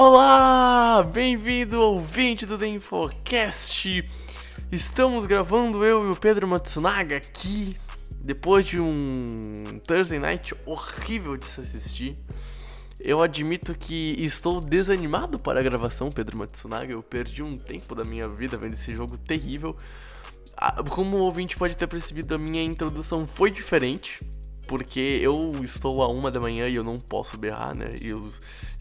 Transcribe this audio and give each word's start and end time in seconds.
Olá, 0.00 1.02
bem-vindo 1.02 1.80
ouvinte 1.80 2.46
do 2.46 2.56
The 2.56 2.68
Infocast. 2.68 4.08
Estamos 4.70 5.26
gravando 5.26 5.84
eu 5.84 6.06
e 6.06 6.10
o 6.12 6.14
Pedro 6.14 6.46
Matsunaga 6.46 7.16
aqui 7.16 7.76
depois 8.20 8.64
de 8.64 8.78
um 8.78 9.64
Thursday 9.84 10.20
Night 10.20 10.54
horrível 10.64 11.36
de 11.36 11.46
se 11.46 11.60
assistir. 11.60 12.16
Eu 13.00 13.20
admito 13.20 13.74
que 13.74 14.14
estou 14.24 14.60
desanimado 14.60 15.36
para 15.36 15.58
a 15.58 15.62
gravação, 15.64 16.12
Pedro 16.12 16.38
Matsunaga. 16.38 16.92
Eu 16.92 17.02
perdi 17.02 17.42
um 17.42 17.58
tempo 17.58 17.92
da 17.92 18.04
minha 18.04 18.28
vida 18.28 18.56
vendo 18.56 18.74
esse 18.74 18.92
jogo 18.92 19.18
terrível. 19.18 19.76
Ah, 20.56 20.80
Como 20.88 21.16
o 21.16 21.22
ouvinte 21.22 21.56
pode 21.56 21.76
ter 21.76 21.88
percebido, 21.88 22.36
a 22.36 22.38
minha 22.38 22.62
introdução 22.62 23.26
foi 23.26 23.50
diferente. 23.50 24.20
Porque 24.68 25.00
eu 25.00 25.50
estou 25.64 26.02
a 26.02 26.08
uma 26.08 26.30
da 26.30 26.38
manhã 26.38 26.68
e 26.68 26.76
eu 26.76 26.84
não 26.84 27.00
posso 27.00 27.38
berrar, 27.38 27.74
né? 27.74 27.94
E 28.02 28.10
eu, 28.10 28.30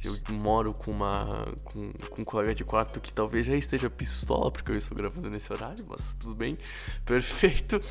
eu 0.04 0.16
moro 0.30 0.74
com 0.74 0.92
uma. 0.92 1.48
Com, 1.64 1.92
com 2.10 2.22
um 2.22 2.26
colega 2.26 2.54
de 2.54 2.64
quarto 2.64 3.02
que 3.02 3.12
talvez 3.12 3.46
já 3.46 3.56
esteja 3.56 3.90
pistola, 3.90 4.52
porque 4.52 4.72
eu 4.72 4.78
estou 4.78 4.96
gravando 4.96 5.30
nesse 5.30 5.52
horário, 5.52 5.84
mas 5.90 6.14
tudo 6.20 6.36
bem. 6.36 6.58
Perfeito. 7.04 7.82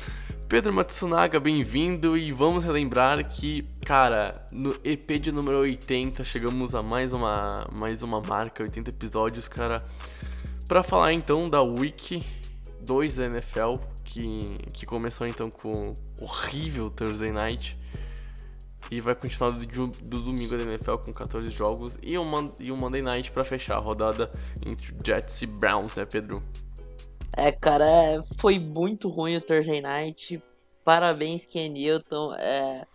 Pedro 0.47 0.73
Matsunaga, 0.73 1.39
bem-vindo. 1.39 2.17
E 2.17 2.31
vamos 2.31 2.63
relembrar 2.63 3.27
que, 3.27 3.63
cara, 3.85 4.45
no 4.51 4.73
EP 4.83 5.19
de 5.19 5.31
número 5.33 5.59
80, 5.59 6.23
chegamos 6.23 6.73
a 6.73 6.81
mais 6.81 7.11
uma, 7.11 7.67
mais 7.73 8.01
uma 8.01 8.21
marca, 8.21 8.63
80 8.63 8.89
episódios, 8.89 9.49
cara. 9.49 9.85
Pra 10.67 10.83
falar 10.83 11.11
então 11.11 11.47
da 11.47 11.61
Wiki 11.61 12.23
2 12.81 13.17
da 13.17 13.25
NFL, 13.25 13.75
que, 14.05 14.57
que 14.71 14.85
começou 14.85 15.27
então 15.27 15.49
com 15.49 15.93
o 16.21 16.23
horrível 16.23 16.89
Thursday 16.89 17.31
Night. 17.31 17.77
E 18.89 19.01
vai 19.01 19.13
continuar 19.15 19.51
do, 19.51 19.65
do 19.87 20.19
domingo 20.23 20.57
da 20.57 20.63
NFL 20.63 20.95
com 20.97 21.13
14 21.13 21.49
jogos 21.49 21.99
e 22.01 22.17
um, 22.17 22.53
e 22.59 22.71
um 22.71 22.77
Monday 22.77 23.01
Night 23.01 23.31
pra 23.31 23.43
fechar 23.43 23.75
a 23.75 23.79
rodada 23.79 24.31
entre 24.65 24.95
Jets 25.05 25.41
e 25.41 25.47
Browns, 25.47 25.95
né, 25.95 26.05
Pedro? 26.05 26.41
É, 27.35 27.51
cara, 27.51 27.85
é, 27.85 28.21
foi 28.39 28.57
muito 28.57 29.09
ruim 29.09 29.35
o 29.37 29.41
Thursday 29.41 29.81
Night. 29.81 30.41
Parabéns, 30.85 31.45
Ken 31.45 31.69
Newton. 31.69 32.33
É, 32.35 32.85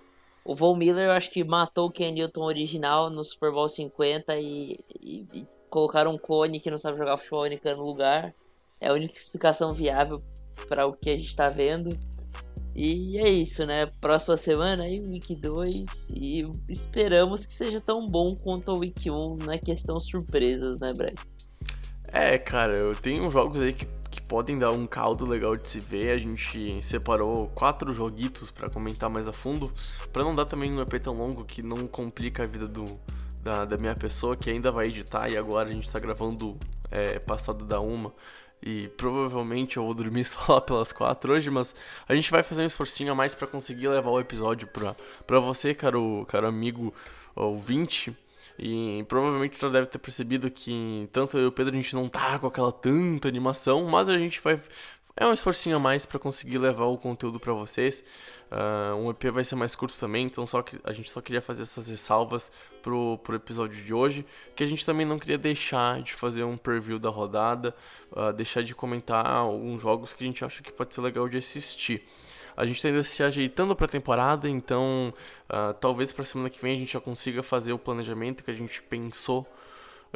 o 0.44 0.54
Von 0.54 0.74
Miller, 0.76 1.06
eu 1.06 1.12
acho 1.12 1.30
que 1.30 1.44
matou 1.44 1.88
o 1.88 1.92
Ken 1.92 2.10
Newton 2.10 2.42
original 2.42 3.10
no 3.10 3.22
Super 3.22 3.52
Bowl 3.52 3.68
50 3.68 4.34
e, 4.38 4.80
e- 5.00 5.26
e 5.32 5.46
colocaram 5.68 6.14
um 6.14 6.18
clone 6.18 6.58
que 6.58 6.70
não 6.70 6.78
sabe 6.78 6.98
jogar 6.98 7.18
futebol 7.18 7.42
americano 7.42 7.78
no 7.78 7.84
lugar. 7.86 8.34
É 8.80 8.88
a 8.88 8.92
única 8.94 9.16
explicação 9.16 9.72
viável 9.72 10.20
para 10.68 10.86
o 10.86 10.92
que 10.94 11.10
a 11.10 11.16
gente 11.16 11.36
tá 11.36 11.48
vendo. 11.50 11.90
E 12.74 13.18
é 13.18 13.28
isso, 13.28 13.66
né? 13.66 13.86
Próxima 14.00 14.36
semana 14.36 14.84
aí, 14.84 14.98
Week 15.00 15.34
2. 15.34 16.10
E 16.14 16.42
esperamos 16.68 17.44
que 17.44 17.52
seja 17.52 17.80
tão 17.80 18.06
bom 18.06 18.34
quanto 18.34 18.72
o 18.72 18.78
Week 18.78 19.10
1 19.10 19.36
na 19.44 19.58
questão 19.58 20.00
surpresas, 20.00 20.80
né, 20.80 20.92
Brad? 20.96 21.18
É, 22.08 22.38
cara, 22.38 22.74
eu 22.74 22.94
tenho 22.94 23.30
jogos 23.30 23.62
aí 23.62 23.72
que, 23.72 23.86
que 24.10 24.22
podem 24.22 24.58
dar 24.58 24.70
um 24.70 24.86
caldo 24.86 25.28
legal 25.28 25.54
de 25.54 25.68
se 25.68 25.80
ver. 25.80 26.10
A 26.10 26.18
gente 26.18 26.82
separou 26.82 27.48
quatro 27.54 27.92
joguitos 27.92 28.50
pra 28.50 28.70
comentar 28.70 29.10
mais 29.10 29.28
a 29.28 29.32
fundo, 29.32 29.72
Pra 30.12 30.24
não 30.24 30.34
dar 30.34 30.46
também 30.46 30.72
um 30.72 30.80
EP 30.80 31.00
tão 31.02 31.14
longo 31.14 31.44
que 31.44 31.62
não 31.62 31.86
complica 31.86 32.44
a 32.44 32.46
vida 32.46 32.68
do, 32.68 32.84
da, 33.42 33.64
da 33.64 33.76
minha 33.76 33.94
pessoa, 33.94 34.36
que 34.36 34.50
ainda 34.50 34.70
vai 34.70 34.86
editar 34.86 35.30
e 35.30 35.36
agora 35.36 35.68
a 35.68 35.72
gente 35.72 35.90
tá 35.90 35.98
gravando 35.98 36.56
é, 36.90 37.18
passado 37.18 37.64
da 37.64 37.80
uma. 37.80 38.14
E 38.62 38.88
provavelmente 38.96 39.76
eu 39.76 39.84
vou 39.84 39.92
dormir 39.92 40.24
só 40.26 40.54
lá 40.54 40.60
pelas 40.60 40.92
quatro 40.92 41.32
hoje, 41.32 41.50
mas 41.50 41.74
a 42.08 42.14
gente 42.14 42.30
vai 42.30 42.42
fazer 42.42 42.62
um 42.62 42.66
esforcinho 42.66 43.12
a 43.12 43.14
mais 43.14 43.34
pra 43.34 43.48
conseguir 43.48 43.88
levar 43.88 44.10
o 44.10 44.20
episódio 44.20 44.68
pra, 44.68 44.94
pra 45.26 45.40
você, 45.40 45.74
caro, 45.74 46.24
caro 46.28 46.46
amigo 46.46 46.94
ouvinte. 47.34 48.16
E 48.58 49.04
provavelmente 49.08 49.58
você 49.58 49.66
já 49.66 49.72
deve 49.72 49.86
ter 49.86 49.98
percebido 49.98 50.50
que 50.50 51.08
tanto 51.12 51.36
eu 51.38 51.44
e 51.44 51.46
o 51.46 51.52
Pedro 51.52 51.72
a 51.72 51.76
gente 51.76 51.94
não 51.94 52.08
tá 52.08 52.38
com 52.38 52.46
aquela 52.46 52.70
tanta 52.70 53.26
animação, 53.26 53.84
mas 53.86 54.08
a 54.08 54.16
gente 54.16 54.40
vai. 54.40 54.60
É 55.16 55.26
um 55.26 55.32
esforcinho 55.32 55.76
a 55.76 55.78
mais 55.78 56.06
pra 56.06 56.18
conseguir 56.18 56.58
levar 56.58 56.86
o 56.86 56.96
conteúdo 56.96 57.38
pra 57.40 57.52
vocês. 57.52 58.02
Ah, 58.54 58.94
um 58.96 59.08
EP 59.08 59.24
vai 59.32 59.42
ser 59.42 59.56
mais 59.56 59.74
curto 59.74 59.98
também, 59.98 60.26
então 60.26 60.46
só 60.46 60.60
que 60.60 60.78
a 60.84 60.92
gente 60.92 61.10
só 61.10 61.22
queria 61.22 61.40
fazer 61.40 61.62
essas 61.62 61.88
ressalvas 61.88 62.52
pro, 62.82 63.16
pro 63.24 63.34
episódio 63.34 63.82
de 63.82 63.94
hoje. 63.94 64.26
Que 64.54 64.62
a 64.62 64.66
gente 64.66 64.84
também 64.84 65.06
não 65.06 65.18
queria 65.18 65.38
deixar 65.38 66.02
de 66.02 66.12
fazer 66.12 66.44
um 66.44 66.58
preview 66.58 66.98
da 66.98 67.08
rodada, 67.08 67.74
ah, 68.14 68.30
deixar 68.30 68.62
de 68.62 68.74
comentar 68.74 69.24
alguns 69.24 69.80
jogos 69.80 70.12
que 70.12 70.22
a 70.22 70.26
gente 70.26 70.44
acha 70.44 70.62
que 70.62 70.70
pode 70.70 70.92
ser 70.92 71.00
legal 71.00 71.26
de 71.30 71.38
assistir. 71.38 72.06
A 72.54 72.66
gente 72.66 72.82
tá 72.82 72.88
ainda 72.88 73.02
se 73.02 73.22
ajeitando 73.22 73.74
pra 73.74 73.88
temporada, 73.88 74.46
então 74.50 75.14
ah, 75.48 75.72
talvez 75.72 76.12
pra 76.12 76.22
semana 76.22 76.50
que 76.50 76.60
vem 76.60 76.76
a 76.76 76.78
gente 76.78 76.92
já 76.92 77.00
consiga 77.00 77.42
fazer 77.42 77.72
o 77.72 77.78
planejamento 77.78 78.44
que 78.44 78.50
a 78.50 78.54
gente 78.54 78.82
pensou 78.82 79.46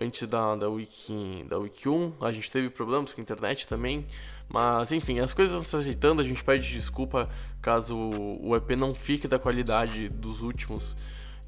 antes 0.00 0.26
da, 0.28 0.54
da, 0.54 0.68
Wiki, 0.68 1.44
da 1.48 1.58
Wiki 1.58 1.88
1. 1.88 2.14
A 2.20 2.32
gente 2.32 2.50
teve 2.50 2.70
problemas 2.70 3.12
com 3.12 3.20
a 3.20 3.22
internet 3.22 3.66
também. 3.66 4.06
Mas 4.48 4.92
enfim, 4.92 5.18
as 5.18 5.32
coisas 5.32 5.54
vão 5.54 5.64
se 5.64 5.76
ajeitando. 5.76 6.20
A 6.20 6.24
gente 6.24 6.42
pede 6.44 6.68
desculpa 6.70 7.28
caso 7.60 7.96
o 8.40 8.54
EP 8.54 8.70
não 8.78 8.94
fique 8.94 9.26
da 9.26 9.38
qualidade 9.38 10.08
dos 10.08 10.40
últimos. 10.40 10.96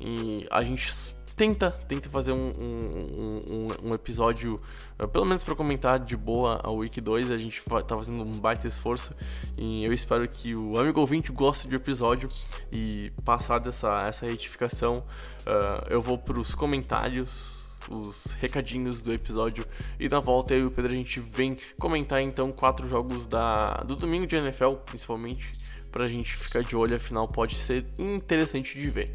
E 0.01 0.47
a 0.51 0.63
gente 0.63 0.93
tenta, 1.37 1.71
tenta 1.71 2.09
fazer 2.09 2.33
um, 2.33 2.47
um, 2.63 3.55
um, 3.55 3.91
um 3.91 3.95
episódio, 3.95 4.57
eh, 4.99 5.07
pelo 5.07 5.25
menos 5.25 5.45
para 5.45 5.55
comentar 5.55 6.01
de 6.01 6.17
boa 6.17 6.61
a 6.65 6.71
Week 6.71 7.01
2. 7.01 7.31
A 7.31 7.39
gente 7.39 7.63
tá 7.87 7.97
fazendo 7.97 8.23
um 8.23 8.33
baita 8.33 8.67
esforço. 8.67 9.15
E 9.57 9.85
eu 9.85 9.93
espero 9.93 10.27
que 10.29 10.57
o 10.57 10.79
amigo 10.79 11.01
ouvinte 11.01 11.31
goste 11.31 11.69
do 11.69 11.77
episódio. 11.77 12.29
E 12.73 13.13
passada 13.25 13.69
essa, 13.69 14.05
essa 14.09 14.27
retificação, 14.27 15.05
ah, 15.47 15.83
eu 15.89 16.03
vou 16.03 16.19
pros 16.19 16.55
comentários 16.55 17.58
os 17.91 18.33
recadinhos 18.41 19.03
do 19.03 19.13
episódio 19.13 19.65
e 19.99 20.09
na 20.09 20.21
volta 20.21 20.55
eu 20.55 20.61
e 20.61 20.67
o 20.67 20.71
Pedro 20.71 20.93
a 20.93 20.97
gente 20.97 21.21
vem 21.21 21.57
comentar 21.79 22.23
então 22.23 22.53
quatro 22.53 22.89
jogos 22.89 23.27
da, 23.27 23.73
do 23.75 23.97
domingo 23.97 24.27
de 24.27 24.37
NFL, 24.37 24.73
principalmente, 24.85 25.51
pra 25.91 26.09
gente 26.09 26.35
ficar 26.37 26.63
de 26.63 26.77
olho, 26.77 26.97
afinal 26.97 27.27
pode 27.27 27.57
ser 27.57 27.85
interessante 27.99 28.79
de 28.79 28.91
ver. 28.91 29.15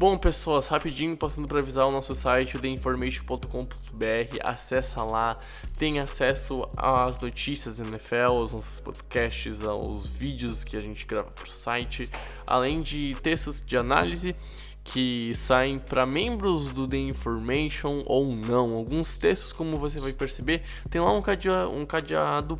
Bom, 0.00 0.16
pessoas, 0.16 0.66
rapidinho 0.66 1.14
passando 1.14 1.46
para 1.46 1.58
avisar 1.58 1.86
o 1.86 1.92
nosso 1.92 2.14
site, 2.14 2.56
o 2.56 2.58
theinformation.com.br, 2.58 4.38
acessa 4.42 5.02
lá, 5.02 5.38
tem 5.78 6.00
acesso 6.00 6.66
às 6.74 7.20
notícias 7.20 7.76
da 7.76 7.84
NFL, 7.86 8.32
aos 8.32 8.54
nossos 8.54 8.80
podcasts, 8.80 9.62
aos 9.62 10.06
vídeos 10.06 10.64
que 10.64 10.74
a 10.74 10.80
gente 10.80 11.04
grava 11.04 11.30
pro 11.30 11.50
site, 11.50 12.08
além 12.46 12.80
de 12.80 13.14
textos 13.22 13.60
de 13.60 13.76
análise 13.76 14.34
que 14.82 15.34
saem 15.34 15.78
para 15.78 16.06
membros 16.06 16.70
do 16.70 16.86
The 16.86 16.96
Information 16.96 17.98
ou 18.06 18.34
não. 18.34 18.72
Alguns 18.72 19.18
textos, 19.18 19.52
como 19.52 19.76
você 19.76 20.00
vai 20.00 20.14
perceber, 20.14 20.62
tem 20.88 20.98
lá 20.98 21.12
um 21.12 21.20
cadea- 21.20 21.68
um 21.68 21.84
cadeado 21.84 22.58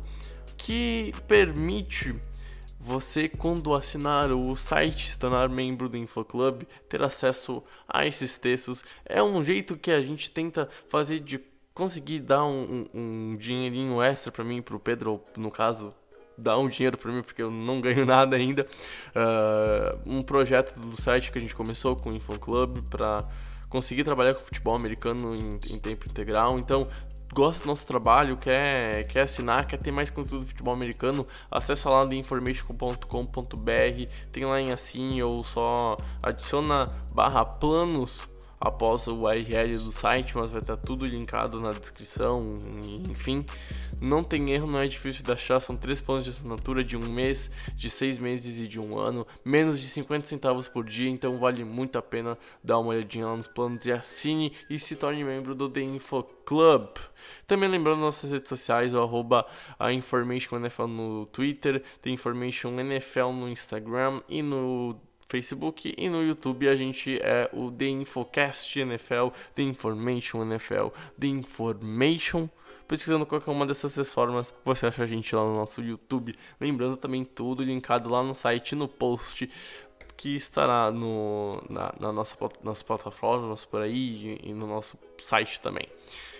que 0.59 1.11
permite 1.27 2.15
você, 2.83 3.29
quando 3.29 3.73
assinar 3.73 4.31
o 4.31 4.55
site, 4.55 5.09
se 5.11 5.17
tornar 5.19 5.47
membro 5.49 5.87
do 5.87 5.97
InfoClub, 5.97 6.67
ter 6.89 7.01
acesso 7.03 7.63
a 7.87 8.05
esses 8.05 8.37
textos. 8.37 8.83
É 9.05 9.21
um 9.21 9.43
jeito 9.43 9.77
que 9.77 9.91
a 9.91 10.01
gente 10.01 10.31
tenta 10.31 10.67
fazer 10.89 11.19
de 11.19 11.39
conseguir 11.73 12.19
dar 12.19 12.43
um, 12.43 12.87
um- 12.93 13.35
dinheirinho 13.37 14.01
extra 14.01 14.31
pra 14.31 14.43
mim 14.43 14.57
e 14.57 14.61
pro 14.61 14.79
Pedro, 14.79 15.21
no 15.37 15.49
caso, 15.51 15.93
dar 16.37 16.57
um 16.57 16.67
dinheiro 16.67 16.97
pra 16.97 17.11
mim, 17.11 17.21
porque 17.21 17.41
eu 17.41 17.51
não 17.51 17.79
ganho 17.79 18.03
nada 18.05 18.35
ainda. 18.35 18.65
Ah, 19.15 19.95
um 20.05 20.23
projeto 20.23 20.79
do 20.79 20.99
site 20.99 21.31
que 21.31 21.37
a 21.37 21.41
gente 21.41 21.55
começou 21.55 21.95
com 21.95 22.09
o 22.09 22.15
InfoClub 22.15 22.79
pra 22.89 23.27
conseguir 23.69 24.03
trabalhar 24.03 24.33
com 24.33 24.41
futebol 24.41 24.75
americano 24.75 25.33
em, 25.35 25.59
em 25.73 25.79
tempo 25.79 26.09
integral. 26.09 26.59
Então, 26.59 26.87
gosta 27.33 27.63
do 27.63 27.67
nosso 27.67 27.87
trabalho, 27.87 28.37
quer, 28.37 29.07
quer 29.07 29.21
assinar, 29.21 29.65
quer 29.65 29.77
ter 29.77 29.91
mais 29.91 30.09
conteúdo 30.09 30.41
de 30.41 30.51
futebol 30.51 30.73
americano, 30.73 31.25
acessa 31.49 31.89
lá 31.89 32.05
no 32.05 32.13
information.com.br, 32.13 34.05
tem 34.31 34.45
lá 34.45 34.59
em 34.59 34.71
assim 34.71 35.21
ou 35.21 35.43
só 35.43 35.95
adiciona 36.21 36.85
barra 37.13 37.45
planos 37.45 38.29
após 38.61 39.07
o 39.07 39.23
URL 39.23 39.77
do 39.79 39.91
site, 39.91 40.37
mas 40.37 40.51
vai 40.51 40.61
estar 40.61 40.77
tudo 40.77 41.03
linkado 41.03 41.59
na 41.59 41.71
descrição, 41.71 42.59
enfim. 43.09 43.43
Não 43.99 44.23
tem 44.23 44.51
erro, 44.51 44.67
não 44.67 44.79
é 44.79 44.87
difícil 44.87 45.23
de 45.23 45.31
achar, 45.31 45.59
são 45.59 45.75
três 45.75 45.99
planos 45.99 46.25
de 46.25 46.29
assinatura 46.29 46.83
de 46.83 46.95
um 46.95 47.13
mês, 47.13 47.51
de 47.75 47.89
seis 47.89 48.19
meses 48.19 48.59
e 48.59 48.67
de 48.67 48.79
um 48.79 48.97
ano, 48.97 49.25
menos 49.43 49.79
de 49.79 49.87
50 49.87 50.27
centavos 50.27 50.67
por 50.67 50.85
dia, 50.85 51.09
então 51.09 51.39
vale 51.39 51.63
muito 51.63 51.97
a 51.97 52.01
pena 52.01 52.37
dar 52.63 52.79
uma 52.79 52.89
olhadinha 52.89 53.25
lá 53.25 53.35
nos 53.35 53.47
planos 53.47 53.85
e 53.85 53.91
assine 53.91 54.53
e 54.69 54.79
se 54.79 54.95
torne 54.95 55.23
membro 55.23 55.53
do 55.55 55.67
The 55.67 55.81
Info 55.81 56.23
Club. 56.45 56.89
Também 57.47 57.69
lembrando 57.69 57.99
nossas 57.99 58.31
redes 58.31 58.49
sociais, 58.49 58.93
o 58.93 59.01
arroba 59.01 59.45
a 59.79 59.91
Information 59.91 60.57
NFL 60.57 60.87
no 60.87 61.25
Twitter, 61.27 61.83
The 62.01 62.09
Information 62.11 62.79
NFL 62.79 63.31
no 63.33 63.49
Instagram 63.49 64.19
e 64.29 64.41
no 64.41 64.99
Facebook 65.31 65.95
e 65.97 66.09
no 66.09 66.21
YouTube 66.21 66.67
a 66.67 66.75
gente 66.75 67.17
é 67.21 67.49
o 67.53 67.71
The 67.71 67.87
Infocast 67.87 68.77
NFL, 68.77 69.29
The 69.55 69.63
Information 69.63 70.43
NFL, 70.43 70.87
The 71.17 71.27
Information 71.27 72.49
Pesquisando 72.91 73.25
qualquer 73.25 73.49
uma 73.51 73.65
dessas 73.65 73.93
três 73.93 74.11
formas, 74.11 74.53
você 74.65 74.85
acha 74.85 75.03
a 75.03 75.05
gente 75.05 75.33
lá 75.33 75.45
no 75.45 75.55
nosso 75.55 75.81
YouTube. 75.81 76.35
Lembrando 76.59 76.97
também 76.97 77.23
tudo 77.23 77.63
linkado 77.63 78.09
lá 78.09 78.21
no 78.21 78.33
site, 78.33 78.75
no 78.75 78.85
post 78.85 79.49
que 80.17 80.35
estará 80.35 80.91
no, 80.91 81.63
na, 81.69 81.93
na 81.97 82.11
nossa, 82.11 82.35
nossa 82.61 82.83
plataforma, 82.83 83.55
por 83.69 83.81
aí 83.81 84.39
e, 84.43 84.49
e 84.49 84.53
no 84.53 84.67
nosso 84.67 84.97
site 85.17 85.61
também. 85.61 85.87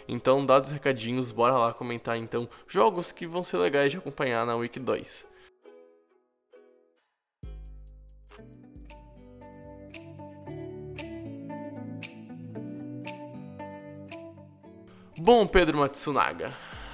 Então, 0.09 0.45
dados 0.45 0.71
os 0.71 0.73
recadinhos, 0.73 1.31
bora 1.31 1.57
lá 1.57 1.73
comentar 1.73 2.17
então 2.17 2.49
jogos 2.67 3.13
que 3.13 3.25
vão 3.25 3.45
ser 3.45 3.55
legais 3.55 3.89
de 3.89 3.97
acompanhar 3.97 4.45
na 4.45 4.53
Week 4.53 4.77
2. 4.77 5.31
Bom, 15.23 15.45
Pedro 15.45 15.77
Matsunaga, 15.77 16.51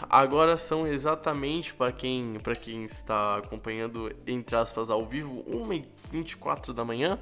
agora 0.10 0.58
são 0.58 0.86
exatamente 0.86 1.74
para 1.74 1.94
quem, 1.94 2.34
para 2.44 2.58
quem 2.58 2.84
está 2.84 3.38
acompanhando 3.38 4.14
entre 4.28 4.54
aspas 4.54 4.92
ao 4.92 5.06
vivo, 5.06 5.46
1h24 5.50 6.74
da 6.74 6.84
manhã, 6.84 7.18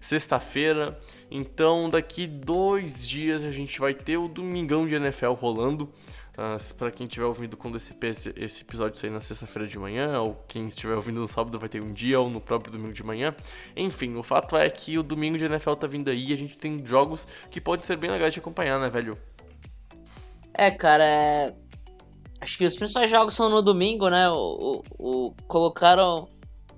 sexta-feira. 0.00 0.98
Então, 1.30 1.90
daqui 1.90 2.26
dois 2.26 3.06
dias 3.06 3.44
a 3.44 3.50
gente 3.50 3.78
vai 3.78 3.92
ter 3.92 4.16
o 4.16 4.26
Domingão 4.26 4.88
de 4.88 4.94
NFL 4.94 5.32
rolando. 5.32 5.92
Uh, 6.32 6.74
para 6.76 6.90
quem 6.90 7.06
estiver 7.06 7.26
ouvindo 7.26 7.54
quando 7.54 7.76
esse, 7.76 7.92
esse 8.34 8.62
episódio 8.62 8.98
sair 8.98 9.10
na 9.10 9.20
sexta-feira 9.20 9.68
de 9.68 9.78
manhã, 9.78 10.18
ou 10.18 10.42
quem 10.48 10.66
estiver 10.68 10.94
ouvindo 10.94 11.20
no 11.20 11.28
sábado 11.28 11.58
vai 11.58 11.68
ter 11.68 11.82
um 11.82 11.92
dia, 11.92 12.18
ou 12.20 12.30
no 12.30 12.40
próprio 12.40 12.72
domingo 12.72 12.94
de 12.94 13.02
manhã. 13.02 13.34
Enfim, 13.76 14.16
o 14.16 14.22
fato 14.22 14.56
é 14.56 14.70
que 14.70 14.96
o 14.96 15.02
domingo 15.02 15.36
de 15.36 15.44
NFL 15.44 15.74
tá 15.74 15.86
vindo 15.86 16.08
aí 16.08 16.32
a 16.32 16.38
gente 16.38 16.56
tem 16.56 16.82
jogos 16.86 17.26
que 17.50 17.60
podem 17.60 17.84
ser 17.84 17.96
bem 17.96 18.10
legais 18.10 18.32
de 18.32 18.40
acompanhar, 18.40 18.80
né, 18.80 18.88
velho? 18.88 19.18
É, 20.58 20.72
cara, 20.72 21.04
é... 21.04 21.54
acho 22.40 22.58
que 22.58 22.66
os 22.66 22.74
principais 22.74 23.08
jogos 23.08 23.34
são 23.34 23.48
no 23.48 23.62
domingo, 23.62 24.08
né? 24.10 24.28
O, 24.28 24.82
o, 24.98 25.28
o 25.28 25.34
colocaram 25.46 26.28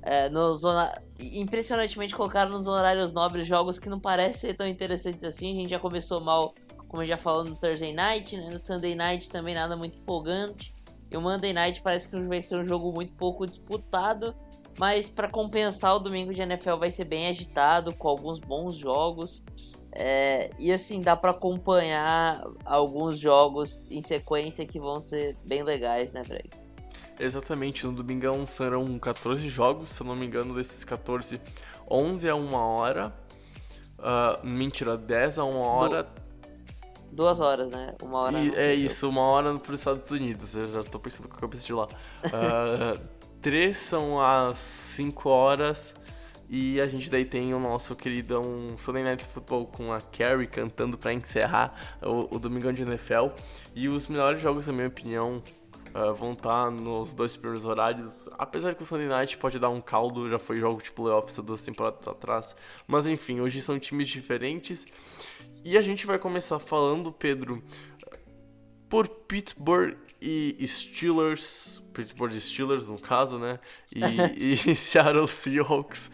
é, 0.03 0.29
nos 0.29 0.63
impressionantemente 1.19 2.15
colocaram 2.15 2.51
nos 2.51 2.67
horários 2.67 3.15
nobres 3.15 3.47
jogos 3.47 3.79
que 3.79 3.89
não 3.89 3.99
parecem 3.99 4.51
ser 4.51 4.55
tão 4.55 4.69
interessantes 4.69 5.25
assim. 5.25 5.53
A 5.53 5.55
gente 5.55 5.71
já 5.71 5.79
começou 5.79 6.21
mal, 6.21 6.55
como 6.89 7.03
já 7.07 7.17
falou 7.17 7.43
no 7.43 7.57
Thursday 7.57 7.95
Night, 7.95 8.37
né? 8.37 8.51
No 8.53 8.59
Sunday 8.59 8.95
Night 8.95 9.31
também 9.31 9.55
nada 9.55 9.75
muito 9.75 9.97
empolgante. 9.97 10.75
E 11.11 11.17
o 11.17 11.21
Monday 11.21 11.55
Night 11.55 11.81
parece 11.81 12.07
que 12.07 12.21
vai 12.21 12.43
ser 12.43 12.57
um 12.57 12.69
jogo 12.69 12.93
muito 12.93 13.15
pouco 13.15 13.47
disputado. 13.47 14.35
Mas 14.79 15.09
para 15.09 15.29
compensar, 15.29 15.97
o 15.97 15.99
domingo 15.99 16.35
de 16.35 16.43
NFL 16.43 16.77
vai 16.77 16.93
ser 16.93 17.05
bem 17.05 17.29
agitado, 17.29 17.95
com 17.95 18.09
alguns 18.09 18.39
bons 18.39 18.77
jogos. 18.77 19.43
É, 19.93 20.51
e 20.59 20.73
assim, 20.73 21.01
dá 21.01 21.17
para 21.17 21.33
acompanhar 21.33 22.45
alguns 22.65 23.19
jogos 23.19 23.91
em 23.91 24.03
sequência 24.03 24.65
que 24.65 24.79
vão 24.79 25.01
ser 25.01 25.37
bem 25.47 25.63
legais, 25.63 26.13
né, 26.13 26.23
Greg? 26.23 26.49
Exatamente, 27.19 27.85
no 27.85 27.93
domingão 27.93 28.47
serão 28.47 28.99
14 28.99 29.47
jogos, 29.49 29.91
se 29.91 30.01
eu 30.01 30.07
não 30.07 30.17
me 30.17 30.25
engano, 30.25 30.55
desses 30.55 30.85
14, 30.85 31.41
11 31.91 32.29
a 32.29 32.35
1 32.35 32.55
hora. 32.55 33.13
Uh, 33.99 34.47
mentira, 34.47 34.97
10 34.97 35.39
a 35.39 35.45
1 35.45 35.57
hora. 35.59 36.09
duas 37.13 37.41
horas, 37.41 37.69
né? 37.69 37.95
Uma 38.03 38.21
hora. 38.21 38.39
E, 38.39 38.55
é 38.55 38.75
isso, 38.75 39.07
uma 39.09 39.21
hora 39.23 39.59
para 39.59 39.73
os 39.75 39.81
Estados 39.81 40.11
Unidos. 40.11 40.55
Eu 40.55 40.73
já 40.73 40.83
tô 40.83 40.99
pensando 40.99 41.29
com 41.29 41.37
a 41.37 41.41
cabeça 41.41 41.67
de 41.67 41.75
lá. 41.75 41.87
Uh, 42.25 42.99
três 43.43 43.77
são 43.77 44.19
às 44.19 44.57
5 44.57 45.29
horas 45.29 45.95
e 46.53 46.81
a 46.81 46.87
gente 46.87 47.09
daí 47.09 47.25
tem 47.25 47.55
o 47.55 47.61
nosso 47.61 47.95
querido 47.95 48.41
um 48.41 48.77
Sunday 48.77 49.05
Night 49.05 49.25
Football 49.25 49.67
com 49.67 49.93
a 49.93 50.01
Carrie 50.01 50.49
cantando 50.49 50.99
para 50.99 51.13
encerrar 51.13 51.97
o, 52.03 52.35
o 52.35 52.39
Domingão 52.41 52.73
de 52.73 52.83
NFL. 52.83 53.29
E 53.73 53.89
os 53.89 54.09
melhores 54.09 54.43
jogos, 54.43 54.67
na 54.67 54.73
minha 54.73 54.89
opinião, 54.89 55.41
uh, 55.95 56.13
vão 56.13 56.33
estar 56.33 56.65
tá 56.65 56.71
nos 56.73 57.15
dois 57.15 57.37
primeiros 57.37 57.65
horários. 57.65 58.29
Apesar 58.37 58.75
que 58.75 58.83
o 58.83 58.87
Sunday 58.87 59.07
Night 59.07 59.39
pode 59.39 59.61
dar 59.61 59.69
um 59.69 59.81
caldo, 59.81 60.29
já 60.29 60.41
foi 60.41 60.59
jogo 60.59 60.83
de 60.83 60.91
playoffs 60.91 61.39
há 61.39 61.43
duas 61.43 61.63
temporadas 61.63 62.09
atrás. 62.09 62.57
Mas 62.85 63.07
enfim, 63.07 63.39
hoje 63.39 63.63
são 63.63 63.79
times 63.79 64.09
diferentes. 64.09 64.89
E 65.65 65.79
a 65.79 65.83
gente 65.83 66.05
vai 66.05 66.19
começar 66.19 66.59
falando, 66.59 67.13
Pedro, 67.13 67.63
por 68.89 69.07
Pittsburgh 69.07 69.97
e 70.21 70.67
Steelers, 70.67 71.81
Pittsburgh 71.95 72.33
Steelers 72.33 72.89
no 72.89 72.99
caso, 72.99 73.39
né? 73.39 73.61
E, 73.95 74.03
e 74.73 74.75
Seattle 74.75 75.29
Seahawks. 75.29 76.11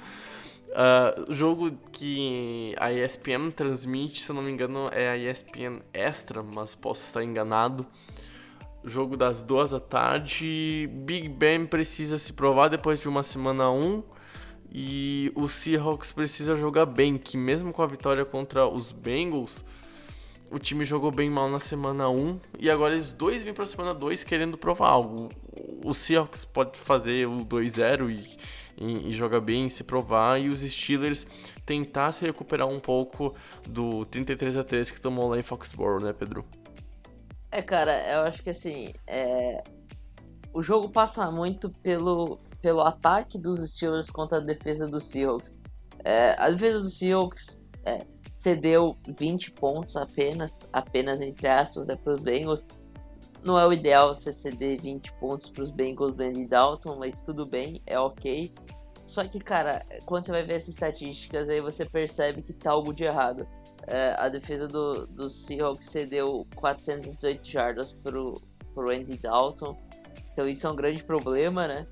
Uh, 0.76 1.32
jogo 1.32 1.73
que 1.90 2.75
a 2.78 2.93
ESPN 2.93 3.50
transmite, 3.50 4.23
se 4.23 4.31
eu 4.31 4.37
não 4.37 4.43
me 4.43 4.50
engano, 4.50 4.90
é 4.93 5.08
a 5.08 5.17
ESPN 5.17 5.81
Extra, 5.90 6.43
mas 6.43 6.75
posso 6.75 7.02
estar 7.02 7.25
enganado. 7.25 7.87
Jogo 8.84 9.17
das 9.17 9.43
duas 9.43 9.70
da 9.70 9.81
tarde. 9.81 10.87
Big 10.93 11.31
Ben 11.31 11.64
precisa 11.67 12.19
se 12.19 12.34
provar 12.34 12.69
depois 12.69 13.00
de 13.00 13.08
uma 13.08 13.23
semana 13.23 13.70
1. 13.70 13.87
Um, 13.87 14.02
e 14.70 15.32
o 15.34 15.49
Seahawks 15.49 16.12
precisa 16.12 16.55
jogar 16.55 16.84
bem, 16.84 17.17
que 17.17 17.38
mesmo 17.38 17.73
com 17.73 17.82
a 17.82 17.87
vitória 17.87 18.26
contra 18.26 18.69
os 18.69 18.93
Bengals, 18.93 19.64
o 20.50 20.59
time 20.59 20.85
jogou 20.85 21.11
bem 21.11 21.30
mal 21.30 21.49
na 21.49 21.59
semana 21.59 22.09
1 22.11 22.38
e 22.59 22.68
agora 22.68 22.95
eles 22.95 23.12
dois 23.12 23.42
vêm 23.42 23.54
para 23.54 23.62
a 23.62 23.66
semana 23.66 23.95
2 23.95 24.25
querendo 24.25 24.59
provar 24.59 24.88
algo. 24.88 25.30
O 25.83 25.95
Seahawks 25.95 26.45
pode 26.45 26.78
fazer 26.78 27.26
o 27.26 27.38
2-0 27.45 28.11
e 28.11 28.37
e, 28.76 29.11
e 29.11 29.12
jogar 29.12 29.40
bem, 29.40 29.68
se 29.68 29.85
provar, 29.85 30.40
e 30.40 30.49
os 30.49 30.61
Steelers 30.61 31.26
tentar 31.64 32.12
se 32.12 32.25
recuperar 32.25 32.68
um 32.68 32.80
pouco 32.80 33.35
do 33.68 34.04
33 34.06 34.56
a 34.56 34.64
3 34.64 34.90
que 34.90 35.00
tomou 35.00 35.28
lá 35.28 35.38
em 35.38 35.42
Foxborough, 35.42 36.02
né, 36.02 36.12
Pedro? 36.12 36.45
É, 37.50 37.62
cara, 37.62 37.92
eu 38.12 38.21
acho 38.21 38.42
que 38.42 38.50
assim, 38.50 38.92
é... 39.06 39.62
o 40.52 40.62
jogo 40.62 40.88
passa 40.88 41.30
muito 41.30 41.71
pelo, 41.83 42.38
pelo 42.61 42.83
ataque 42.83 43.38
dos 43.38 43.61
Steelers 43.71 44.11
contra 44.11 44.38
a 44.38 44.40
defesa 44.40 44.87
dos 44.87 45.09
Seahawks. 45.09 45.54
É, 46.04 46.35
a 46.38 46.50
defesa 46.50 46.80
dos 46.80 46.99
Seahawks 46.99 47.62
é, 47.85 48.04
cedeu 48.38 48.95
20 49.18 49.52
pontos 49.52 49.97
apenas, 49.97 50.56
apenas 50.73 51.21
entre 51.21 51.49
aspas, 51.49 51.87
né, 51.87 51.97
para 51.97 52.14
os 52.14 52.21
Bengals. 52.21 52.64
Não 53.47 53.57
é 53.57 53.65
o 53.65 53.73
ideal 53.73 54.12
você 54.12 54.33
ceder 54.33 54.83
20 54.83 55.12
pontos 55.21 55.50
para 55.50 55.62
os 55.62 55.71
Bengals 55.71 56.17
do 56.17 56.23
Andy 56.25 56.47
Dalton, 56.47 56.97
mas 56.97 57.23
tudo 57.23 57.47
bem, 57.47 57.81
é 57.87 57.97
ok. 57.97 58.53
Só 59.07 59.25
que, 59.25 59.38
cara, 59.38 59.87
quando 60.05 60.26
você 60.26 60.33
vai 60.33 60.43
ver 60.43 60.57
essas 60.57 60.71
estatísticas, 60.71 61.49
aí 61.49 61.61
você 61.61 61.85
percebe 61.85 62.43
que 62.43 62.53
tá 62.53 62.73
algo 62.73 62.93
de 62.93 63.05
errado. 63.05 63.47
É, 63.87 64.17
a 64.19 64.29
defesa 64.29 64.67
do, 64.67 65.07
do 65.07 65.31
Seahawks 65.31 65.88
cedeu 65.88 66.45
418 66.57 67.49
jardas 67.49 67.93
pro, 67.93 68.33
pro 68.75 68.93
Andy 68.93 69.17
Dalton. 69.17 69.81
Então 70.33 70.49
isso 70.49 70.67
é 70.67 70.71
um 70.71 70.75
grande 70.75 71.05
problema, 71.05 71.69
né? 71.69 71.87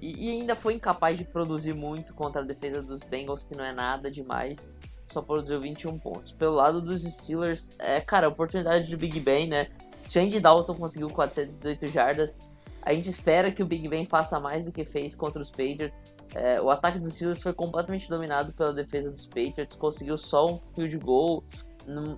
E, 0.00 0.30
e, 0.30 0.30
ainda 0.32 0.56
foi 0.56 0.74
incapaz 0.74 1.16
de 1.16 1.24
produzir 1.24 1.74
muito 1.74 2.12
contra 2.12 2.42
a 2.42 2.44
defesa 2.44 2.82
dos 2.82 3.04
Bengals, 3.04 3.44
que 3.44 3.56
não 3.56 3.64
é 3.64 3.72
nada 3.72 4.10
demais. 4.10 4.72
Só 5.06 5.22
produziu 5.22 5.60
21 5.60 5.96
pontos. 6.00 6.32
Pelo 6.32 6.56
lado 6.56 6.80
dos 6.80 7.02
Steelers, 7.02 7.76
é, 7.78 8.00
cara, 8.00 8.28
oportunidade 8.28 8.88
de 8.88 8.96
Big 8.96 9.20
Ben, 9.20 9.46
né? 9.46 9.68
Andy 10.16 10.40
Dalton 10.40 10.74
conseguiu 10.74 11.08
418 11.08 11.86
jardas, 11.88 12.48
a 12.82 12.92
gente 12.92 13.08
espera 13.08 13.50
que 13.52 13.62
o 13.62 13.66
Big 13.66 13.88
Ben 13.88 14.04
faça 14.04 14.40
mais 14.40 14.64
do 14.64 14.72
que 14.72 14.84
fez 14.84 15.14
contra 15.14 15.40
os 15.40 15.50
Patriots. 15.50 16.00
É, 16.34 16.60
o 16.60 16.68
ataque 16.68 16.98
dos 16.98 17.14
Steelers 17.14 17.40
foi 17.40 17.52
completamente 17.52 18.08
dominado 18.08 18.52
pela 18.52 18.72
defesa 18.72 19.10
dos 19.10 19.26
Patriots, 19.26 19.76
conseguiu 19.76 20.18
só 20.18 20.46
um 20.46 20.58
field 20.74 20.98
goal 20.98 21.44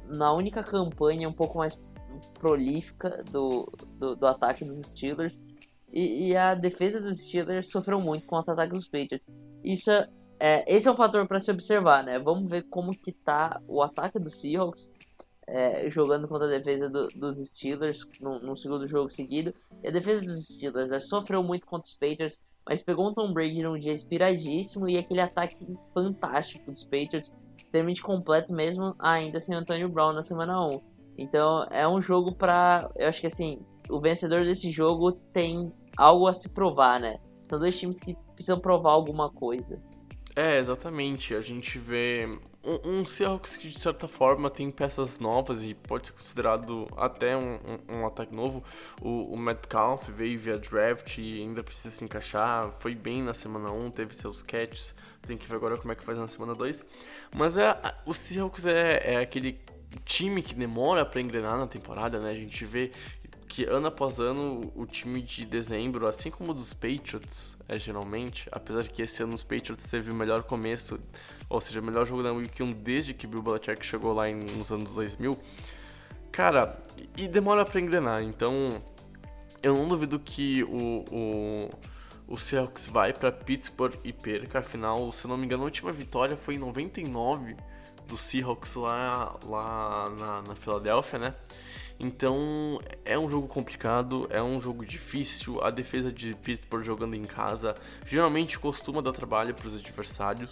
na 0.08 0.32
única 0.32 0.62
campanha 0.62 1.28
um 1.28 1.32
pouco 1.32 1.58
mais 1.58 1.78
prolífica 2.38 3.22
do, 3.30 3.70
do, 3.98 4.16
do 4.16 4.26
ataque 4.26 4.64
dos 4.64 4.78
Steelers. 4.86 5.40
E, 5.92 6.30
e, 6.30 6.36
a 6.36 6.54
defesa 6.54 7.00
dos 7.00 7.22
Steelers 7.22 7.70
sofreu 7.70 8.00
muito 8.00 8.26
com 8.26 8.36
o 8.36 8.38
ataque 8.38 8.72
dos 8.72 8.88
Patriots. 8.88 9.28
Isso 9.62 9.90
é 9.90 10.08
esse 10.66 10.88
é 10.88 10.90
um 10.90 10.96
fator 10.96 11.26
para 11.26 11.38
se 11.38 11.50
observar, 11.50 12.02
né? 12.02 12.18
Vamos 12.18 12.50
ver 12.50 12.64
como 12.64 12.90
que 12.90 13.12
tá 13.12 13.60
o 13.68 13.80
ataque 13.82 14.18
do 14.18 14.28
Seahawks 14.28 14.90
é, 15.46 15.88
jogando 15.90 16.26
contra 16.28 16.46
a 16.46 16.50
defesa 16.50 16.88
do, 16.88 17.08
dos 17.08 17.36
Steelers 17.48 18.06
no, 18.20 18.38
no, 18.40 18.56
segundo 18.56 18.86
jogo 18.86 19.10
seguido. 19.10 19.54
E 19.82 19.88
a 19.88 19.90
defesa 19.90 20.24
dos 20.24 20.46
Steelers 20.46 20.90
né, 20.90 21.00
sofreu 21.00 21.42
muito 21.42 21.66
contra 21.66 21.86
os 21.86 21.96
Patriots, 21.96 22.40
mas 22.66 22.82
pegou 22.82 23.08
um 23.08 23.14
Tom 23.14 23.32
Brady 23.32 23.62
num 23.62 23.78
dia 23.78 23.92
inspiradíssimo 23.92 24.88
e 24.88 24.96
aquele 24.96 25.20
ataque 25.20 25.56
fantástico 25.92 26.70
dos 26.70 26.84
Patriots, 26.84 27.32
extremamente 27.56 28.02
completo 28.02 28.52
mesmo, 28.52 28.94
ainda 28.98 29.38
sem 29.38 29.54
Antonio 29.54 29.88
Brown 29.88 30.12
na 30.12 30.22
semana 30.22 30.66
1. 30.66 30.80
Então 31.18 31.66
é 31.70 31.86
um 31.86 32.00
jogo 32.00 32.34
para, 32.34 32.90
eu 32.96 33.08
acho 33.08 33.20
que 33.20 33.26
assim, 33.26 33.60
o 33.88 34.00
vencedor 34.00 34.44
desse 34.44 34.70
jogo 34.70 35.12
tem 35.12 35.72
algo 35.96 36.26
a 36.26 36.32
se 36.32 36.48
provar, 36.48 36.98
né? 36.98 37.18
São 37.48 37.58
dois 37.58 37.78
times 37.78 38.00
que 38.00 38.16
precisam 38.34 38.58
provar 38.58 38.92
alguma 38.92 39.30
coisa. 39.30 39.80
É, 40.36 40.58
exatamente. 40.58 41.32
A 41.34 41.40
gente 41.40 41.78
vê 41.78 42.26
um, 42.62 43.00
um 43.00 43.06
Seahawks 43.06 43.56
que 43.56 43.68
de 43.68 43.78
certa 43.78 44.08
forma 44.08 44.50
tem 44.50 44.68
peças 44.68 45.18
novas 45.20 45.64
e 45.64 45.74
pode 45.74 46.08
ser 46.08 46.12
considerado 46.12 46.88
até 46.96 47.36
um, 47.36 47.54
um, 47.54 47.98
um 48.00 48.06
ataque 48.06 48.34
novo. 48.34 48.64
O, 49.00 49.32
o, 49.34 49.38
Metcalf 49.38 50.08
veio 50.08 50.38
via 50.38 50.58
draft 50.58 51.18
e 51.18 51.40
ainda 51.40 51.62
precisa 51.62 51.94
se 51.94 52.02
encaixar. 52.02 52.72
Foi 52.72 52.96
bem 52.96 53.22
na 53.22 53.32
semana 53.32 53.70
1, 53.70 53.90
teve 53.92 54.12
seus 54.14 54.42
catches. 54.42 54.92
Tem 55.22 55.38
que 55.38 55.46
ver 55.46 55.54
agora 55.54 55.76
como 55.76 55.92
é 55.92 55.94
que 55.94 56.02
faz 56.02 56.18
na 56.18 56.26
semana 56.26 56.54
2. 56.54 56.84
Mas 57.34 57.56
é, 57.56 57.76
o 58.04 58.12
Seahawks 58.12 58.66
é, 58.66 59.14
é 59.14 59.16
aquele 59.18 59.60
time 60.04 60.42
que 60.42 60.54
demora 60.54 61.06
para 61.06 61.20
engrenar 61.20 61.56
na 61.56 61.68
temporada, 61.68 62.18
né? 62.18 62.30
A 62.30 62.34
gente 62.34 62.64
vê 62.64 62.90
que 63.54 63.64
ano 63.66 63.86
após 63.86 64.18
ano 64.18 64.72
o 64.74 64.84
time 64.84 65.22
de 65.22 65.46
dezembro, 65.46 66.08
assim 66.08 66.28
como 66.28 66.50
o 66.50 66.54
dos 66.54 66.72
Patriots, 66.72 67.56
é 67.68 67.78
geralmente, 67.78 68.48
apesar 68.50 68.82
de 68.82 68.90
que 68.90 69.00
esse 69.00 69.22
ano 69.22 69.32
os 69.32 69.44
Patriots 69.44 69.84
teve 69.84 70.10
o 70.10 70.14
melhor 70.14 70.42
começo, 70.42 70.98
ou 71.48 71.60
seja, 71.60 71.80
o 71.80 71.84
melhor 71.84 72.04
jogo 72.04 72.20
da 72.20 72.32
Week 72.32 72.60
1 72.60 72.72
desde 72.72 73.14
que 73.14 73.28
Bill 73.28 73.42
Belichick 73.42 73.86
chegou 73.86 74.12
lá 74.12 74.28
em, 74.28 74.34
nos 74.34 74.72
anos 74.72 74.92
2000, 74.92 75.38
cara, 76.32 76.76
e 77.16 77.28
demora 77.28 77.64
para 77.64 77.80
engrenar, 77.80 78.24
então 78.24 78.70
eu 79.62 79.76
não 79.76 79.86
duvido 79.86 80.18
que 80.18 80.64
o, 80.64 81.04
o, 81.12 81.70
o 82.26 82.36
Seahawks 82.36 82.88
vai 82.88 83.12
para 83.12 83.30
Pittsburgh 83.30 83.94
e 84.02 84.12
perca, 84.12 84.58
afinal, 84.58 85.12
se 85.12 85.28
não 85.28 85.36
me 85.36 85.44
engano, 85.44 85.62
a 85.62 85.66
última 85.66 85.92
vitória 85.92 86.36
foi 86.36 86.56
em 86.56 86.58
99 86.58 87.54
do 88.08 88.18
Seahawks 88.18 88.74
lá, 88.74 89.38
lá 89.44 90.10
na, 90.10 90.42
na 90.42 90.54
Filadélfia, 90.56 91.20
né? 91.20 91.34
Então 91.98 92.80
é 93.04 93.18
um 93.18 93.28
jogo 93.28 93.46
complicado, 93.46 94.26
é 94.30 94.42
um 94.42 94.60
jogo 94.60 94.84
difícil. 94.84 95.62
A 95.62 95.70
defesa 95.70 96.12
de 96.12 96.34
Pittsburgh 96.34 96.84
jogando 96.84 97.14
em 97.14 97.24
casa 97.24 97.74
geralmente 98.06 98.58
costuma 98.58 99.00
dar 99.00 99.12
trabalho 99.12 99.54
para 99.54 99.68
os 99.68 99.76
adversários. 99.76 100.50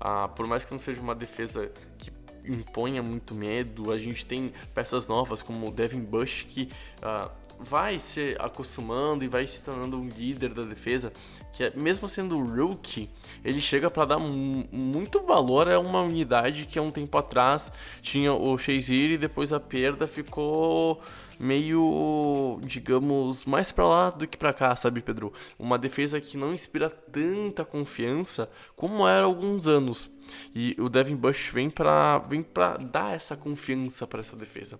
Ah, 0.00 0.28
por 0.28 0.46
mais 0.46 0.64
que 0.64 0.72
não 0.72 0.80
seja 0.80 1.00
uma 1.00 1.14
defesa 1.14 1.70
que 1.98 2.10
imponha 2.44 3.02
muito 3.02 3.34
medo, 3.34 3.92
a 3.92 3.98
gente 3.98 4.26
tem 4.26 4.52
peças 4.74 5.06
novas 5.06 5.42
como 5.42 5.68
o 5.68 5.70
Devin 5.70 6.00
Bush 6.00 6.44
que 6.48 6.68
ah, 7.02 7.30
vai 7.64 7.98
se 7.98 8.36
acostumando 8.38 9.24
e 9.24 9.28
vai 9.28 9.46
se 9.46 9.60
tornando 9.60 9.98
um 9.98 10.08
líder 10.08 10.52
da 10.52 10.62
defesa, 10.62 11.12
que 11.52 11.64
é, 11.64 11.72
mesmo 11.74 12.08
sendo 12.08 12.38
rookie, 12.38 13.08
ele 13.44 13.60
chega 13.60 13.90
para 13.90 14.04
dar 14.04 14.18
muito 14.18 15.22
valor 15.22 15.70
a 15.70 15.78
uma 15.78 16.02
unidade 16.02 16.66
que 16.66 16.78
há 16.78 16.82
um 16.82 16.90
tempo 16.90 17.16
atrás 17.16 17.70
tinha 18.00 18.32
o 18.32 18.56
Shazier 18.58 19.12
e 19.12 19.18
depois 19.18 19.52
a 19.52 19.60
perda 19.60 20.06
ficou 20.06 21.00
meio, 21.38 22.60
digamos, 22.62 23.44
mais 23.44 23.72
para 23.72 23.86
lá 23.86 24.10
do 24.10 24.26
que 24.26 24.36
para 24.36 24.52
cá, 24.52 24.76
sabe, 24.76 25.00
Pedro? 25.00 25.32
Uma 25.58 25.78
defesa 25.78 26.20
que 26.20 26.36
não 26.36 26.52
inspira 26.52 26.88
tanta 26.88 27.64
confiança 27.64 28.48
como 28.76 29.06
era 29.06 29.22
há 29.22 29.26
alguns 29.26 29.66
anos. 29.66 30.10
E 30.54 30.76
o 30.78 30.88
Devin 30.88 31.16
Bush 31.16 31.50
vem 31.52 31.68
para 31.68 32.18
vem 32.18 32.42
para 32.42 32.76
dar 32.76 33.14
essa 33.14 33.36
confiança 33.36 34.06
para 34.06 34.20
essa 34.20 34.36
defesa. 34.36 34.78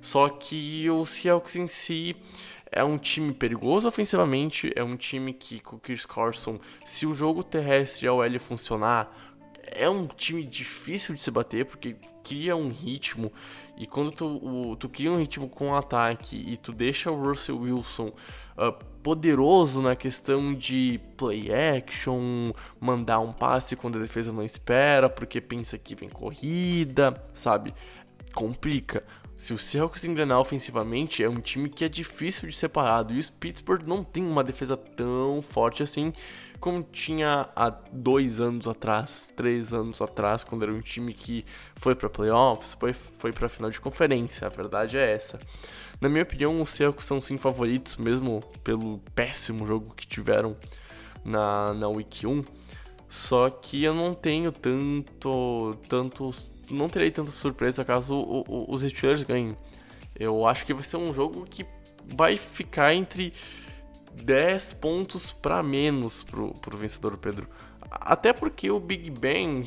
Só 0.00 0.28
que 0.28 0.88
o 0.90 1.04
Seahawks 1.04 1.56
em 1.56 1.66
si 1.66 2.16
é 2.70 2.84
um 2.84 2.98
time 2.98 3.32
perigoso 3.32 3.88
ofensivamente, 3.88 4.72
é 4.76 4.84
um 4.84 4.96
time 4.96 5.32
que 5.32 5.60
com 5.60 5.76
o 5.76 5.80
Chris 5.80 6.04
Carson, 6.04 6.58
se 6.84 7.06
o 7.06 7.14
jogo 7.14 7.42
terrestre 7.42 8.06
e 8.06 8.08
a 8.08 8.12
OL 8.12 8.38
funcionar, 8.38 9.10
é 9.70 9.88
um 9.88 10.06
time 10.06 10.44
difícil 10.44 11.14
de 11.14 11.22
se 11.22 11.30
bater 11.30 11.64
porque 11.66 11.96
cria 12.22 12.56
um 12.56 12.68
ritmo 12.68 13.32
e 13.76 13.86
quando 13.86 14.10
tu, 14.10 14.26
o, 14.26 14.76
tu 14.76 14.88
cria 14.88 15.10
um 15.10 15.16
ritmo 15.16 15.48
com 15.48 15.74
ataque 15.74 16.36
e 16.36 16.56
tu 16.56 16.72
deixa 16.72 17.10
o 17.10 17.22
Russell 17.22 17.58
Wilson 17.58 18.08
uh, 18.08 18.72
poderoso 19.02 19.80
na 19.80 19.94
questão 19.94 20.52
de 20.54 21.00
play 21.16 21.48
action, 21.52 22.52
mandar 22.80 23.20
um 23.20 23.32
passe 23.32 23.76
quando 23.76 23.98
a 23.98 24.02
defesa 24.02 24.32
não 24.32 24.42
espera 24.42 25.08
porque 25.08 25.40
pensa 25.40 25.78
que 25.78 25.94
vem 25.94 26.08
corrida, 26.08 27.22
sabe? 27.32 27.72
Complica. 28.34 29.04
Se 29.38 29.54
o 29.54 29.58
Seahawks 29.58 30.04
engrenar 30.04 30.40
ofensivamente, 30.40 31.22
é 31.22 31.28
um 31.28 31.40
time 31.40 31.70
que 31.70 31.84
é 31.84 31.88
difícil 31.88 32.48
de 32.48 32.58
separado. 32.58 33.14
E 33.14 33.20
o 33.20 33.32
Pittsburgh 33.32 33.86
não 33.86 34.02
tem 34.04 34.22
uma 34.26 34.44
defesa 34.44 34.76
tão 34.76 35.40
forte 35.40 35.82
assim 35.82 36.12
como 36.60 36.82
tinha 36.82 37.48
há 37.54 37.70
dois 37.92 38.40
anos 38.40 38.66
atrás, 38.66 39.30
três 39.36 39.72
anos 39.72 40.02
atrás, 40.02 40.42
quando 40.42 40.64
era 40.64 40.72
um 40.72 40.80
time 40.80 41.14
que 41.14 41.44
foi 41.76 41.94
para 41.94 42.10
playoffs, 42.10 42.74
foi, 42.74 42.92
foi 42.92 43.32
para 43.32 43.48
final 43.48 43.70
de 43.70 43.80
conferência. 43.80 44.46
A 44.46 44.50
verdade 44.50 44.96
é 44.96 45.12
essa. 45.12 45.38
Na 46.00 46.08
minha 46.08 46.22
opinião, 46.24 46.60
os 46.60 46.70
Seahawks 46.70 47.04
são 47.04 47.20
sim 47.20 47.38
favoritos, 47.38 47.96
mesmo 47.96 48.40
pelo 48.64 48.98
péssimo 49.14 49.66
jogo 49.66 49.94
que 49.94 50.06
tiveram 50.06 50.56
na, 51.24 51.72
na 51.74 51.88
Week 51.88 52.26
1. 52.26 52.44
Só 53.08 53.48
que 53.48 53.84
eu 53.84 53.94
não 53.94 54.12
tenho 54.12 54.50
tanto, 54.50 55.76
tanto 55.88 56.34
não 56.70 56.88
terei 56.88 57.10
tanta 57.10 57.30
surpresa 57.30 57.84
caso 57.84 58.14
o, 58.14 58.44
o, 58.46 58.74
os 58.74 58.82
Steelers 58.82 59.22
ganhem. 59.22 59.56
Eu 60.18 60.46
acho 60.46 60.66
que 60.66 60.74
vai 60.74 60.82
ser 60.82 60.96
um 60.96 61.12
jogo 61.12 61.46
que 61.48 61.64
vai 62.16 62.36
ficar 62.36 62.94
entre 62.94 63.32
10 64.22 64.74
pontos 64.74 65.32
para 65.32 65.62
menos 65.62 66.22
pro, 66.22 66.52
pro 66.52 66.76
vencedor 66.76 67.16
Pedro. 67.16 67.48
Até 67.90 68.32
porque 68.32 68.70
o 68.70 68.80
Big 68.80 69.10
Ben, 69.10 69.66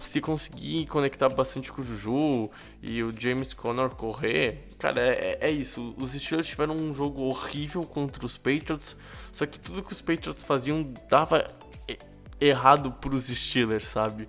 se 0.00 0.20
conseguir 0.20 0.86
conectar 0.86 1.28
bastante 1.28 1.72
com 1.72 1.82
o 1.82 1.84
Juju 1.84 2.50
e 2.82 3.02
o 3.02 3.12
James 3.18 3.52
Conner 3.52 3.90
correr, 3.90 4.66
cara, 4.78 5.00
é, 5.00 5.38
é 5.40 5.50
isso. 5.50 5.94
Os 5.98 6.12
Steelers 6.12 6.46
tiveram 6.46 6.76
um 6.76 6.94
jogo 6.94 7.22
horrível 7.22 7.82
contra 7.82 8.24
os 8.24 8.36
Patriots, 8.36 8.96
só 9.32 9.46
que 9.46 9.58
tudo 9.58 9.82
que 9.82 9.92
os 9.92 10.00
Patriots 10.00 10.44
faziam 10.44 10.92
dava 11.10 11.44
errado 12.40 12.92
pros 12.92 13.26
Steelers, 13.26 13.86
sabe? 13.86 14.28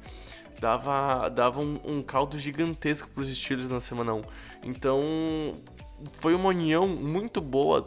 Dava, 0.59 1.29
dava 1.29 1.61
um, 1.61 1.79
um 1.85 2.01
caldo 2.01 2.37
gigantesco 2.37 3.09
para 3.09 3.21
os 3.21 3.29
Steelers 3.29 3.69
na 3.69 3.79
semana 3.79 4.13
1. 4.13 4.21
Então, 4.65 5.01
foi 6.13 6.33
uma 6.33 6.49
união 6.49 6.87
muito 6.87 7.41
boa 7.41 7.85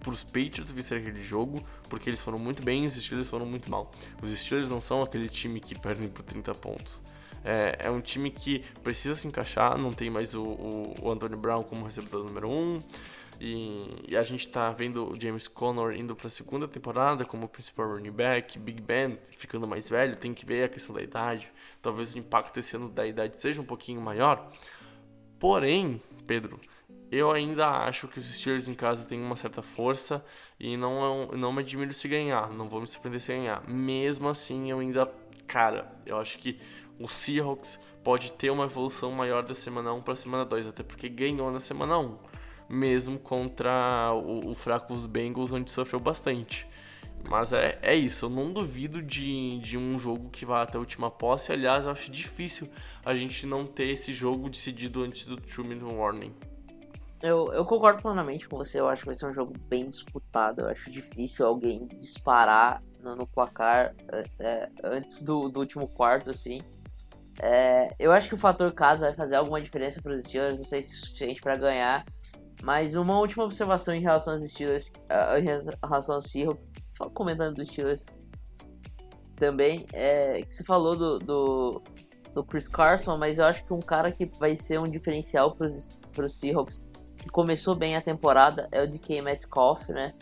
para 0.00 0.10
os 0.10 0.24
Patriots 0.24 0.70
vencer 0.70 1.00
aquele 1.00 1.22
jogo, 1.22 1.64
porque 1.88 2.08
eles 2.08 2.20
foram 2.20 2.38
muito 2.38 2.62
bem 2.62 2.84
e 2.84 2.86
os 2.86 2.94
Steelers 2.94 3.28
foram 3.28 3.46
muito 3.46 3.70
mal. 3.70 3.90
Os 4.22 4.30
Steelers 4.32 4.68
não 4.68 4.80
são 4.80 5.02
aquele 5.02 5.28
time 5.28 5.60
que 5.60 5.78
perdem 5.78 6.08
por 6.08 6.22
30 6.22 6.54
pontos. 6.54 7.02
É, 7.44 7.86
é 7.86 7.90
um 7.90 8.00
time 8.00 8.30
que 8.30 8.60
precisa 8.82 9.14
se 9.14 9.26
encaixar, 9.26 9.78
não 9.78 9.92
tem 9.92 10.10
mais 10.10 10.34
o, 10.34 10.42
o, 10.42 10.94
o 11.02 11.10
Antonio 11.10 11.38
Brown 11.38 11.62
como 11.62 11.84
recebedor 11.84 12.24
número 12.24 12.48
1. 12.48 12.52
Um, 12.52 12.78
e, 13.40 14.04
e, 14.06 14.16
a 14.18 14.22
gente 14.22 14.46
tá 14.50 14.70
vendo 14.70 15.10
o 15.10 15.18
James 15.18 15.48
Conner 15.48 15.98
indo 15.98 16.14
para 16.14 16.26
a 16.26 16.30
segunda 16.30 16.68
temporada 16.68 17.24
como 17.24 17.48
principal 17.48 17.94
running 17.94 18.10
back, 18.10 18.58
Big 18.58 18.82
Ben 18.82 19.18
ficando 19.30 19.66
mais 19.66 19.88
velho, 19.88 20.14
tem 20.14 20.34
que 20.34 20.44
ver 20.44 20.64
a 20.64 20.68
questão 20.68 20.94
da 20.94 21.00
idade. 21.00 21.50
Talvez 21.80 22.12
o 22.12 22.18
impacto 22.18 22.60
esse 22.60 22.76
ano 22.76 22.90
da 22.90 23.06
idade 23.06 23.40
seja 23.40 23.62
um 23.62 23.64
pouquinho 23.64 23.98
maior. 23.98 24.52
Porém, 25.38 26.02
Pedro, 26.26 26.60
eu 27.10 27.30
ainda 27.30 27.66
acho 27.66 28.08
que 28.08 28.18
os 28.18 28.30
Steelers 28.30 28.68
em 28.68 28.74
casa 28.74 29.06
têm 29.06 29.18
uma 29.22 29.36
certa 29.36 29.62
força 29.62 30.22
e 30.58 30.76
não, 30.76 31.30
é 31.32 31.36
não 31.36 31.50
me 31.50 31.60
admiro 31.60 31.94
se 31.94 32.06
ganhar, 32.08 32.50
não 32.50 32.68
vou 32.68 32.82
me 32.82 32.86
surpreender 32.86 33.22
se 33.22 33.32
ganhar. 33.32 33.66
Mesmo 33.66 34.28
assim, 34.28 34.70
eu 34.70 34.80
ainda, 34.80 35.10
cara, 35.46 35.90
eu 36.04 36.18
acho 36.18 36.38
que 36.38 36.60
o 36.98 37.08
Seahawks 37.08 37.80
pode 38.04 38.32
ter 38.32 38.50
uma 38.50 38.64
evolução 38.64 39.10
maior 39.12 39.42
da 39.42 39.54
semana 39.54 39.94
1 39.94 40.02
para 40.02 40.14
semana 40.14 40.44
2, 40.44 40.66
até 40.66 40.82
porque 40.82 41.08
ganhou 41.08 41.50
na 41.50 41.58
semana 41.58 41.98
1 41.98 42.18
mesmo 42.70 43.18
contra 43.18 44.12
o, 44.14 44.50
o 44.50 44.54
fraco 44.54 44.92
dos 44.94 45.06
Bengals, 45.06 45.52
onde 45.52 45.70
sofreu 45.70 46.00
bastante. 46.00 46.66
Mas 47.28 47.52
é, 47.52 47.78
é 47.82 47.94
isso, 47.94 48.26
eu 48.26 48.30
não 48.30 48.50
duvido 48.52 49.02
de, 49.02 49.58
de 49.58 49.76
um 49.76 49.98
jogo 49.98 50.30
que 50.30 50.46
vá 50.46 50.62
até 50.62 50.78
a 50.78 50.80
última 50.80 51.10
posse. 51.10 51.52
Aliás, 51.52 51.84
eu 51.84 51.90
acho 51.90 52.10
difícil 52.10 52.68
a 53.04 53.14
gente 53.14 53.46
não 53.46 53.66
ter 53.66 53.88
esse 53.88 54.14
jogo 54.14 54.48
decidido 54.48 55.02
antes 55.02 55.26
do 55.26 55.36
two 55.36 55.64
minute 55.64 55.94
warning. 55.94 56.34
Eu, 57.22 57.52
eu 57.52 57.66
concordo 57.66 58.00
plenamente 58.00 58.48
com 58.48 58.56
você, 58.56 58.80
eu 58.80 58.88
acho 58.88 59.02
que 59.02 59.06
vai 59.06 59.14
ser 59.14 59.26
um 59.26 59.34
jogo 59.34 59.52
bem 59.68 59.90
disputado. 59.90 60.62
Eu 60.62 60.68
acho 60.68 60.90
difícil 60.90 61.46
alguém 61.46 61.86
disparar 61.98 62.82
no, 63.02 63.14
no 63.14 63.26
placar 63.26 63.94
é, 64.10 64.24
é, 64.38 64.70
antes 64.82 65.22
do, 65.22 65.50
do 65.50 65.60
último 65.60 65.86
quarto, 65.86 66.30
assim. 66.30 66.60
É, 67.42 67.94
eu 67.98 68.12
acho 68.12 68.28
que 68.28 68.34
o 68.34 68.38
fator 68.38 68.72
casa 68.72 69.06
vai 69.06 69.14
fazer 69.14 69.36
alguma 69.36 69.60
diferença 69.60 70.00
para 70.00 70.14
os 70.14 70.22
Steelers, 70.22 70.58
não 70.58 70.64
sei 70.64 70.82
se 70.82 70.94
é 70.94 70.98
suficiente 70.98 71.40
para 71.42 71.56
ganhar. 71.56 72.04
Mas 72.62 72.94
uma 72.94 73.18
última 73.18 73.44
observação 73.44 73.94
em 73.94 74.00
relação 74.00 74.34
aos 74.34 74.42
Steelers, 74.42 74.92
em 75.38 75.44
relação 75.86 76.16
aos 76.16 76.30
Seahawks, 76.30 76.70
só 76.96 77.08
comentando 77.08 77.54
dos 77.54 77.68
Steelers. 77.68 78.04
também 79.36 79.86
é 79.92 80.42
que 80.42 80.54
você 80.54 80.62
falou 80.64 80.94
do, 80.94 81.18
do, 81.18 81.82
do 82.34 82.44
Chris 82.44 82.68
Carson, 82.68 83.16
mas 83.16 83.38
eu 83.38 83.46
acho 83.46 83.64
que 83.64 83.72
um 83.72 83.80
cara 83.80 84.12
que 84.12 84.26
vai 84.38 84.56
ser 84.56 84.78
um 84.78 84.84
diferencial 84.84 85.56
para 85.56 85.66
os 85.66 86.38
Seahawks, 86.38 86.82
que 87.16 87.28
começou 87.28 87.74
bem 87.74 87.96
a 87.96 88.02
temporada, 88.02 88.68
é 88.70 88.82
o 88.82 88.88
DK 88.88 89.22
Metcalf, 89.22 89.88
né? 89.88 90.12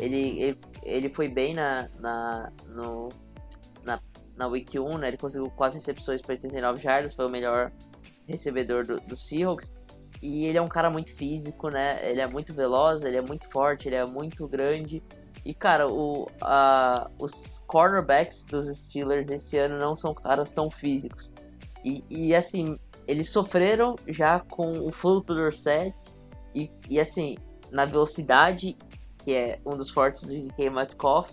Ele, 0.00 0.40
ele, 0.40 0.60
ele 0.84 1.08
foi 1.08 1.28
bem 1.28 1.54
na, 1.54 1.88
na, 1.98 2.52
no, 2.68 3.08
na, 3.82 4.00
na 4.36 4.46
Week 4.46 4.78
1, 4.78 4.98
né? 4.98 5.08
Ele 5.08 5.16
conseguiu 5.16 5.50
4 5.50 5.76
recepções 5.76 6.22
para 6.22 6.34
89 6.34 6.80
jardas, 6.80 7.14
foi 7.14 7.26
o 7.26 7.30
melhor 7.30 7.72
recebedor 8.26 8.86
do, 8.86 9.00
do 9.00 9.16
Seahawks. 9.16 9.72
E 10.20 10.46
ele 10.46 10.58
é 10.58 10.62
um 10.62 10.68
cara 10.68 10.90
muito 10.90 11.14
físico, 11.14 11.68
né? 11.68 11.98
Ele 12.08 12.20
é 12.20 12.26
muito 12.26 12.52
veloz, 12.52 13.04
ele 13.04 13.16
é 13.16 13.22
muito 13.22 13.48
forte, 13.48 13.88
ele 13.88 13.96
é 13.96 14.04
muito 14.04 14.46
grande. 14.48 15.02
E, 15.44 15.54
cara, 15.54 15.88
o, 15.88 16.28
a, 16.40 17.10
os 17.20 17.64
cornerbacks 17.66 18.44
dos 18.44 18.66
Steelers 18.76 19.30
esse 19.30 19.56
ano 19.58 19.78
não 19.78 19.96
são 19.96 20.12
caras 20.12 20.52
tão 20.52 20.68
físicos. 20.68 21.32
E, 21.84 22.04
e 22.10 22.34
assim, 22.34 22.76
eles 23.06 23.30
sofreram 23.30 23.94
já 24.06 24.40
com 24.40 24.72
o 24.86 24.92
Philip 24.92 25.26
Dorsett 25.26 25.96
e, 26.54 26.70
e, 26.90 27.00
assim, 27.00 27.36
na 27.70 27.84
velocidade, 27.84 28.76
que 29.24 29.34
é 29.34 29.60
um 29.64 29.76
dos 29.76 29.90
fortes 29.90 30.24
do 30.24 30.34
DK 30.34 30.70
Metcalf, 30.70 31.30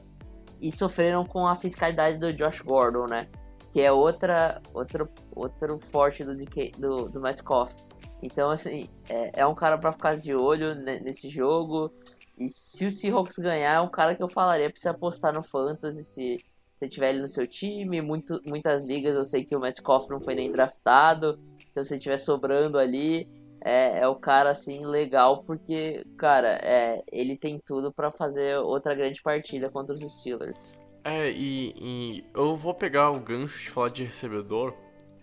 e 0.62 0.72
sofreram 0.72 1.26
com 1.26 1.46
a 1.48 1.56
fiscalidade 1.56 2.18
do 2.18 2.32
Josh 2.32 2.62
Gordon, 2.62 3.06
né? 3.10 3.28
Que 3.74 3.82
é 3.82 3.92
outra, 3.92 4.62
outro, 4.74 5.10
outro 5.36 5.78
forte 5.92 6.24
do, 6.24 6.36
DK, 6.36 6.72
do, 6.78 7.10
do 7.10 7.20
Metcalf. 7.20 7.74
Então, 8.22 8.50
assim, 8.50 8.90
é, 9.10 9.42
é 9.42 9.48
um 9.48 9.56
cara 9.56 9.78
para 9.78 9.92
ficar 9.92 10.18
de 10.18 10.34
olho 10.34 10.76
nesse 10.76 11.30
jogo. 11.30 11.92
E 12.38 12.50
se 12.50 12.86
o 12.86 12.92
Seahawks 12.92 13.38
ganhar, 13.38 13.74
é 13.74 13.82
um 13.82 13.90
cara 13.90 14.16
que 14.16 14.24
eu 14.24 14.28
falaria 14.28 14.70
pra 14.70 14.80
você 14.80 14.90
apostar 14.90 15.34
no 15.34 15.44
Fantasy 15.44 16.04
se 16.04 16.38
você 16.78 16.90
tiver 16.90 17.10
ele 17.10 17.22
no 17.22 17.28
seu 17.28 17.46
time. 17.46 18.02
Muito, 18.02 18.42
muitas 18.48 18.84
ligas 18.84 19.16
eu 19.16 19.24
sei 19.24 19.46
que 19.46 19.56
o 19.56 19.60
Metcalf 19.60 20.10
não 20.10 20.20
foi 20.20 20.36
nem 20.36 20.52
draftado. 20.52 21.40
Então, 21.72 21.84
se 21.84 22.00
tiver 22.00 22.18
sobrando 22.18 22.78
ali, 22.78 23.28
é, 23.62 24.00
é 24.00 24.08
o 24.08 24.16
cara 24.16 24.52
assim 24.52 24.86
legal 24.86 25.44
porque, 25.44 26.06
cara, 26.18 26.60
é, 26.62 27.04
ele 27.12 27.38
tem 27.38 27.60
tudo 27.60 27.92
para 27.92 28.12
fazer 28.12 28.58
outra 28.58 28.94
grande 28.94 29.22
partida 29.22 29.70
contra 29.70 29.94
os 29.94 30.02
Steelers. 30.02 30.74
É, 31.04 31.30
e, 31.32 31.74
e 31.78 32.26
eu 32.34 32.56
vou 32.56 32.74
pegar 32.74 33.12
o 33.12 33.20
gancho 33.20 33.60
de 33.60 33.70
falar 33.70 33.90
de 33.90 34.04
recebedor. 34.04 34.74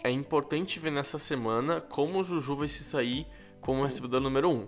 É 0.02 0.10
importante 0.10 0.78
ver 0.78 0.90
nessa 0.90 1.18
semana 1.18 1.80
como 1.80 2.20
o 2.20 2.24
Juju 2.24 2.56
vai 2.56 2.68
se 2.68 2.82
sair 2.82 3.26
como 3.60 3.82
recebedor 3.84 4.20
número 4.20 4.50
1. 4.50 4.52
Um 4.52 4.66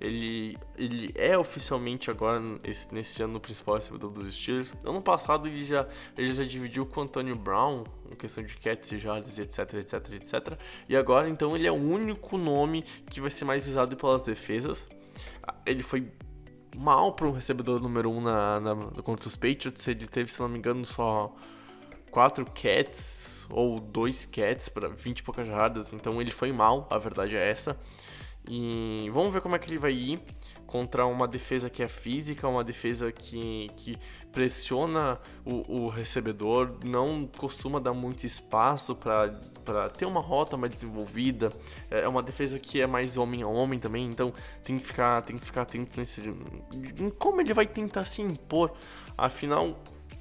ele, 0.00 0.58
ele 0.76 1.12
é 1.14 1.36
oficialmente 1.38 2.10
agora, 2.10 2.42
esse, 2.64 2.92
nesse 2.92 3.22
ano, 3.22 3.36
o 3.38 3.40
principal 3.40 3.76
recebedor 3.76 4.10
dos 4.10 4.34
Steelers. 4.34 4.74
Ano 4.84 5.00
passado 5.00 5.46
ele 5.46 5.64
já, 5.64 5.86
ele 6.16 6.34
já 6.34 6.42
dividiu 6.42 6.84
com 6.84 7.00
o 7.00 7.04
Antonio 7.04 7.36
Brown, 7.36 7.84
em 8.10 8.16
questão 8.16 8.42
de 8.44 8.56
catches 8.56 8.92
e 8.92 8.98
jardas, 8.98 9.38
etc, 9.38 9.74
etc, 9.74 10.12
etc. 10.12 10.58
E 10.88 10.96
agora, 10.96 11.28
então, 11.28 11.56
ele 11.56 11.66
é 11.66 11.72
o 11.72 11.74
único 11.74 12.36
nome 12.36 12.82
que 13.08 13.20
vai 13.20 13.30
ser 13.30 13.44
mais 13.44 13.66
usado 13.66 13.96
pelas 13.96 14.22
defesas. 14.22 14.88
Ele 15.64 15.82
foi 15.82 16.10
mal 16.76 17.12
para 17.12 17.26
um 17.26 17.32
recebedor 17.32 17.80
número 17.80 18.10
1 18.10 18.16
um 18.16 18.20
na, 18.20 18.60
na, 18.60 18.76
contra 19.02 19.28
os 19.28 19.36
Patriots. 19.36 19.86
Ele 19.86 20.06
teve, 20.06 20.32
se 20.32 20.40
não 20.40 20.48
me 20.48 20.58
engano, 20.58 20.84
só 20.84 21.34
4 22.10 22.44
ou 23.50 23.80
2 23.80 24.26
catches 24.26 24.68
para 24.68 24.88
20 24.88 25.18
e 25.18 25.22
poucas 25.22 25.46
jardas. 25.46 25.92
Então 25.92 26.20
ele 26.20 26.30
foi 26.30 26.52
mal, 26.52 26.88
a 26.90 26.98
verdade 26.98 27.36
é 27.36 27.50
essa. 27.50 27.76
E 28.48 29.08
vamos 29.12 29.32
ver 29.32 29.40
como 29.40 29.56
é 29.56 29.58
que 29.58 29.70
ele 29.70 29.78
vai 29.78 29.92
ir 29.92 30.20
contra 30.66 31.06
uma 31.06 31.26
defesa 31.26 31.70
que 31.70 31.82
é 31.82 31.88
física, 31.88 32.46
uma 32.46 32.62
defesa 32.62 33.10
que, 33.10 33.70
que 33.76 33.96
pressiona 34.32 35.18
o, 35.44 35.84
o 35.84 35.88
recebedor, 35.88 36.78
não 36.84 37.30
costuma 37.38 37.78
dar 37.78 37.94
muito 37.94 38.26
espaço 38.26 38.94
para 38.94 39.88
ter 39.90 40.04
uma 40.04 40.20
rota 40.20 40.56
mais 40.56 40.74
desenvolvida. 40.74 41.50
É, 41.90 42.00
é 42.00 42.08
uma 42.08 42.22
defesa 42.22 42.58
que 42.58 42.80
é 42.82 42.86
mais 42.86 43.16
homem 43.16 43.42
a 43.42 43.46
homem 43.46 43.78
também, 43.78 44.06
então 44.06 44.34
tem 44.62 44.76
que 44.78 44.86
ficar, 44.86 45.22
tem 45.22 45.38
que 45.38 45.46
ficar 45.46 45.62
atento 45.62 45.98
nesse, 45.98 46.20
em 47.00 47.08
como 47.10 47.40
ele 47.40 47.54
vai 47.54 47.66
tentar 47.66 48.04
se 48.04 48.20
impor. 48.20 48.72
Afinal, 49.16 49.78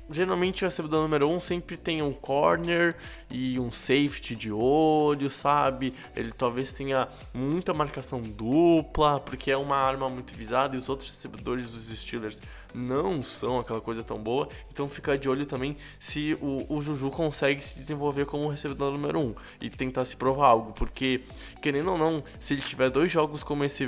geralmente 0.09 0.63
o 0.63 0.67
recebedor 0.67 1.01
número 1.01 1.27
1 1.27 1.35
um 1.35 1.39
sempre 1.39 1.77
tem 1.77 2.01
um 2.01 2.13
corner 2.13 2.95
e 3.29 3.59
um 3.59 3.71
safety 3.71 4.35
de 4.35 4.51
olho, 4.51 5.29
sabe? 5.29 5.93
Ele 6.15 6.31
talvez 6.31 6.71
tenha 6.71 7.07
muita 7.33 7.73
marcação 7.73 8.21
dupla, 8.21 9.19
porque 9.19 9.51
é 9.51 9.57
uma 9.57 9.77
arma 9.77 10.09
muito 10.09 10.33
visada 10.33 10.75
e 10.75 10.79
os 10.79 10.89
outros 10.89 11.09
recebedores 11.09 11.69
dos 11.69 11.87
Steelers 11.97 12.41
não 12.73 13.21
são 13.21 13.59
aquela 13.59 13.81
coisa 13.81 14.03
tão 14.03 14.17
boa. 14.17 14.47
Então 14.71 14.87
fica 14.87 15.17
de 15.17 15.29
olho 15.29 15.45
também 15.45 15.77
se 15.99 16.37
o, 16.41 16.65
o 16.69 16.81
Juju 16.81 17.09
consegue 17.11 17.63
se 17.63 17.77
desenvolver 17.77 18.25
como 18.25 18.49
recebedor 18.49 18.91
número 18.91 19.19
1 19.19 19.21
um, 19.21 19.35
e 19.61 19.69
tentar 19.69 20.05
se 20.05 20.15
provar 20.15 20.47
algo, 20.47 20.73
porque 20.73 21.21
querendo 21.61 21.91
ou 21.91 21.97
não, 21.97 22.23
se 22.39 22.53
ele 22.53 22.61
tiver 22.61 22.89
dois 22.89 23.11
jogos 23.11 23.43
como 23.43 23.63
esse 23.63 23.87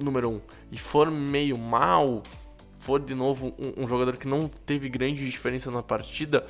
número 0.00 0.30
1 0.30 0.32
um, 0.34 0.40
e 0.70 0.78
for 0.78 1.10
meio 1.10 1.56
mal, 1.56 2.22
for 2.82 3.00
de 3.00 3.14
novo 3.14 3.54
um, 3.58 3.84
um, 3.84 3.86
jogador 3.86 4.16
que 4.16 4.26
não 4.26 4.48
teve 4.48 4.88
grande 4.88 5.30
diferença 5.30 5.70
na 5.70 5.82
partida, 5.82 6.44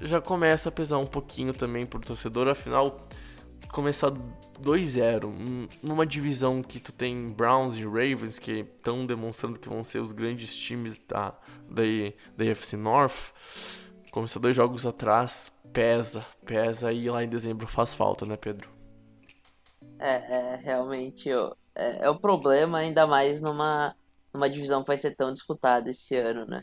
já 0.00 0.20
começa 0.20 0.68
a 0.68 0.72
pesar 0.72 0.98
um 0.98 1.06
pouquinho 1.06 1.52
também 1.52 1.86
pro 1.86 2.00
torcedor. 2.00 2.48
Afinal, 2.48 3.06
começar 3.70 4.10
2-0 4.60 5.70
numa 5.80 6.04
divisão 6.04 6.62
que 6.62 6.80
tu 6.80 6.92
tem 6.92 7.28
Browns 7.28 7.76
e 7.76 7.84
Ravens 7.84 8.40
que 8.40 8.66
estão 8.76 9.06
demonstrando 9.06 9.58
que 9.58 9.68
vão 9.68 9.84
ser 9.84 10.00
os 10.00 10.12
grandes 10.12 10.54
times 10.56 10.98
da, 11.06 11.32
da, 11.70 11.82
da 12.36 12.50
AFC 12.50 12.76
North. 12.76 13.32
Começar 14.10 14.40
dois 14.40 14.56
jogos 14.56 14.84
atrás 14.84 15.52
pesa, 15.72 16.26
pesa 16.44 16.92
e 16.92 17.08
lá 17.08 17.22
em 17.22 17.28
dezembro 17.28 17.68
faz 17.68 17.94
falta, 17.94 18.26
né, 18.26 18.36
Pedro? 18.36 18.68
É, 19.98 20.54
é 20.54 20.56
realmente 20.56 21.30
é, 21.30 22.06
é 22.06 22.10
o 22.10 22.18
problema, 22.18 22.78
ainda 22.78 23.06
mais 23.06 23.40
numa 23.40 23.94
numa 24.32 24.48
divisão 24.48 24.82
que 24.82 24.88
vai 24.88 24.96
ser 24.96 25.14
tão 25.14 25.32
disputada 25.32 25.90
esse 25.90 26.16
ano, 26.16 26.46
né? 26.46 26.62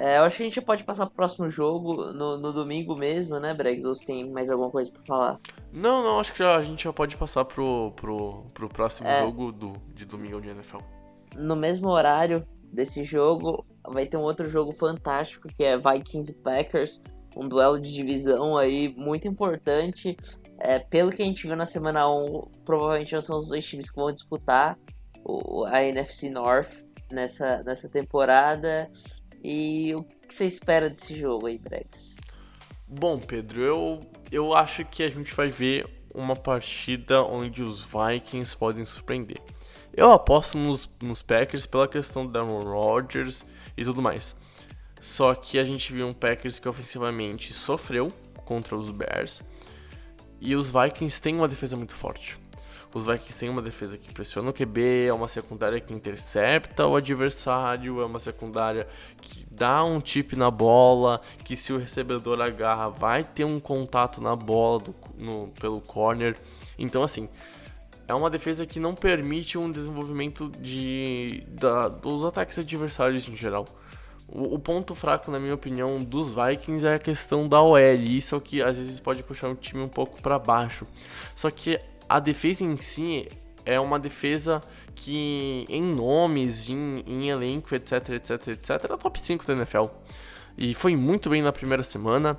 É, 0.00 0.18
eu 0.18 0.22
acho 0.22 0.36
que 0.36 0.42
a 0.44 0.46
gente 0.46 0.60
pode 0.60 0.84
passar 0.84 1.06
pro 1.06 1.16
próximo 1.16 1.50
jogo 1.50 2.12
no, 2.12 2.38
no 2.38 2.52
domingo 2.52 2.94
mesmo, 2.96 3.40
né, 3.40 3.52
Bregs? 3.52 3.84
Ou 3.84 3.92
você 3.92 4.04
tem 4.04 4.30
mais 4.30 4.48
alguma 4.48 4.70
coisa 4.70 4.92
pra 4.92 5.02
falar? 5.04 5.40
Não, 5.72 6.04
não, 6.04 6.20
acho 6.20 6.32
que 6.32 6.38
já, 6.38 6.56
a 6.56 6.62
gente 6.62 6.84
já 6.84 6.92
pode 6.92 7.16
passar 7.16 7.44
pro, 7.44 7.92
pro, 7.96 8.44
pro 8.54 8.68
próximo 8.68 9.08
é, 9.08 9.22
jogo 9.22 9.50
do, 9.50 9.72
de 9.94 10.04
domingo 10.04 10.40
de 10.40 10.50
NFL. 10.50 10.78
No 11.36 11.56
mesmo 11.56 11.88
horário 11.88 12.46
desse 12.72 13.02
jogo, 13.02 13.66
vai 13.84 14.06
ter 14.06 14.16
um 14.16 14.22
outro 14.22 14.48
jogo 14.48 14.70
fantástico 14.70 15.48
que 15.48 15.64
é 15.64 15.76
Vikings 15.76 16.30
e 16.30 16.34
Packers, 16.36 17.02
um 17.36 17.48
duelo 17.48 17.80
de 17.80 17.92
divisão 17.92 18.56
aí 18.56 18.94
muito 18.96 19.26
importante. 19.26 20.16
É, 20.60 20.78
pelo 20.78 21.10
que 21.10 21.22
a 21.22 21.24
gente 21.24 21.44
viu 21.44 21.56
na 21.56 21.66
semana 21.66 22.08
1, 22.08 22.50
provavelmente 22.64 23.20
são 23.20 23.38
os 23.38 23.48
dois 23.48 23.64
times 23.64 23.90
que 23.90 23.96
vão 23.96 24.12
disputar 24.12 24.78
o, 25.28 25.64
a 25.66 25.84
NFC 25.84 26.30
North 26.30 26.70
nessa, 27.10 27.62
nessa 27.62 27.88
temporada. 27.88 28.90
E 29.44 29.94
o 29.94 30.02
que 30.02 30.34
você 30.34 30.46
espera 30.46 30.88
desse 30.88 31.16
jogo 31.16 31.46
aí, 31.46 31.58
Brex? 31.58 32.16
Bom, 32.88 33.18
Pedro, 33.18 33.62
eu, 33.62 34.00
eu 34.32 34.54
acho 34.54 34.84
que 34.84 35.02
a 35.02 35.10
gente 35.10 35.34
vai 35.34 35.48
ver 35.48 35.86
uma 36.14 36.34
partida 36.34 37.22
onde 37.22 37.62
os 37.62 37.84
Vikings 37.84 38.56
podem 38.56 38.84
surpreender. 38.84 39.40
Eu 39.94 40.10
aposto 40.10 40.56
nos, 40.56 40.90
nos 41.02 41.22
Packers 41.22 41.66
pela 41.66 41.86
questão 41.86 42.26
do 42.26 42.38
Aaron 42.38 42.60
Rodgers 42.60 43.44
e 43.76 43.84
tudo 43.84 44.00
mais. 44.00 44.34
Só 45.00 45.34
que 45.34 45.58
a 45.58 45.64
gente 45.64 45.92
viu 45.92 46.06
um 46.06 46.14
Packers 46.14 46.58
que 46.58 46.68
ofensivamente 46.68 47.52
sofreu 47.52 48.08
contra 48.44 48.76
os 48.76 48.90
Bears. 48.90 49.42
E 50.40 50.54
os 50.56 50.70
Vikings 50.70 51.20
têm 51.20 51.34
uma 51.34 51.48
defesa 51.48 51.76
muito 51.76 51.94
forte. 51.94 52.38
Os 52.92 53.04
Vikings 53.04 53.38
têm 53.38 53.48
uma 53.50 53.60
defesa 53.60 53.98
que 53.98 54.12
pressiona 54.12 54.48
o 54.48 54.52
QB, 54.52 55.06
é 55.08 55.12
uma 55.12 55.28
secundária 55.28 55.78
que 55.78 55.92
intercepta 55.92 56.86
o 56.86 56.96
adversário, 56.96 58.00
é 58.00 58.04
uma 58.04 58.18
secundária 58.18 58.88
que 59.20 59.46
dá 59.50 59.84
um 59.84 60.00
tip 60.00 60.34
na 60.34 60.50
bola, 60.50 61.20
que 61.44 61.54
se 61.54 61.72
o 61.72 61.78
recebedor 61.78 62.40
agarra 62.40 62.88
vai 62.88 63.22
ter 63.22 63.44
um 63.44 63.60
contato 63.60 64.22
na 64.22 64.34
bola 64.34 64.80
do, 64.80 64.94
no, 65.18 65.48
pelo 65.60 65.80
corner. 65.82 66.36
Então, 66.78 67.02
assim, 67.02 67.28
é 68.06 68.14
uma 68.14 68.30
defesa 68.30 68.64
que 68.64 68.80
não 68.80 68.94
permite 68.94 69.58
um 69.58 69.70
desenvolvimento 69.70 70.50
de, 70.58 71.44
da, 71.48 71.88
dos 71.88 72.24
ataques 72.24 72.58
adversários 72.58 73.28
em 73.28 73.36
geral. 73.36 73.66
O, 74.26 74.54
o, 74.54 74.58
ponto 74.58 74.94
fraco, 74.94 75.30
na 75.30 75.38
minha 75.38 75.54
opinião, 75.54 75.98
dos 75.98 76.34
Vikings 76.34 76.86
é 76.86 76.94
a 76.94 76.98
questão 76.98 77.46
da 77.46 77.60
OL. 77.60 77.78
Isso 77.78 78.34
é 78.34 78.38
o 78.38 78.40
que 78.40 78.62
às 78.62 78.78
vezes 78.78 78.98
pode 78.98 79.22
puxar 79.22 79.48
o 79.50 79.54
time 79.54 79.82
um 79.82 79.88
pouco 79.88 80.20
para 80.22 80.38
baixo. 80.38 80.86
Só 81.34 81.50
que 81.50 81.78
a 82.08 82.18
defesa 82.18 82.64
em 82.64 82.76
si 82.76 83.28
é 83.64 83.78
uma 83.78 83.98
defesa 83.98 84.62
que 84.94 85.64
em 85.68 85.82
nomes, 85.82 86.68
em, 86.68 87.04
em 87.06 87.28
elenco, 87.28 87.74
etc, 87.74 88.10
etc, 88.10 88.48
etc, 88.48 88.70
é 88.70 88.96
top 88.96 89.20
5 89.20 89.46
da 89.46 89.52
NFL. 89.52 89.84
e 90.56 90.74
foi 90.74 90.96
muito 90.96 91.30
bem 91.30 91.42
na 91.42 91.52
primeira 91.52 91.84
semana. 91.84 92.36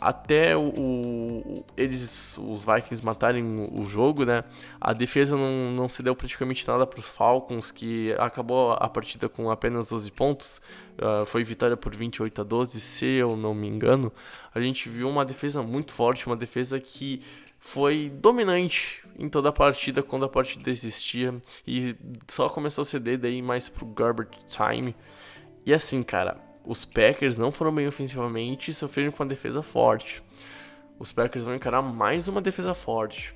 Até 0.00 0.56
o, 0.56 0.72
o, 0.74 1.64
eles, 1.76 2.38
os 2.38 2.64
Vikings 2.64 3.04
matarem 3.04 3.44
o, 3.44 3.80
o, 3.80 3.84
jogo, 3.84 4.24
né? 4.24 4.44
A 4.80 4.94
defesa 4.94 5.36
não, 5.36 5.72
não 5.72 5.88
se 5.88 6.02
deu 6.02 6.16
praticamente 6.16 6.66
nada 6.66 6.86
para 6.86 7.00
os 7.00 7.06
Falcons, 7.06 7.70
que 7.70 8.14
acabou 8.18 8.72
a 8.72 8.88
partida 8.88 9.28
com 9.28 9.50
apenas 9.50 9.90
12 9.90 10.10
pontos. 10.12 10.62
Uh, 10.96 11.26
foi 11.26 11.44
vitória 11.44 11.76
por 11.76 11.94
28 11.94 12.40
a 12.40 12.44
12, 12.44 12.80
se 12.80 13.06
eu 13.06 13.36
não 13.36 13.54
me 13.54 13.68
engano. 13.68 14.10
A 14.54 14.60
gente 14.60 14.88
viu 14.88 15.08
uma 15.08 15.24
defesa 15.24 15.62
muito 15.62 15.92
forte, 15.92 16.26
uma 16.26 16.36
defesa 16.36 16.80
que 16.80 17.20
foi 17.58 18.10
dominante 18.14 18.99
em 19.18 19.28
toda 19.28 19.48
a 19.48 19.52
partida 19.52 20.02
quando 20.02 20.24
a 20.24 20.28
partida 20.28 20.70
existia 20.70 21.34
e 21.66 21.96
só 22.28 22.48
começou 22.48 22.82
a 22.82 22.84
ceder 22.84 23.18
daí 23.18 23.42
mais 23.42 23.68
pro 23.68 23.86
garbage 23.86 24.30
time. 24.48 24.94
E 25.64 25.74
assim, 25.74 26.02
cara, 26.02 26.38
os 26.64 26.84
Packers 26.84 27.36
não 27.36 27.50
foram 27.50 27.74
bem 27.74 27.86
ofensivamente 27.86 28.70
e 28.70 28.74
sofreram 28.74 29.12
com 29.12 29.22
uma 29.22 29.28
defesa 29.28 29.62
forte. 29.62 30.22
Os 30.98 31.12
Packers 31.12 31.46
vão 31.46 31.54
encarar 31.54 31.82
mais 31.82 32.28
uma 32.28 32.42
defesa 32.42 32.74
forte. 32.74 33.34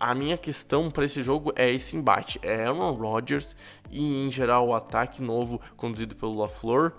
A 0.00 0.14
minha 0.14 0.36
questão 0.36 0.90
para 0.90 1.04
esse 1.04 1.22
jogo 1.22 1.52
é 1.56 1.70
esse 1.72 1.96
embate. 1.96 2.38
É 2.42 2.66
Aaron 2.66 2.92
Rodgers 2.92 3.56
e, 3.90 4.00
em 4.00 4.30
geral, 4.30 4.68
o 4.68 4.74
ataque 4.74 5.22
novo 5.22 5.60
conduzido 5.76 6.14
pelo 6.14 6.36
LaFleur 6.36 6.92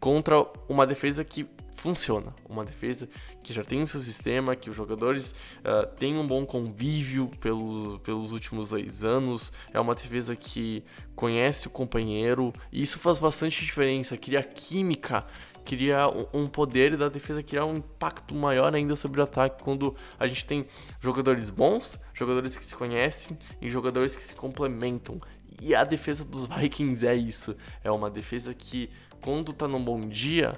contra 0.00 0.46
uma 0.68 0.86
defesa 0.86 1.24
que 1.24 1.48
funciona. 1.74 2.34
Uma 2.48 2.64
defesa 2.64 3.08
que 3.42 3.52
já 3.52 3.62
tem 3.62 3.82
o 3.82 3.88
seu 3.88 4.00
sistema, 4.00 4.54
que 4.54 4.70
os 4.70 4.76
jogadores 4.76 5.34
uh, 5.60 5.86
têm 5.98 6.16
um 6.16 6.26
bom 6.26 6.44
convívio 6.44 7.28
pelo, 7.40 7.98
pelos 8.00 8.32
últimos 8.32 8.70
dois 8.70 9.04
anos. 9.04 9.52
É 9.72 9.80
uma 9.80 9.94
defesa 9.94 10.36
que 10.36 10.84
conhece 11.14 11.66
o 11.66 11.70
companheiro 11.70 12.52
e 12.72 12.82
isso 12.82 12.98
faz 12.98 13.18
bastante 13.18 13.64
diferença. 13.64 14.16
Cria 14.16 14.42
química, 14.42 15.24
cria 15.64 16.08
um 16.32 16.46
poder 16.46 16.96
da 16.96 17.08
defesa 17.08 17.42
criar 17.42 17.64
um 17.64 17.74
impacto 17.74 18.34
maior 18.34 18.74
ainda 18.74 18.96
sobre 18.96 19.20
o 19.20 19.24
ataque 19.24 19.62
quando 19.62 19.94
a 20.18 20.26
gente 20.26 20.44
tem 20.44 20.66
jogadores 21.00 21.50
bons, 21.50 21.98
jogadores 22.12 22.56
que 22.56 22.64
se 22.64 22.74
conhecem 22.74 23.38
e 23.60 23.70
jogadores 23.70 24.14
que 24.14 24.22
se 24.22 24.34
complementam. 24.34 25.20
E 25.60 25.74
a 25.74 25.84
defesa 25.84 26.24
dos 26.24 26.46
Vikings 26.46 27.06
é 27.06 27.14
isso. 27.14 27.54
É 27.84 27.90
uma 27.90 28.10
defesa 28.10 28.54
que, 28.54 28.90
quando 29.20 29.52
tá 29.52 29.68
num 29.68 29.82
bom 29.82 30.00
dia, 30.00 30.54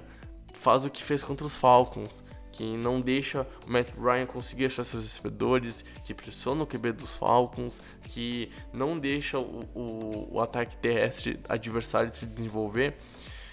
faz 0.53 0.85
o 0.85 0.91
que 0.91 1.03
fez 1.03 1.25
contra 1.25 1.45
os 1.45 1.57
Falcons, 1.57 2.23
que 2.53 2.77
não 2.77 3.01
deixa 3.01 3.47
o 3.67 3.71
Matt 3.71 3.89
Ryan 3.99 4.27
conseguir 4.27 4.67
achar 4.67 4.85
seus 4.85 5.05
recebedores, 5.05 5.85
que 6.05 6.13
pressiona 6.13 6.63
o 6.63 6.67
QB 6.67 6.93
dos 6.93 7.17
Falcons, 7.17 7.81
que 8.05 8.51
não 8.73 8.99
deixa 8.99 9.39
o, 9.39 9.65
o, 9.75 10.29
o 10.33 10.41
ataque 10.41 10.77
terrestre 10.77 11.41
adversário 11.49 12.15
se 12.15 12.27
desenvolver. 12.27 12.95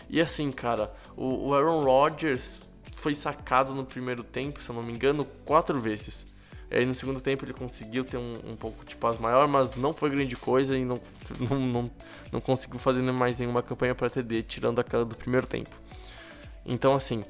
E 0.09 0.19
assim, 0.19 0.51
cara, 0.51 0.93
o, 1.15 1.47
o 1.47 1.53
Aaron 1.53 1.81
Rodgers 1.81 2.57
foi 2.93 3.15
sacado 3.15 3.73
no 3.73 3.85
primeiro 3.85 4.23
tempo, 4.23 4.61
se 4.61 4.69
eu 4.69 4.75
não 4.75 4.83
me 4.83 4.91
engano, 4.91 5.23
quatro 5.45 5.79
vezes. 5.79 6.25
Aí 6.71 6.85
no 6.85 6.93
segundo 6.93 7.19
tempo 7.19 7.45
ele 7.45 7.53
conseguiu 7.53 8.03
ter 8.03 8.17
um, 8.17 8.33
um 8.45 8.55
pouco 8.55 8.85
de 8.85 8.95
paz 8.95 9.17
maior, 9.17 9.47
mas 9.47 9.75
não 9.75 9.91
foi 9.91 10.09
grande 10.11 10.35
coisa 10.35 10.77
e 10.77 10.85
não, 10.85 10.99
não, 11.49 11.59
não, 11.59 11.91
não 12.31 12.41
conseguiu 12.41 12.79
fazer 12.79 13.01
mais 13.11 13.39
nenhuma 13.39 13.63
campanha 13.63 13.95
para 13.95 14.09
TD, 14.09 14.43
tirando 14.43 14.79
aquela 14.79 15.05
do 15.05 15.15
primeiro 15.15 15.47
tempo. 15.47 15.75
Então, 16.65 16.93
assim, 16.93 17.23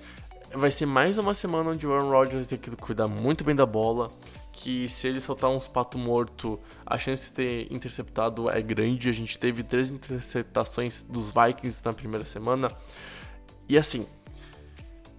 vai 0.53 0.71
ser 0.71 0.85
mais 0.85 1.17
uma 1.17 1.33
semana 1.33 1.71
onde 1.71 1.85
o 1.85 1.93
Aaron 1.93 2.09
Rodgers 2.09 2.47
tem 2.47 2.57
que 2.57 2.71
cuidar 2.75 3.07
muito 3.07 3.43
bem 3.43 3.55
da 3.55 3.65
bola. 3.65 4.11
Que 4.51 4.89
se 4.89 5.07
ele 5.07 5.21
soltar 5.21 5.49
uns 5.49 5.67
pato 5.67 5.97
morto, 5.97 6.59
a 6.85 6.97
chance 6.97 7.29
de 7.29 7.35
ter 7.35 7.73
interceptado 7.73 8.49
é 8.49 8.61
grande. 8.61 9.09
A 9.09 9.13
gente 9.13 9.37
teve 9.37 9.63
três 9.63 9.89
interceptações 9.89 11.01
dos 11.03 11.31
Vikings 11.31 11.81
na 11.85 11.93
primeira 11.93 12.25
semana. 12.25 12.69
E 13.69 13.77
assim, 13.77 14.05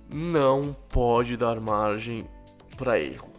não 0.09 0.77
pode 0.91 1.37
dar 1.37 1.59
margem 1.59 2.27
para 2.77 3.01
erro. 3.01 3.31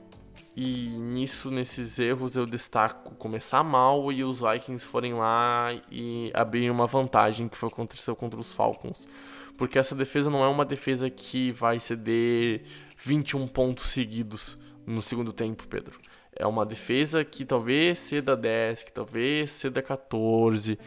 E 0.56 0.90
nisso, 0.90 1.52
nesses 1.52 2.00
erros, 2.00 2.36
eu 2.36 2.46
destaco 2.46 3.14
começar 3.16 3.64
mal 3.64 4.12
e 4.12 4.24
os 4.24 4.42
Vikings 4.42 4.86
forem 4.86 5.14
lá 5.14 5.74
e 5.90 6.32
abrirem 6.34 6.72
uma 6.72 6.88
vantagem 6.88 7.48
que 7.48 7.58
foi 7.58 7.70
aconteceu 7.70 8.16
contra 8.16 8.40
os 8.40 8.52
Falcons 8.52 9.08
porque 9.58 9.78
essa 9.80 9.96
defesa 9.96 10.30
não 10.30 10.44
é 10.44 10.48
uma 10.48 10.66
defesa 10.66 11.10
que 11.10 11.52
vai 11.52 11.80
ceder 11.80 12.64
21 12.98 13.48
pontos 13.48 13.90
seguidos 13.90 14.58
no 14.86 15.02
segundo 15.02 15.34
tempo, 15.34 15.68
Pedro. 15.68 16.00
É 16.36 16.46
uma 16.46 16.66
defesa 16.66 17.24
que 17.24 17.46
talvez 17.46 18.00
ceda 18.00 18.36
10, 18.36 18.84
que 18.84 18.92
talvez 18.92 19.52
ceda 19.52 19.82
14, 19.82 20.80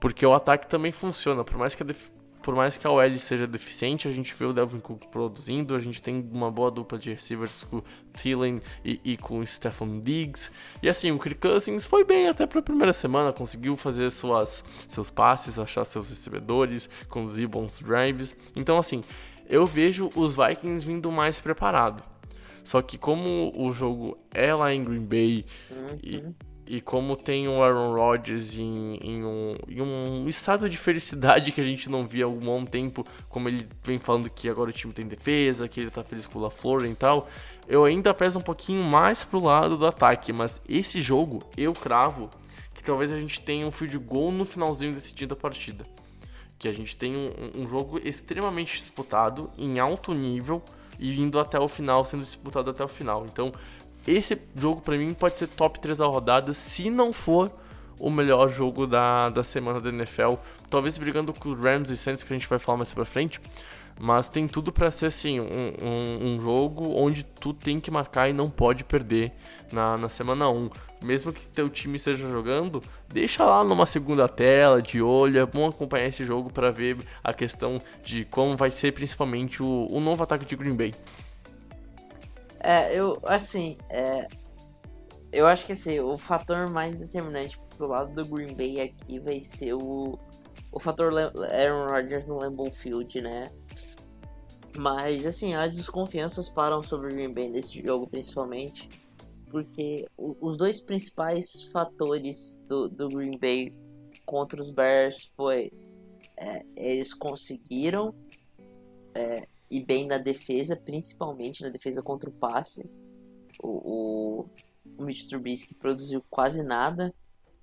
porque 0.00 0.24
o 0.24 0.32
ataque 0.32 0.68
também 0.68 0.90
funciona, 0.90 1.44
por 1.44 1.56
mais 1.56 1.74
que 1.74 1.82
a, 1.82 1.86
def 1.86 2.10
por 2.50 2.56
mais 2.56 2.76
que 2.76 2.84
a 2.84 2.90
OL 2.90 3.16
seja 3.20 3.46
deficiente, 3.46 4.08
a 4.08 4.10
gente 4.10 4.34
vê 4.34 4.44
o 4.44 4.52
Delvin 4.52 4.80
Cook 4.80 5.06
produzindo, 5.06 5.76
a 5.76 5.78
gente 5.78 6.02
tem 6.02 6.28
uma 6.32 6.50
boa 6.50 6.68
dupla 6.68 6.98
de 6.98 7.10
receivers 7.10 7.62
com 7.62 7.80
Thielen 8.12 8.60
e, 8.84 9.00
e, 9.04 9.16
com 9.16 9.38
o 9.38 9.46
Stephen 9.46 10.00
Diggs. 10.00 10.50
E 10.82 10.88
assim, 10.88 11.12
o 11.12 11.18
Kirk 11.20 11.38
Cousins 11.38 11.84
foi 11.84 12.02
bem 12.02 12.28
até 12.28 12.48
para 12.48 12.58
a 12.58 12.62
primeira 12.62 12.92
semana, 12.92 13.32
conseguiu 13.32 13.76
fazer 13.76 14.10
suas, 14.10 14.64
seus 14.88 15.10
passes, 15.10 15.60
achar 15.60 15.84
seus 15.84 16.10
recebedores, 16.10 16.90
conduzir 17.08 17.46
bons 17.46 17.78
drives. 17.78 18.36
Então 18.56 18.76
assim, 18.78 19.04
eu 19.48 19.64
vejo 19.64 20.10
os 20.16 20.34
Vikings 20.34 20.84
vindo 20.84 21.12
mais 21.12 21.38
preparado. 21.38 22.02
Só 22.64 22.82
que 22.82 22.98
como 22.98 23.52
o 23.54 23.70
jogo 23.70 24.18
é 24.32 24.52
lá 24.52 24.74
em 24.74 24.82
Green 24.82 25.04
Bay 25.04 25.46
uhum. 25.70 25.98
e 26.02 26.49
e 26.70 26.80
como 26.80 27.16
tem 27.16 27.48
o 27.48 27.64
Aaron 27.64 27.96
Rodgers 27.96 28.54
em, 28.54 28.94
em, 29.02 29.24
um, 29.24 29.56
em, 29.68 29.82
um, 29.82 30.28
estado 30.28 30.70
de 30.70 30.76
felicidade 30.76 31.50
que 31.50 31.60
a 31.60 31.64
gente 31.64 31.90
não 31.90 32.06
via 32.06 32.26
há 32.26 32.28
um 32.28 32.38
bom 32.38 32.64
tempo, 32.64 33.04
como 33.28 33.48
ele 33.48 33.66
vem 33.82 33.98
falando 33.98 34.30
que 34.30 34.48
agora 34.48 34.70
o 34.70 34.72
time 34.72 34.92
tem 34.92 35.04
defesa, 35.04 35.66
que 35.66 35.80
ele 35.80 35.90
tá 35.90 36.04
feliz 36.04 36.28
com 36.28 36.38
o 36.38 36.42
LaFleur 36.42 36.84
e 36.84 36.94
tal, 36.94 37.28
eu 37.66 37.84
ainda 37.84 38.14
peso 38.14 38.38
um 38.38 38.42
pouquinho 38.42 38.84
mais 38.84 39.24
pro 39.24 39.42
lado 39.42 39.76
do 39.76 39.84
ataque, 39.84 40.32
mas 40.32 40.62
esse 40.68 41.02
jogo 41.02 41.42
eu 41.56 41.72
cravo 41.72 42.30
que 42.72 42.84
talvez 42.84 43.10
a 43.10 43.18
gente 43.18 43.40
tenha 43.40 43.66
um 43.66 43.72
field 43.72 43.98
goal 43.98 44.30
no 44.30 44.44
finalzinho 44.44 44.92
decidindo 44.92 45.34
a 45.34 45.36
partida. 45.36 45.84
Que 46.56 46.68
a 46.68 46.72
gente 46.72 46.94
tem 46.96 47.16
um, 47.16 47.62
um 47.62 47.66
jogo 47.66 47.98
extremamente 47.98 48.78
disputado, 48.78 49.50
em 49.58 49.80
alto 49.80 50.14
nível, 50.14 50.62
e 51.00 51.18
indo 51.18 51.40
até 51.40 51.58
o 51.58 51.66
final, 51.66 52.04
sendo 52.04 52.22
disputado 52.22 52.70
até 52.70 52.84
o 52.84 52.88
final. 52.88 53.24
Então, 53.24 53.50
esse 54.06 54.40
jogo 54.56 54.80
para 54.80 54.96
mim 54.96 55.12
pode 55.14 55.36
ser 55.36 55.46
top 55.46 55.78
3 55.80 55.98
da 55.98 56.06
rodada, 56.06 56.52
se 56.52 56.90
não 56.90 57.12
for 57.12 57.50
o 57.98 58.10
melhor 58.10 58.48
jogo 58.48 58.86
da, 58.86 59.28
da 59.28 59.42
semana 59.42 59.80
da 59.80 59.90
NFL. 59.90 60.34
Talvez 60.70 60.96
brigando 60.96 61.32
com 61.32 61.50
os 61.50 61.60
Rams 61.60 61.90
e 61.90 61.96
Saints, 61.96 62.22
que 62.22 62.32
a 62.32 62.36
gente 62.36 62.48
vai 62.48 62.58
falar 62.58 62.78
mais 62.78 62.92
pra 62.92 63.04
frente. 63.04 63.40
Mas 64.02 64.30
tem 64.30 64.48
tudo 64.48 64.72
para 64.72 64.90
ser 64.90 65.06
assim, 65.06 65.38
um, 65.40 65.44
um, 65.44 66.26
um, 66.26 66.40
jogo 66.40 66.94
onde 66.96 67.22
tu 67.22 67.52
tem 67.52 67.78
que 67.78 67.90
marcar 67.90 68.30
e 68.30 68.32
não 68.32 68.48
pode 68.48 68.82
perder 68.82 69.30
na, 69.70 69.98
na 69.98 70.08
semana 70.08 70.48
1. 70.48 70.70
Mesmo 71.04 71.34
que 71.34 71.46
teu 71.48 71.68
time 71.68 71.96
esteja 71.96 72.26
jogando, 72.26 72.82
deixa 73.06 73.44
lá 73.44 73.62
numa 73.62 73.84
segunda 73.84 74.26
tela, 74.26 74.80
de 74.80 75.02
olho. 75.02 75.38
É 75.38 75.44
bom 75.44 75.68
acompanhar 75.68 76.06
esse 76.06 76.24
jogo 76.24 76.50
para 76.50 76.70
ver 76.70 76.96
a 77.22 77.34
questão 77.34 77.78
de 78.02 78.24
como 78.24 78.56
vai 78.56 78.70
ser 78.70 78.92
principalmente 78.92 79.62
o, 79.62 79.86
o 79.90 80.00
novo 80.00 80.22
ataque 80.22 80.46
de 80.46 80.56
Green 80.56 80.74
Bay. 80.74 80.94
É, 82.62 82.94
eu, 82.94 83.18
assim, 83.24 83.76
é, 83.88 84.26
eu 85.32 85.46
acho 85.46 85.66
que 85.66 85.72
assim, 85.72 85.98
o 86.00 86.16
fator 86.16 86.68
mais 86.68 86.98
determinante 86.98 87.58
pro 87.76 87.86
lado 87.86 88.14
do 88.14 88.28
Green 88.28 88.54
Bay 88.54 88.80
aqui 88.80 89.18
vai 89.18 89.40
ser 89.40 89.74
o, 89.74 90.18
o 90.72 90.78
fator 90.78 91.12
Aaron 91.14 91.86
Rodgers 91.86 92.28
no 92.28 92.38
Lambeau 92.38 92.70
Field, 92.70 93.20
né? 93.20 93.50
Mas, 94.76 95.26
assim, 95.26 95.54
as 95.54 95.74
desconfianças 95.74 96.48
param 96.48 96.82
sobre 96.82 97.08
o 97.08 97.10
Green 97.10 97.32
Bay 97.32 97.48
nesse 97.48 97.82
jogo, 97.82 98.06
principalmente, 98.06 98.88
porque 99.50 100.06
os 100.16 100.56
dois 100.56 100.80
principais 100.80 101.64
fatores 101.72 102.58
do, 102.68 102.88
do 102.88 103.08
Green 103.08 103.32
Bay 103.40 103.74
contra 104.24 104.60
os 104.60 104.70
Bears 104.70 105.32
foi 105.36 105.72
é, 106.36 106.64
eles 106.76 107.12
conseguiram 107.12 108.14
é, 109.14 109.46
e 109.70 109.84
bem 109.84 110.06
na 110.06 110.18
defesa, 110.18 110.74
principalmente 110.74 111.62
na 111.62 111.68
defesa 111.68 112.02
contra 112.02 112.28
o 112.28 112.32
passe. 112.32 112.90
O, 113.62 113.68
o, 113.68 114.46
o 114.98 115.04
Mitch 115.04 115.28
Trubisky 115.28 115.74
produziu 115.74 116.22
quase 116.28 116.62
nada 116.62 117.14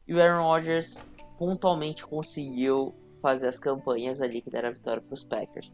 e 0.08 0.13
o 0.13 0.22
Aaron 0.22 0.43
Rodgers 0.43 1.06
pontualmente 1.38 2.06
conseguiu 2.06 2.93
fazer 3.22 3.48
as 3.48 3.60
campanhas 3.60 4.22
ali 4.22 4.41
que 4.41 4.50
deram 4.50 4.70
a 4.70 4.72
vitória 4.72 5.02
para 5.02 5.13
os 5.13 5.24
Packers. 5.24 5.74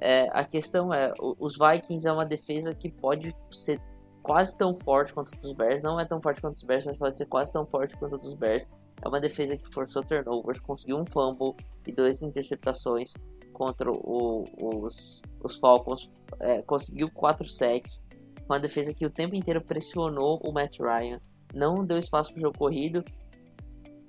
É, 0.00 0.28
a 0.32 0.44
questão 0.44 0.92
é, 0.92 1.12
os 1.18 1.56
Vikings 1.58 2.06
é 2.06 2.12
uma 2.12 2.24
defesa 2.24 2.74
que 2.74 2.90
pode 2.90 3.34
ser 3.50 3.80
quase 4.22 4.56
tão 4.56 4.74
forte 4.74 5.12
quanto 5.12 5.32
os 5.42 5.52
Bears, 5.52 5.82
não 5.82 5.98
é 5.98 6.04
tão 6.04 6.20
forte 6.20 6.40
quanto 6.40 6.56
os 6.56 6.62
Bears, 6.62 6.86
mas 6.86 6.96
pode 6.96 7.18
ser 7.18 7.26
quase 7.26 7.52
tão 7.52 7.66
forte 7.66 7.96
quanto 7.96 8.20
os 8.24 8.34
Bears. 8.34 8.68
É 9.02 9.08
uma 9.08 9.20
defesa 9.20 9.56
que 9.56 9.68
forçou 9.72 10.02
turnovers, 10.02 10.60
conseguiu 10.60 10.98
um 10.98 11.06
fumble 11.06 11.54
e 11.86 11.92
duas 11.92 12.22
interceptações, 12.22 13.14
contra 13.58 13.90
o, 13.90 14.44
os, 14.56 15.20
os 15.42 15.58
Falcons, 15.58 16.08
é, 16.38 16.62
conseguiu 16.62 17.10
4 17.12 17.46
sacks. 17.48 18.04
Uma 18.48 18.60
defesa 18.60 18.94
que 18.94 19.04
o 19.04 19.10
tempo 19.10 19.34
inteiro 19.34 19.60
pressionou 19.60 20.40
o 20.44 20.52
Matt 20.52 20.78
Ryan, 20.78 21.20
não 21.52 21.84
deu 21.84 21.98
espaço 21.98 22.32
para 22.32 22.38
o 22.38 22.42
jogo 22.42 22.56
corrido. 22.56 23.04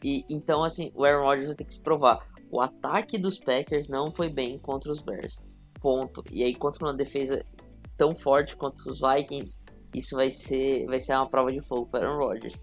E 0.04 0.24
então, 0.30 0.64
assim, 0.64 0.92
o 0.96 1.04
Aaron 1.04 1.24
Rodgers 1.24 1.56
ter 1.56 1.66
que 1.66 1.74
se 1.74 1.82
provar. 1.82 2.26
O 2.52 2.62
ataque 2.62 3.18
dos 3.18 3.40
Packers 3.40 3.90
não 3.90 4.12
foi 4.12 4.30
bem 4.30 4.60
contra 4.60 4.92
os 4.92 5.02
Bears. 5.02 5.42
ponto. 5.82 6.24
E 6.32 6.44
aí 6.44 6.54
contra 6.56 6.86
uma 6.86 6.94
defesa 6.94 7.44
tão 7.98 8.16
forte 8.16 8.56
quanto 8.56 8.90
os 8.90 9.02
Vikings, 9.02 9.62
isso 9.94 10.16
vai 10.16 10.30
ser, 10.30 10.86
vai 10.86 11.00
ser 11.00 11.16
uma 11.16 11.30
prova 11.30 11.52
de 11.52 11.60
fogo 11.60 11.88
para 11.88 12.08
Aaron 12.08 12.26
Rodgers. 12.26 12.62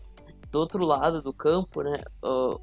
Do 0.51 0.61
outro 0.61 0.85
lado 0.85 1.21
do 1.21 1.33
campo, 1.33 1.83
né, 1.83 1.97
uh, 2.25 2.61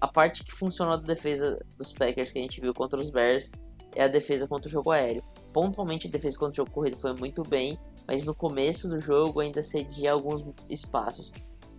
a 0.00 0.08
parte 0.08 0.44
que 0.44 0.52
funcionou 0.52 0.96
da 0.96 1.06
defesa 1.06 1.58
dos 1.76 1.92
Packers 1.92 2.32
que 2.32 2.38
a 2.38 2.42
gente 2.42 2.60
viu 2.60 2.72
contra 2.72 2.98
os 2.98 3.10
Bears 3.10 3.50
é 3.94 4.04
a 4.04 4.08
defesa 4.08 4.46
contra 4.46 4.68
o 4.68 4.70
jogo 4.70 4.90
aéreo. 4.90 5.22
Pontualmente 5.52 6.06
a 6.06 6.10
defesa 6.10 6.38
contra 6.38 6.52
o 6.52 6.56
jogo 6.56 6.70
corrido 6.70 6.96
foi 6.96 7.12
muito 7.14 7.42
bem, 7.42 7.78
mas 8.06 8.24
no 8.24 8.34
começo 8.34 8.88
do 8.88 9.00
jogo 9.00 9.40
ainda 9.40 9.62
cedia 9.62 10.12
alguns 10.12 10.44
espaços. 10.68 11.32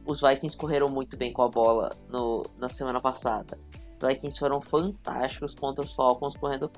Os 0.06 0.22
Vikings 0.22 0.58
correram 0.58 0.88
muito 0.88 1.16
bem 1.16 1.32
com 1.32 1.44
a 1.44 1.48
bola 1.48 1.96
no, 2.10 2.46
na 2.58 2.70
semana 2.70 3.00
passada. 3.00 3.58
Os 4.02 4.08
Vikings 4.08 4.40
foram 4.40 4.60
fantásticos 4.60 5.54
contra 5.54 5.84
os 5.84 5.94
Falcons 5.94 6.36
correndo 6.36 6.72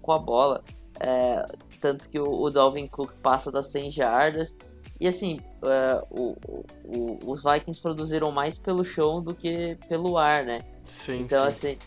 com 0.00 0.12
a 0.12 0.18
bola. 0.18 0.62
É, 1.00 1.44
tanto 1.80 2.08
que 2.08 2.18
o, 2.18 2.28
o 2.28 2.50
Dalvin 2.50 2.86
Cook 2.86 3.12
passa 3.22 3.50
das 3.50 3.66
100 3.66 3.90
jardas. 3.90 4.56
E 5.00 5.06
assim, 5.06 5.40
é, 5.62 6.04
o, 6.10 6.36
o, 6.84 7.18
os 7.26 7.42
Vikings 7.42 7.80
produziram 7.80 8.32
mais 8.32 8.58
pelo 8.58 8.84
chão 8.84 9.22
do 9.22 9.34
que 9.34 9.76
pelo 9.88 10.18
ar, 10.18 10.44
né? 10.44 10.64
Sim, 10.84 11.20
então, 11.20 11.42
sim. 11.50 11.72
assim, 11.72 11.78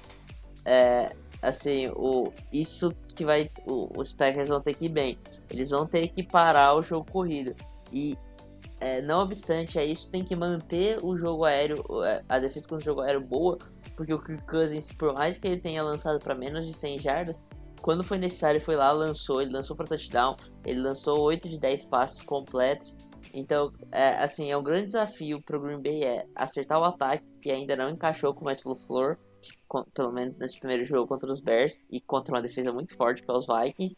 é, 0.65 1.15
assim 1.41 1.89
o, 1.95 2.31
isso 2.51 2.93
que 3.15 3.25
vai. 3.25 3.49
O, 3.65 3.89
os 3.97 4.13
Packers 4.13 4.49
vão 4.49 4.61
ter 4.61 4.75
que 4.75 4.85
ir 4.85 4.89
bem. 4.89 5.17
Eles 5.49 5.69
vão 5.69 5.85
ter 5.85 6.07
que 6.09 6.23
parar 6.23 6.75
o 6.75 6.81
jogo 6.81 7.09
corrido. 7.11 7.53
E 7.91 8.17
é, 8.81 9.01
não 9.01 9.21
obstante 9.21 9.77
a 9.77 9.85
isso, 9.85 10.09
tem 10.09 10.23
que 10.23 10.35
manter 10.35 10.97
o 11.03 11.15
jogo 11.15 11.45
aéreo, 11.45 11.83
é, 12.03 12.23
a 12.27 12.39
defesa 12.39 12.67
com 12.67 12.75
o 12.75 12.79
jogo 12.79 13.01
aéreo 13.01 13.21
boa, 13.21 13.57
porque 13.95 14.13
o 14.13 14.19
Kirk 14.19 14.43
Cousins, 14.47 14.91
por 14.91 15.13
mais 15.13 15.37
que 15.37 15.47
ele 15.47 15.61
tenha 15.61 15.83
lançado 15.83 16.17
para 16.19 16.33
menos 16.33 16.65
de 16.65 16.73
100 16.73 16.99
jardas, 16.99 17.43
quando 17.81 18.03
foi 18.03 18.17
necessário, 18.17 18.59
foi 18.59 18.75
lá, 18.75 18.91
lançou, 18.91 19.41
ele 19.41 19.51
lançou 19.51 19.75
para 19.75 19.85
touchdown, 19.85 20.35
ele 20.65 20.81
lançou 20.81 21.19
8 21.19 21.47
de 21.47 21.59
10 21.59 21.85
passes 21.85 22.21
completos. 22.23 22.97
Então, 23.33 23.71
é, 23.91 24.15
assim, 24.15 24.51
é 24.51 24.57
um 24.57 24.63
grande 24.63 24.87
desafio 24.87 25.41
para 25.41 25.57
o 25.57 25.61
Green 25.61 25.81
Bay 25.81 26.03
é 26.03 26.25
acertar 26.35 26.79
o 26.79 26.83
ataque, 26.83 27.23
que 27.41 27.51
ainda 27.51 27.75
não 27.75 27.89
encaixou 27.89 28.33
com 28.33 28.41
o 28.41 28.45
Matt 28.45 28.65
LaFleur, 28.65 29.17
pelo 29.93 30.11
menos 30.11 30.37
nesse 30.39 30.59
primeiro 30.59 30.85
jogo 30.85 31.07
contra 31.07 31.29
os 31.29 31.39
Bears, 31.39 31.83
e 31.89 31.99
contra 31.99 32.35
uma 32.35 32.41
defesa 32.41 32.71
muito 32.71 32.95
forte 32.95 33.21
que 33.21 33.31
é 33.31 33.33
os 33.33 33.45
Vikings. 33.45 33.97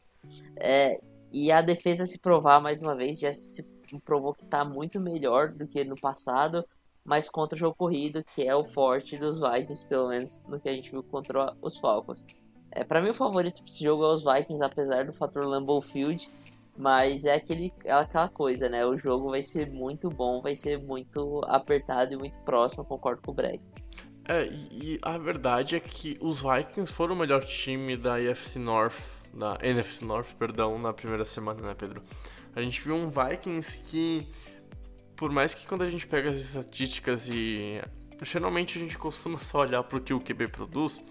É, 0.55 1.01
e 1.31 1.51
a 1.51 1.61
defesa 1.61 2.05
se 2.05 2.19
provar 2.19 2.61
mais 2.61 2.81
uma 2.81 2.95
vez, 2.95 3.19
já 3.19 3.31
se 3.31 3.63
provou 4.05 4.33
que 4.33 4.43
está 4.43 4.63
muito 4.63 4.99
melhor 4.99 5.49
do 5.49 5.67
que 5.67 5.83
no 5.83 5.95
passado, 5.95 6.65
mas 7.03 7.29
contra 7.29 7.55
o 7.55 7.59
jogo 7.59 7.75
corrido, 7.75 8.23
que 8.23 8.43
é 8.43 8.55
o 8.55 8.63
forte 8.63 9.17
dos 9.17 9.39
Vikings, 9.39 9.87
pelo 9.87 10.09
menos 10.09 10.43
no 10.47 10.59
que 10.59 10.69
a 10.69 10.73
gente 10.73 10.91
viu 10.91 11.03
contra 11.03 11.53
os 11.61 11.77
Falcons. 11.77 12.25
É, 12.71 12.83
para 12.83 13.01
mim 13.01 13.09
o 13.09 13.13
favorito 13.13 13.63
desse 13.63 13.83
jogo 13.83 14.03
é 14.03 14.13
os 14.13 14.23
Vikings, 14.23 14.63
apesar 14.63 15.05
do 15.05 15.13
fator 15.13 15.45
Lambeau 15.45 15.81
Field, 15.81 16.29
mas 16.75 17.25
é 17.25 17.35
aquele, 17.35 17.71
é 17.83 17.91
aquela 17.91 18.29
coisa, 18.29 18.67
né? 18.67 18.85
O 18.85 18.97
jogo 18.97 19.29
vai 19.29 19.41
ser 19.41 19.69
muito 19.69 20.09
bom, 20.09 20.41
vai 20.41 20.55
ser 20.55 20.79
muito 20.79 21.41
apertado 21.45 22.13
e 22.13 22.17
muito 22.17 22.39
próximo, 22.39 22.83
concordo 22.83 23.21
com 23.21 23.31
o 23.31 23.33
Brex. 23.33 23.71
É, 24.25 24.45
e 24.45 24.99
a 25.01 25.17
verdade 25.17 25.75
é 25.75 25.79
que 25.79 26.17
os 26.21 26.41
Vikings 26.41 26.93
foram 26.93 27.13
o 27.15 27.17
melhor 27.17 27.43
time 27.43 27.97
da 27.97 28.21
NFC 28.21 28.57
North, 28.57 28.95
da 29.33 29.57
NFC 29.61 30.05
North, 30.05 30.33
perdão, 30.35 30.79
na 30.79 30.93
primeira 30.93 31.25
semana, 31.25 31.61
né, 31.61 31.75
Pedro? 31.77 32.01
A 32.55 32.61
gente 32.61 32.79
viu 32.81 32.95
um 32.95 33.09
Vikings 33.09 33.79
que, 33.89 34.27
por 35.15 35.31
mais 35.31 35.53
que 35.53 35.65
quando 35.67 35.81
a 35.81 35.89
gente 35.89 36.07
pega 36.07 36.29
as 36.29 36.37
estatísticas 36.37 37.27
e 37.29 37.81
geralmente 38.21 38.77
a 38.77 38.81
gente 38.81 38.97
costuma 38.97 39.39
só 39.39 39.59
olhar 39.59 39.83
para 39.83 39.97
o 39.97 40.01
que 40.01 40.13
o 40.13 40.19
QB 40.19 40.47
produz, 40.47 41.01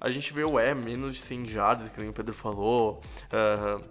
a 0.00 0.08
gente 0.08 0.32
vê 0.32 0.44
o 0.44 0.58
é 0.58 0.74
menos 0.74 1.14
de 1.14 1.20
100 1.20 1.48
jardas, 1.48 1.88
que 1.90 2.00
nem 2.00 2.08
o 2.08 2.12
Pedro 2.12 2.34
falou. 2.34 3.00
Uh, 3.26 3.84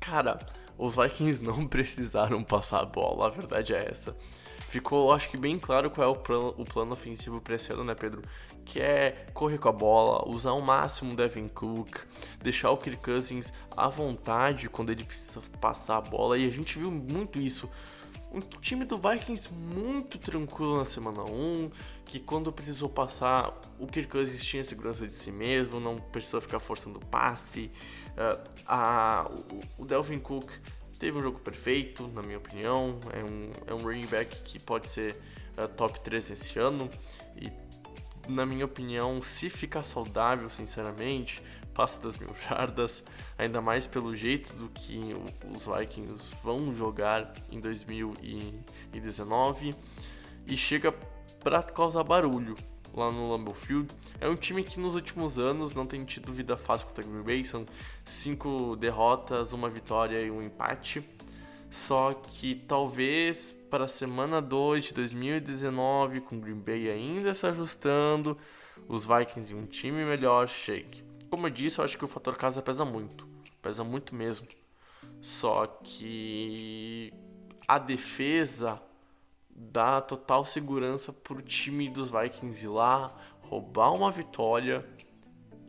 cara, 0.00 0.38
os 0.78 0.96
Vikings 0.96 1.42
não 1.44 1.66
precisaram 1.66 2.42
passar 2.42 2.80
a 2.80 2.86
bola, 2.86 3.26
a 3.26 3.30
verdade 3.30 3.74
é 3.74 3.88
essa. 3.90 4.16
Ficou, 4.72 5.12
acho 5.12 5.28
que 5.28 5.36
bem 5.36 5.58
claro 5.58 5.90
qual 5.90 6.08
é 6.08 6.10
o 6.10 6.16
plano, 6.16 6.54
o 6.56 6.64
plano 6.64 6.92
ofensivo 6.94 7.42
para 7.42 7.56
esse 7.56 7.70
ano, 7.70 7.84
né, 7.84 7.94
Pedro? 7.94 8.22
Que 8.64 8.80
é 8.80 9.26
correr 9.34 9.58
com 9.58 9.68
a 9.68 9.72
bola, 9.72 10.26
usar 10.26 10.52
o 10.52 10.62
máximo 10.62 11.12
o 11.12 11.14
Devin 11.14 11.46
Cook, 11.46 11.98
deixar 12.40 12.70
o 12.70 12.78
Kirk 12.78 13.02
Cousins 13.02 13.52
à 13.76 13.90
vontade 13.90 14.70
quando 14.70 14.88
ele 14.88 15.04
precisa 15.04 15.42
passar 15.60 15.98
a 15.98 16.00
bola. 16.00 16.38
E 16.38 16.48
a 16.48 16.50
gente 16.50 16.78
viu 16.78 16.90
muito 16.90 17.38
isso 17.38 17.68
um 18.32 18.40
time 18.40 18.86
do 18.86 18.96
Vikings 18.96 19.52
muito 19.52 20.16
tranquilo 20.16 20.78
na 20.78 20.86
semana 20.86 21.22
1, 21.22 21.70
que 22.06 22.18
quando 22.18 22.50
precisou 22.50 22.88
passar, 22.88 23.54
o 23.78 23.86
Kirk 23.86 24.08
Cousins 24.10 24.42
tinha 24.42 24.64
segurança 24.64 25.06
de 25.06 25.12
si 25.12 25.30
mesmo, 25.30 25.78
não 25.80 25.96
precisou 25.96 26.40
ficar 26.40 26.60
forçando 26.60 26.98
passe. 26.98 27.70
Uh, 28.12 28.50
a, 28.66 29.30
o, 29.78 29.82
o 29.82 29.84
Delvin 29.84 30.18
Cook 30.18 30.50
teve 31.02 31.18
um 31.18 31.22
jogo 31.22 31.38
perfeito, 31.40 32.06
na 32.14 32.22
minha 32.22 32.38
opinião. 32.38 33.00
É 33.12 33.24
um, 33.24 33.50
é 33.66 33.74
um 33.74 33.78
running 33.78 34.06
back 34.06 34.36
que 34.44 34.60
pode 34.60 34.88
ser 34.88 35.20
uh, 35.58 35.66
top 35.66 35.98
3 35.98 36.30
esse 36.30 36.56
ano. 36.60 36.88
E, 37.36 37.50
na 38.28 38.46
minha 38.46 38.64
opinião, 38.64 39.20
se 39.20 39.50
ficar 39.50 39.82
saudável, 39.82 40.48
sinceramente, 40.48 41.42
passa 41.74 41.98
das 41.98 42.16
mil 42.18 42.32
jardas, 42.48 43.02
ainda 43.36 43.60
mais 43.60 43.84
pelo 43.84 44.14
jeito 44.14 44.54
do 44.54 44.68
que 44.68 45.12
os 45.52 45.66
Vikings 45.66 46.36
vão 46.40 46.72
jogar 46.72 47.34
em 47.50 47.58
2019 47.58 49.74
e 50.46 50.56
chega 50.56 50.92
para 51.42 51.64
causar 51.64 52.04
barulho 52.04 52.54
lá 52.94 53.10
no 53.10 53.32
Lambeau 53.32 53.56
Field. 53.56 53.92
É 54.22 54.28
um 54.28 54.36
time 54.36 54.62
que 54.62 54.78
nos 54.78 54.94
últimos 54.94 55.36
anos 55.36 55.74
não 55.74 55.84
tem 55.84 56.04
tido 56.04 56.32
vida 56.32 56.56
fácil 56.56 56.86
contra 56.86 57.04
o 57.04 57.08
Green 57.08 57.22
Bay, 57.24 57.44
são 57.44 57.66
cinco 58.04 58.76
derrotas, 58.76 59.52
uma 59.52 59.68
vitória 59.68 60.20
e 60.20 60.30
um 60.30 60.40
empate. 60.40 61.02
Só 61.68 62.14
que 62.14 62.54
talvez 62.54 63.52
para 63.68 63.86
a 63.86 63.88
semana 63.88 64.40
2 64.40 64.84
de 64.84 64.94
2019, 64.94 66.20
com 66.20 66.36
o 66.36 66.40
Green 66.40 66.54
Bay 66.54 66.88
ainda 66.88 67.34
se 67.34 67.44
ajustando, 67.48 68.38
os 68.86 69.04
Vikings 69.04 69.52
e 69.52 69.56
um 69.56 69.66
time 69.66 70.04
melhor 70.04 70.46
chegue. 70.46 71.02
Como 71.28 71.48
eu 71.48 71.50
disse, 71.50 71.80
eu 71.80 71.84
acho 71.84 71.98
que 71.98 72.04
o 72.04 72.08
fator 72.08 72.36
casa 72.36 72.62
pesa 72.62 72.84
muito. 72.84 73.26
Pesa 73.60 73.82
muito 73.82 74.14
mesmo. 74.14 74.46
Só 75.20 75.66
que 75.82 77.12
a 77.66 77.76
defesa 77.76 78.80
dá 79.54 80.00
total 80.00 80.44
segurança 80.44 81.12
pro 81.12 81.40
time 81.42 81.88
dos 81.88 82.10
Vikings 82.10 82.64
ir 82.64 82.68
lá, 82.68 83.14
roubar 83.42 83.92
uma 83.92 84.10
vitória 84.10 84.84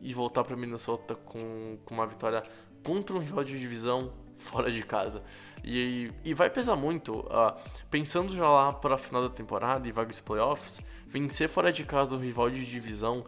e 0.00 0.12
voltar 0.12 0.44
para 0.44 0.56
Minnesota 0.56 1.14
com, 1.14 1.78
com 1.84 1.94
uma 1.94 2.06
vitória 2.06 2.42
contra 2.82 3.16
um 3.16 3.18
rival 3.18 3.44
de 3.44 3.58
divisão 3.58 4.12
fora 4.36 4.70
de 4.70 4.82
casa. 4.82 5.22
E, 5.62 6.10
e 6.22 6.34
vai 6.34 6.50
pesar 6.50 6.76
muito. 6.76 7.20
Uh, 7.20 7.58
pensando 7.90 8.34
já 8.34 8.48
lá 8.48 8.72
para 8.72 8.96
a 8.96 8.98
final 8.98 9.22
da 9.22 9.34
temporada 9.34 9.88
e 9.88 9.92
vagas 9.92 10.20
playoffs, 10.20 10.80
vencer 11.06 11.48
fora 11.48 11.72
de 11.72 11.84
casa 11.84 12.14
um 12.14 12.18
rival 12.18 12.50
de 12.50 12.64
divisão 12.66 13.24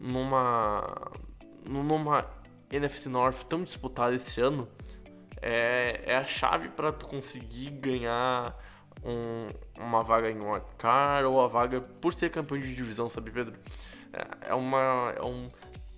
numa 0.00 1.10
numa 1.64 2.26
NFC 2.70 3.08
North 3.08 3.44
tão 3.44 3.62
disputada 3.62 4.14
esse 4.14 4.40
ano, 4.40 4.68
é, 5.40 6.02
é 6.06 6.16
a 6.16 6.24
chave 6.24 6.68
para 6.68 6.92
tu 6.92 7.06
conseguir 7.06 7.70
ganhar 7.70 8.56
um, 9.04 9.46
uma 9.78 10.02
vaga 10.02 10.30
em 10.30 10.40
wildcard 10.40 11.26
ou 11.26 11.40
a 11.40 11.46
vaga 11.46 11.80
por 11.80 12.14
ser 12.14 12.30
campeão 12.30 12.58
de 12.58 12.74
divisão, 12.74 13.08
sabe, 13.08 13.30
Pedro? 13.30 13.54
É, 14.12 14.50
é, 14.50 14.54
uma, 14.54 15.12
é, 15.16 15.22
um, 15.22 15.50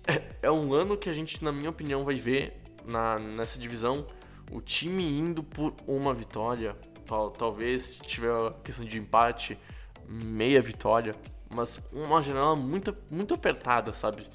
é, 0.41 0.51
um 0.51 0.73
ano 0.73 0.97
que 0.97 1.09
a 1.09 1.13
gente, 1.13 1.43
na 1.43 1.51
minha 1.51 1.69
opinião, 1.69 2.03
vai 2.03 2.15
ver 2.15 2.61
na, 2.85 3.17
nessa 3.17 3.59
divisão 3.59 4.07
o 4.51 4.61
time 4.61 5.03
indo 5.03 5.43
por 5.43 5.73
uma 5.87 6.13
vitória. 6.13 6.75
Tal, 7.05 7.29
talvez, 7.29 7.83
se 7.83 8.01
tiver 8.01 8.31
a 8.31 8.51
questão 8.63 8.85
de 8.85 8.97
empate, 8.97 9.57
meia 10.07 10.61
vitória. 10.61 11.15
Mas 11.53 11.81
uma 11.93 12.21
janela 12.21 12.55
muito, 12.55 12.95
muito 13.11 13.33
apertada, 13.33 13.93
sabe? 13.93 14.27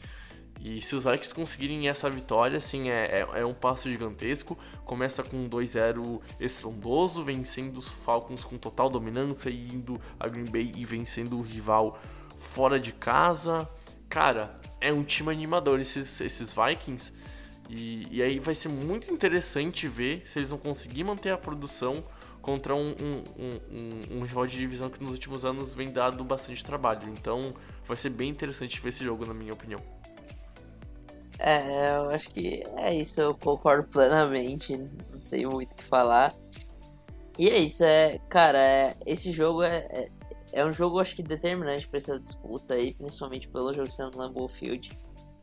E 0.63 0.81
se 0.83 0.95
os 0.95 1.05
Vikings 1.05 1.35
conseguirem 1.35 1.89
essa 1.89 2.09
vitória, 2.11 2.59
assim, 2.59 2.91
é, 2.91 3.27
é, 3.35 3.41
é 3.41 3.47
um 3.47 3.55
passo 3.55 3.89
gigantesco. 3.89 4.59
Começa 4.85 5.23
com 5.23 5.37
um 5.39 5.49
2-0 5.49 6.21
estrondoso, 6.39 7.23
vencendo 7.23 7.79
os 7.79 7.89
Falcons 7.89 8.45
com 8.45 8.59
total 8.59 8.91
dominância 8.91 9.49
e 9.49 9.69
indo 9.69 9.99
a 10.19 10.29
Green 10.29 10.45
Bay 10.45 10.71
e 10.77 10.85
vencendo 10.85 11.39
o 11.39 11.43
rival 11.43 11.99
fora 12.39 12.79
de 12.79 12.93
casa. 12.93 13.67
Cara, 14.09 14.55
é 14.81 14.93
um 14.93 15.03
time 15.03 15.33
animador 15.33 15.81
esses, 15.81 16.21
esses 16.21 16.53
Vikings. 16.53 17.13
E, 17.71 18.07
e 18.11 18.23
aí 18.23 18.39
vai 18.39 18.55
ser 18.55 18.69
muito 18.69 19.11
interessante 19.13 19.89
ver 19.89 20.23
se 20.27 20.39
eles 20.39 20.51
vão 20.51 20.59
conseguir 20.59 21.05
manter 21.05 21.31
a 21.31 21.39
produção 21.39 22.05
contra 22.43 22.75
um, 22.75 22.91
um, 22.91 23.23
um, 23.39 24.19
um, 24.19 24.23
rival 24.23 24.47
de 24.47 24.59
divisão 24.59 24.91
que 24.91 25.03
nos 25.03 25.13
últimos 25.13 25.45
anos 25.45 25.73
vem 25.73 25.91
dado 25.91 26.23
bastante 26.25 26.63
trabalho. 26.65 27.09
Então 27.09 27.55
vai 27.87 27.97
ser 27.97 28.11
bem 28.11 28.29
interessante 28.29 28.81
ver 28.81 28.91
esse 28.91 29.05
jogo, 29.05 29.25
na 29.25 29.33
minha 29.33 29.53
opinião. 29.53 29.81
É, 31.43 31.97
eu 31.97 32.11
acho 32.11 32.29
que 32.31 32.63
é 32.77 32.95
isso, 32.95 33.19
eu 33.19 33.35
concordo 33.35 33.89
plenamente, 33.89 34.77
não 34.77 35.21
tenho 35.31 35.51
muito 35.51 35.73
o 35.73 35.75
que 35.75 35.83
falar. 35.83 36.35
E 37.39 37.49
é 37.49 37.59
isso, 37.59 37.83
é, 37.83 38.19
cara, 38.29 38.59
é, 38.59 38.95
esse 39.07 39.33
jogo 39.33 39.63
é, 39.63 39.79
é, 39.91 40.11
é, 40.53 40.67
um 40.67 40.73
jogo, 40.73 41.01
acho 41.01 41.17
que 41.17 41.23
determinante 41.23 41.89
para 41.89 41.97
essa 41.97 42.21
disputa 42.21 42.75
aí, 42.75 42.93
principalmente 42.93 43.49
pelo 43.49 43.73
jogo 43.73 43.91
sendo 43.91 44.19
Lambeau 44.19 44.49
Field. 44.49 44.91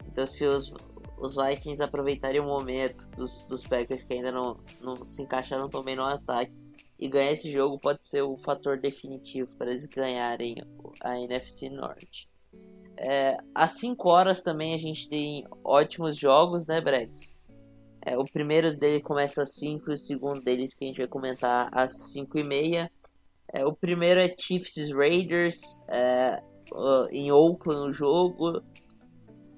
Então, 0.08 0.24
se 0.28 0.46
os, 0.46 0.72
os 1.18 1.36
Vikings 1.36 1.82
aproveitarem 1.82 2.42
o 2.42 2.46
momento 2.46 3.10
dos, 3.18 3.48
dos 3.48 3.66
Packers 3.66 4.04
que 4.04 4.14
ainda 4.14 4.32
não, 4.32 4.56
não 4.82 4.96
se 5.08 5.24
encaixaram 5.24 5.68
tão 5.68 5.82
bem 5.82 5.96
no 5.96 6.06
ataque 6.06 6.54
e 7.00 7.08
ganhar 7.08 7.32
esse 7.32 7.52
jogo 7.52 7.80
pode 7.80 8.06
ser 8.06 8.22
o 8.22 8.38
fator 8.38 8.78
definitivo 8.78 9.50
para 9.58 9.72
eles 9.72 9.88
ganharem 9.88 10.58
a 11.02 11.20
NFC 11.20 11.72
Norte. 11.72 12.30
É, 12.98 13.38
às 13.54 13.72
5 13.74 14.10
horas 14.10 14.42
também 14.42 14.74
a 14.74 14.78
gente 14.78 15.08
tem 15.08 15.46
ótimos 15.64 16.18
jogos, 16.18 16.66
né, 16.66 16.82
Bregs? 16.82 17.36
É, 18.02 18.18
o 18.18 18.24
primeiro 18.24 18.76
dele 18.76 19.02
começa 19.02 19.42
às 19.42 19.54
5 19.56 19.92
e 19.92 19.94
o 19.94 19.98
segundo 19.98 20.42
deles 20.42 20.74
que 20.74 20.86
a 20.86 20.88
gente 20.88 20.98
vai 20.98 21.08
comentar 21.08 21.70
às 21.72 21.92
5 22.14 22.40
e 22.40 22.44
meia. 22.44 22.92
É, 23.54 23.66
o 23.66 23.74
primeiro 23.74 24.20
é 24.20 24.34
Chiefs 24.38 24.92
Raiders 24.92 25.80
é, 25.88 26.42
em 27.12 27.32
Oakland 27.32 27.90
o 27.90 27.94
jogo. 27.94 28.62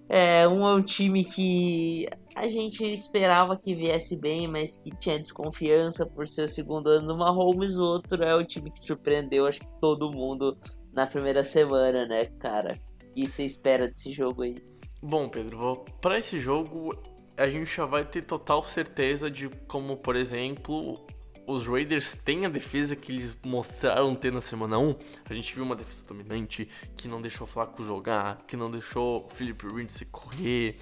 É, 0.07 0.47
um 0.47 0.65
é 0.65 0.73
um 0.73 0.81
time 0.81 1.23
que 1.23 2.07
a 2.35 2.47
gente 2.49 2.83
esperava 2.83 3.55
que 3.55 3.75
viesse 3.75 4.19
bem, 4.19 4.47
mas 4.47 4.79
que 4.79 4.89
tinha 4.97 5.19
desconfiança 5.19 6.05
por 6.05 6.27
ser 6.27 6.45
o 6.45 6.47
segundo 6.47 6.87
ano 6.87 7.07
do 7.09 7.17
Mahomes. 7.17 7.77
O 7.77 7.83
outro 7.83 8.23
é 8.23 8.35
o 8.35 8.43
time 8.43 8.71
que 8.71 8.79
surpreendeu, 8.79 9.45
acho 9.45 9.59
que 9.59 9.79
todo 9.79 10.11
mundo 10.11 10.57
na 10.91 11.05
primeira 11.05 11.43
semana, 11.43 12.07
né, 12.07 12.25
cara? 12.39 12.75
Que 13.13 13.27
você 13.27 13.45
espera 13.45 13.87
desse 13.87 14.11
jogo 14.11 14.43
aí? 14.43 14.55
Bom, 15.01 15.29
Pedro, 15.29 15.85
para 16.01 16.19
esse 16.19 16.39
jogo 16.39 16.93
a 17.39 17.47
gente 17.47 17.73
já 17.73 17.85
vai 17.85 18.03
ter 18.03 18.23
total 18.23 18.61
certeza 18.65 19.31
de 19.31 19.47
como, 19.65 19.95
por 19.95 20.17
exemplo, 20.17 21.07
os 21.47 21.65
Raiders 21.65 22.13
têm 22.13 22.45
a 22.45 22.49
defesa 22.49 22.97
que 22.97 23.13
eles 23.13 23.35
mostraram 23.45 24.13
ter 24.13 24.31
na 24.31 24.41
semana 24.41 24.77
1. 24.77 24.95
A 25.29 25.33
gente 25.33 25.55
viu 25.55 25.63
uma 25.63 25.75
defesa 25.75 26.05
dominante 26.05 26.67
que 26.97 27.07
não 27.07 27.21
deixou 27.21 27.47
Flaco 27.47 27.81
jogar, 27.81 28.43
que 28.45 28.57
não 28.57 28.69
deixou 28.69 29.27
Philip 29.29 29.65
Lindsay 29.67 30.05
correr, 30.11 30.77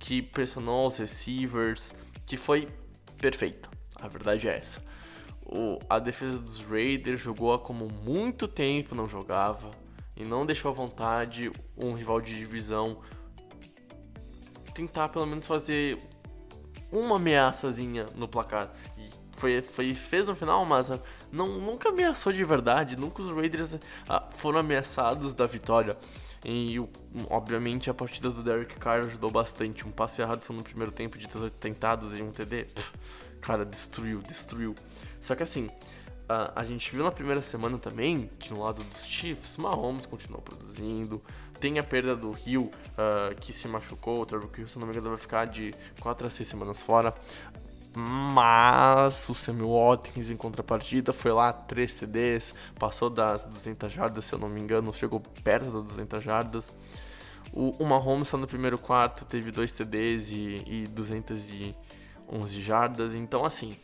que 0.00 0.20
pressionou 0.20 0.88
os 0.88 0.98
receivers, 0.98 1.94
que 2.26 2.36
foi 2.36 2.68
perfeita. 3.16 3.70
A 3.94 4.08
verdade 4.08 4.48
é 4.48 4.56
essa. 4.56 4.84
O, 5.46 5.78
a 5.88 6.00
defesa 6.00 6.40
dos 6.40 6.58
Raiders 6.64 7.20
jogou 7.20 7.56
como 7.60 7.88
muito 7.88 8.48
tempo 8.48 8.96
não 8.96 9.08
jogava 9.08 9.70
e 10.16 10.24
não 10.24 10.46
deixou 10.46 10.70
à 10.70 10.74
vontade 10.74 11.50
um 11.76 11.92
rival 11.94 12.20
de 12.20 12.36
divisão 12.36 12.98
tentar 14.74 15.08
pelo 15.08 15.26
menos 15.26 15.46
fazer 15.46 15.98
uma 16.90 17.16
ameaçazinha 17.16 18.06
no 18.14 18.28
placar. 18.28 18.72
E 18.98 19.08
foi, 19.36 19.62
foi, 19.62 19.94
fez 19.94 20.26
no 20.26 20.34
final, 20.34 20.64
mas 20.64 20.90
ah, 20.90 20.98
não, 21.30 21.58
nunca 21.58 21.88
ameaçou 21.88 22.32
de 22.32 22.44
verdade. 22.44 22.96
Nunca 22.96 23.22
os 23.22 23.32
Raiders 23.32 23.76
ah, 24.08 24.28
foram 24.30 24.58
ameaçados 24.58 25.34
da 25.34 25.46
vitória. 25.46 25.96
E 26.44 26.76
obviamente 27.30 27.88
a 27.88 27.94
partida 27.94 28.30
do 28.30 28.42
Derek 28.42 28.76
Carr 28.76 29.00
ajudou 29.00 29.30
bastante. 29.30 29.86
Um 29.86 29.90
passe 29.90 30.22
errado 30.22 30.46
no 30.50 30.62
primeiro 30.62 30.92
tempo 30.92 31.18
de 31.18 31.26
18 31.26 31.56
tentados 31.56 32.16
e 32.18 32.22
um 32.22 32.30
TD. 32.30 32.64
Pff, 32.64 32.92
cara, 33.40 33.64
destruiu, 33.64 34.20
destruiu. 34.20 34.74
Só 35.20 35.34
que 35.34 35.42
assim, 35.42 35.70
a, 36.28 36.60
a 36.60 36.64
gente 36.64 36.90
viu 36.90 37.04
na 37.04 37.10
primeira 37.10 37.42
semana 37.42 37.78
também 37.78 38.30
que 38.38 38.52
no 38.52 38.62
lado 38.62 38.82
dos 38.84 39.04
Chiefs, 39.04 39.56
Mahomes 39.56 40.06
continuou 40.06 40.42
produzindo. 40.42 41.22
Tem 41.60 41.78
a 41.78 41.82
perda 41.82 42.16
do 42.16 42.30
Rio, 42.32 42.64
uh, 42.64 43.34
que 43.40 43.52
se 43.52 43.68
machucou. 43.68 44.20
O 44.20 44.26
Trevor 44.26 44.50
Hill, 44.56 44.68
se 44.68 44.78
não 44.78 44.86
me 44.86 44.92
engano, 44.92 45.10
vai 45.10 45.18
ficar 45.18 45.46
de 45.46 45.74
4 46.00 46.26
a 46.26 46.30
6 46.30 46.46
semanas 46.46 46.82
fora. 46.82 47.14
Mas 47.96 49.28
o 49.28 49.34
Samuel 49.34 49.70
Watkins, 49.70 50.28
em 50.28 50.36
contrapartida, 50.36 51.12
foi 51.12 51.32
lá 51.32 51.52
3 51.52 51.92
TDs, 51.92 52.52
passou 52.76 53.08
das 53.08 53.46
200 53.46 53.92
jardas, 53.92 54.24
se 54.24 54.32
eu 54.32 54.38
não 54.38 54.48
me 54.48 54.60
engano, 54.60 54.92
chegou 54.92 55.20
perto 55.44 55.70
das 55.70 55.84
200 55.84 56.24
jardas. 56.24 56.74
O, 57.52 57.70
o 57.78 57.86
Mahomes 57.86 58.26
só 58.26 58.36
no 58.36 58.48
primeiro 58.48 58.76
quarto 58.76 59.24
teve 59.24 59.52
2 59.52 59.72
TDs 59.72 60.32
e, 60.32 60.62
e 60.66 60.86
211 60.88 62.62
jardas. 62.62 63.14
Então, 63.14 63.44
assim, 63.44 63.76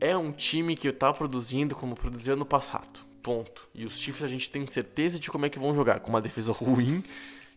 é 0.00 0.16
um 0.16 0.32
time 0.32 0.76
que 0.76 0.88
está 0.88 1.12
produzindo 1.12 1.74
como 1.74 1.94
produziu 1.94 2.36
no 2.36 2.44
passado. 2.44 3.00
Ponto. 3.22 3.68
E 3.74 3.84
os 3.84 3.98
Chiefs 3.98 4.22
a 4.22 4.28
gente 4.28 4.50
tem 4.50 4.66
certeza 4.66 5.18
de 5.18 5.30
como 5.30 5.46
é 5.46 5.50
que 5.50 5.58
vão 5.58 5.74
jogar. 5.74 6.00
Com 6.00 6.10
uma 6.10 6.20
defesa 6.20 6.52
ruim, 6.52 7.04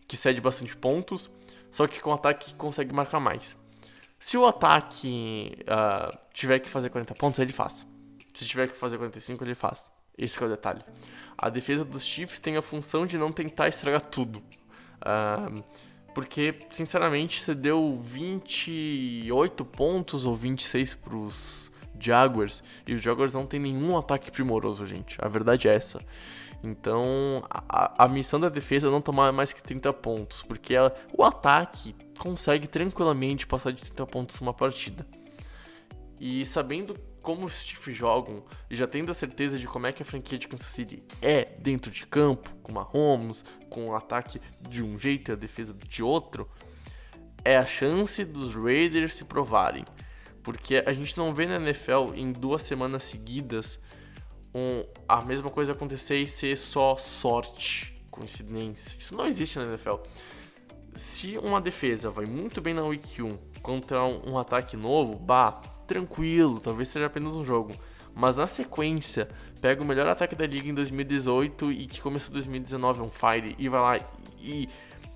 que 0.06 0.16
cede 0.16 0.40
bastante 0.40 0.76
pontos, 0.76 1.30
só 1.70 1.86
que 1.86 2.00
com 2.00 2.12
ataque 2.12 2.50
que 2.50 2.54
consegue 2.54 2.92
marcar 2.92 3.20
mais. 3.20 3.56
Se 4.18 4.36
o 4.36 4.46
ataque 4.46 5.56
uh, 5.62 6.16
tiver 6.32 6.58
que 6.60 6.68
fazer 6.68 6.90
40 6.90 7.14
pontos, 7.14 7.40
ele 7.40 7.52
faz. 7.52 7.86
Se 8.34 8.44
tiver 8.44 8.68
que 8.68 8.76
fazer 8.76 8.98
45, 8.98 9.42
ele 9.44 9.54
faz. 9.54 9.90
Esse 10.16 10.40
é 10.42 10.46
o 10.46 10.48
detalhe. 10.48 10.82
A 11.36 11.48
defesa 11.48 11.84
dos 11.84 12.04
Chiefs 12.04 12.38
tem 12.38 12.56
a 12.56 12.62
função 12.62 13.06
de 13.06 13.18
não 13.18 13.32
tentar 13.32 13.68
estragar 13.68 14.02
tudo. 14.02 14.42
Uh, 15.00 15.62
porque, 16.14 16.54
sinceramente, 16.70 17.42
você 17.42 17.54
deu 17.54 17.94
28 17.94 19.64
pontos 19.64 20.26
ou 20.26 20.36
26 20.36 20.94
para 20.94 21.16
os 21.16 21.71
Jaguars. 22.04 22.62
E 22.86 22.94
os 22.94 23.02
Jaguars 23.02 23.34
não 23.34 23.46
tem 23.46 23.60
nenhum 23.60 23.96
ataque 23.96 24.30
primoroso, 24.30 24.84
gente. 24.86 25.16
A 25.20 25.28
verdade 25.28 25.68
é 25.68 25.74
essa. 25.74 26.00
Então, 26.62 27.42
a, 27.50 28.04
a 28.04 28.08
missão 28.08 28.38
da 28.38 28.48
defesa 28.48 28.88
é 28.88 28.90
não 28.90 29.00
tomar 29.00 29.32
mais 29.32 29.52
que 29.52 29.62
30 29.62 29.92
pontos, 29.94 30.42
porque 30.42 30.74
ela, 30.74 30.94
o 31.12 31.24
ataque 31.24 31.94
consegue 32.18 32.68
tranquilamente 32.68 33.46
passar 33.46 33.72
de 33.72 33.82
30 33.82 34.06
pontos 34.06 34.40
numa 34.40 34.54
partida. 34.54 35.04
E 36.20 36.44
sabendo 36.44 36.94
como 37.20 37.46
os 37.46 37.64
Chiefs 37.64 37.96
jogam 37.96 38.44
e 38.70 38.76
já 38.76 38.86
tendo 38.86 39.10
a 39.10 39.14
certeza 39.14 39.58
de 39.58 39.66
como 39.66 39.86
é 39.86 39.92
que 39.92 40.02
a 40.02 40.06
franquia 40.06 40.38
de 40.38 40.46
Kansas 40.46 40.68
City 40.68 41.02
é 41.20 41.44
dentro 41.58 41.90
de 41.90 42.06
campo, 42.06 42.54
com 42.62 42.72
Mahomes, 42.72 43.44
com 43.68 43.88
o 43.88 43.96
ataque 43.96 44.40
de 44.68 44.82
um 44.82 44.98
jeito 44.98 45.30
e 45.30 45.32
a 45.32 45.36
defesa 45.36 45.74
de 45.88 46.02
outro, 46.02 46.48
é 47.44 47.56
a 47.56 47.64
chance 47.64 48.24
dos 48.24 48.54
Raiders 48.54 49.14
se 49.14 49.24
provarem. 49.24 49.84
Porque 50.42 50.82
a 50.84 50.92
gente 50.92 51.16
não 51.16 51.32
vê 51.32 51.46
na 51.46 51.56
NFL 51.56 52.14
em 52.14 52.32
duas 52.32 52.62
semanas 52.62 53.04
seguidas 53.04 53.80
um, 54.54 54.84
a 55.08 55.22
mesma 55.22 55.50
coisa 55.50 55.72
acontecer 55.72 56.18
e 56.18 56.26
ser 56.26 56.56
só 56.56 56.96
sorte, 56.96 58.02
coincidência. 58.10 58.96
Isso 58.98 59.16
não 59.16 59.26
existe 59.26 59.58
na 59.58 59.66
NFL. 59.66 59.96
Se 60.94 61.38
uma 61.38 61.60
defesa 61.60 62.10
vai 62.10 62.26
muito 62.26 62.60
bem 62.60 62.74
na 62.74 62.82
Week 62.82 63.22
1 63.22 63.38
contra 63.62 64.04
um, 64.04 64.32
um 64.32 64.38
ataque 64.38 64.76
novo, 64.76 65.16
bah, 65.16 65.62
tranquilo, 65.86 66.60
talvez 66.60 66.88
seja 66.88 67.06
apenas 67.06 67.34
um 67.34 67.44
jogo. 67.44 67.72
Mas 68.14 68.36
na 68.36 68.46
sequência, 68.46 69.28
pega 69.60 69.82
o 69.82 69.86
melhor 69.86 70.06
ataque 70.06 70.34
da 70.34 70.46
liga 70.46 70.68
em 70.68 70.74
2018 70.74 71.72
e 71.72 71.86
que 71.86 72.00
começou 72.00 72.30
em 72.30 72.34
2019 72.34 73.00
um 73.00 73.10
fire 73.10 73.54
e 73.58 73.68
vai 73.68 73.80
lá 73.80 74.06
e 74.38 74.68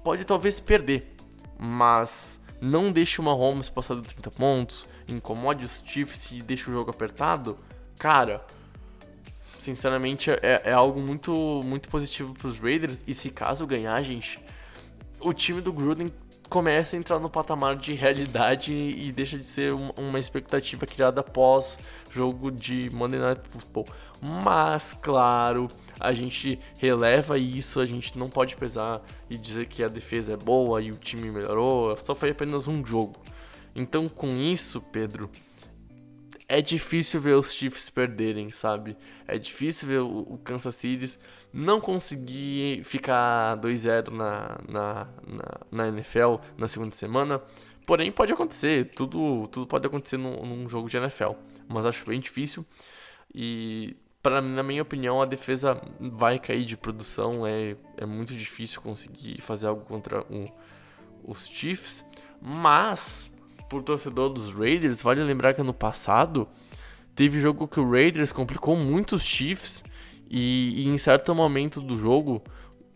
pode 0.02 0.24
talvez 0.24 0.60
perder, 0.60 1.14
mas 1.58 2.40
não 2.60 2.90
deixe 2.90 3.20
uma 3.20 3.34
Holmes 3.34 3.68
passar 3.68 3.96
de 3.96 4.02
30 4.02 4.30
pontos, 4.30 4.86
incomode 5.08 5.64
os 5.64 5.82
Chiefs 5.84 6.32
e 6.32 6.42
deixe 6.42 6.68
o 6.70 6.72
jogo 6.72 6.90
apertado. 6.90 7.58
Cara, 7.98 8.44
sinceramente, 9.58 10.30
é, 10.30 10.62
é 10.64 10.72
algo 10.72 11.00
muito, 11.00 11.62
muito 11.64 11.88
positivo 11.88 12.34
para 12.34 12.48
os 12.48 12.58
Raiders. 12.58 13.02
E 13.06 13.14
se 13.14 13.30
caso 13.30 13.66
ganhar, 13.66 14.00
gente, 14.02 14.40
o 15.20 15.32
time 15.32 15.60
do 15.60 15.72
Gruden 15.72 16.08
começa 16.48 16.96
a 16.96 16.98
entrar 16.98 17.18
no 17.18 17.28
patamar 17.28 17.76
de 17.76 17.92
realidade 17.92 18.72
e 18.72 19.10
deixa 19.10 19.36
de 19.36 19.44
ser 19.44 19.72
uma 19.72 20.18
expectativa 20.18 20.86
criada 20.86 21.20
após 21.20 21.78
jogo 22.10 22.50
de 22.50 22.88
Monday 22.90 23.18
Night 23.18 23.40
Football. 23.48 23.86
Mas, 24.20 24.92
claro, 24.92 25.68
a 25.98 26.12
gente 26.12 26.58
releva 26.78 27.38
isso, 27.38 27.80
a 27.80 27.86
gente 27.86 28.18
não 28.18 28.28
pode 28.28 28.56
pesar 28.56 29.02
e 29.28 29.36
dizer 29.36 29.66
que 29.66 29.82
a 29.82 29.88
defesa 29.88 30.34
é 30.34 30.36
boa 30.36 30.80
e 30.80 30.90
o 30.90 30.96
time 30.96 31.30
melhorou, 31.30 31.96
só 31.96 32.14
foi 32.14 32.30
apenas 32.30 32.68
um 32.68 32.84
jogo. 32.84 33.16
Então, 33.76 34.08
com 34.08 34.28
isso, 34.30 34.80
Pedro, 34.80 35.30
é 36.48 36.62
difícil 36.62 37.20
ver 37.20 37.34
os 37.34 37.52
Chiefs 37.52 37.90
perderem, 37.90 38.48
sabe? 38.48 38.96
É 39.28 39.36
difícil 39.36 39.86
ver 39.86 40.00
o, 40.00 40.40
Kansas 40.42 40.74
City 40.74 41.18
não 41.52 41.78
conseguir 41.78 42.82
ficar 42.84 43.58
2-0 43.58 44.10
na, 44.10 44.58
na, 44.66 45.08
na, 45.26 45.60
na, 45.70 45.88
NFL 45.88 46.36
na 46.56 46.66
segunda 46.66 46.94
semana. 46.94 47.42
Porém, 47.84 48.10
pode 48.10 48.32
acontecer, 48.32 48.90
tudo, 48.96 49.46
tudo 49.48 49.66
pode 49.66 49.86
acontecer 49.86 50.16
num, 50.16 50.44
num 50.44 50.68
jogo 50.68 50.88
de 50.88 50.96
NFL. 50.96 51.32
Mas 51.68 51.84
acho 51.84 52.06
bem 52.06 52.18
difícil. 52.18 52.64
E, 53.34 53.94
pra, 54.22 54.40
na 54.40 54.62
minha 54.62 54.82
opinião, 54.82 55.20
a 55.20 55.26
defesa 55.26 55.78
vai 56.00 56.38
cair 56.38 56.64
de 56.64 56.78
produção. 56.78 57.46
É, 57.46 57.76
é 57.98 58.06
muito 58.06 58.34
difícil 58.34 58.80
conseguir 58.80 59.38
fazer 59.42 59.66
algo 59.66 59.84
contra 59.84 60.22
o, 60.22 60.44
os 61.22 61.46
Chiefs. 61.46 62.04
Mas 62.40 63.35
por 63.68 63.82
torcedor 63.82 64.30
dos 64.30 64.52
Raiders, 64.52 65.02
vale 65.02 65.22
lembrar 65.22 65.54
que 65.54 65.60
ano 65.60 65.74
passado 65.74 66.48
teve 67.14 67.40
jogo 67.40 67.66
que 67.66 67.80
o 67.80 67.90
Raiders 67.90 68.32
complicou 68.32 68.76
muito 68.76 69.16
os 69.16 69.22
Chiefs 69.22 69.82
e, 70.30 70.82
e 70.82 70.88
em 70.88 70.98
certo 70.98 71.34
momento 71.34 71.80
do 71.80 71.96
jogo 71.96 72.42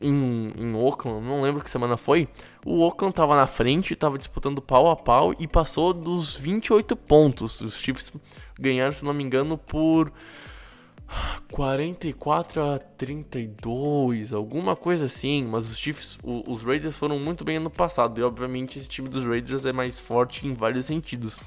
em, 0.00 0.52
em 0.56 0.74
Oakland, 0.74 1.26
não 1.26 1.42
lembro 1.42 1.62
que 1.62 1.70
semana 1.70 1.96
foi, 1.96 2.26
o 2.64 2.80
Oakland 2.80 3.14
tava 3.14 3.36
na 3.36 3.46
frente, 3.46 3.94
tava 3.94 4.16
disputando 4.16 4.62
pau 4.62 4.90
a 4.90 4.96
pau 4.96 5.34
e 5.38 5.46
passou 5.46 5.92
dos 5.92 6.36
28 6.36 6.96
pontos. 6.96 7.60
Os 7.60 7.74
Chiefs 7.74 8.10
ganharam, 8.58 8.92
se 8.92 9.04
não 9.04 9.12
me 9.12 9.22
engano, 9.22 9.58
por 9.58 10.10
44 11.52 12.62
a 12.62 12.78
32, 12.78 14.32
alguma 14.32 14.76
coisa 14.76 15.06
assim, 15.06 15.44
mas 15.44 15.68
os 15.68 15.76
Chiefs, 15.76 16.18
os 16.22 16.62
Raiders 16.62 16.96
foram 16.96 17.18
muito 17.18 17.44
bem 17.44 17.56
ano 17.56 17.70
passado 17.70 18.20
e 18.20 18.22
obviamente 18.22 18.78
esse 18.78 18.88
time 18.88 19.08
dos 19.08 19.26
Raiders 19.26 19.66
é 19.66 19.72
mais 19.72 19.98
forte 19.98 20.46
em 20.46 20.54
vários 20.54 20.86
sentidos. 20.86 21.38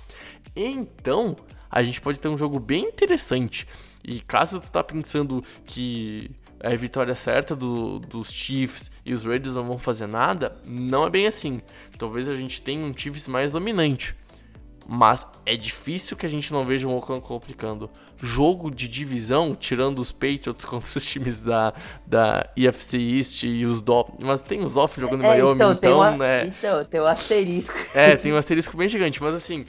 Então, 0.55 1.35
a 1.71 1.81
gente 1.81 2.01
pode 2.01 2.19
ter 2.19 2.27
um 2.27 2.37
jogo 2.37 2.59
bem 2.59 2.85
interessante. 2.85 3.67
E 4.03 4.19
caso 4.19 4.59
tu 4.59 4.71
tá 4.71 4.83
pensando 4.83 5.43
que 5.65 6.29
é 6.59 6.75
vitória 6.75 7.15
certa 7.15 7.55
do, 7.55 7.99
dos 7.99 8.31
Chiefs 8.31 8.91
e 9.05 9.13
os 9.13 9.25
Raiders 9.25 9.55
não 9.55 9.65
vão 9.65 9.77
fazer 9.77 10.07
nada, 10.07 10.55
não 10.65 11.05
é 11.05 11.09
bem 11.09 11.27
assim. 11.27 11.61
Talvez 11.97 12.27
a 12.27 12.35
gente 12.35 12.61
tenha 12.61 12.85
um 12.85 12.95
Chiefs 12.95 13.27
mais 13.27 13.51
dominante. 13.51 14.15
Mas 14.87 15.25
é 15.45 15.55
difícil 15.55 16.17
que 16.17 16.25
a 16.25 16.29
gente 16.29 16.51
não 16.51 16.65
veja 16.65 16.87
um 16.87 16.95
Oakland 16.95 17.21
complicando. 17.21 17.89
Jogo 18.21 18.69
de 18.69 18.87
divisão, 18.87 19.55
tirando 19.55 19.99
os 19.99 20.11
Patriots 20.11 20.65
contra 20.65 20.97
os 20.97 21.05
times 21.05 21.41
da, 21.41 21.73
da 22.05 22.49
EFC 22.57 22.97
East 22.97 23.43
e 23.43 23.65
os 23.65 23.81
Dolphins. 23.81 24.19
Mas 24.21 24.43
tem 24.43 24.63
os 24.63 24.73
Dolphins 24.73 25.05
jogando 25.05 25.23
em 25.23 25.27
É, 25.27 25.29
Miami, 25.29 25.55
então, 25.55 25.71
então, 25.71 25.97
uma, 25.97 26.11
né? 26.11 26.45
então, 26.47 26.83
tem 26.83 26.99
um 27.01 27.05
asterisco. 27.05 27.77
É, 27.93 28.15
tem 28.17 28.33
um 28.33 28.37
asterisco 28.37 28.75
bem 28.75 28.89
gigante, 28.89 29.21
mas 29.23 29.35
assim, 29.35 29.65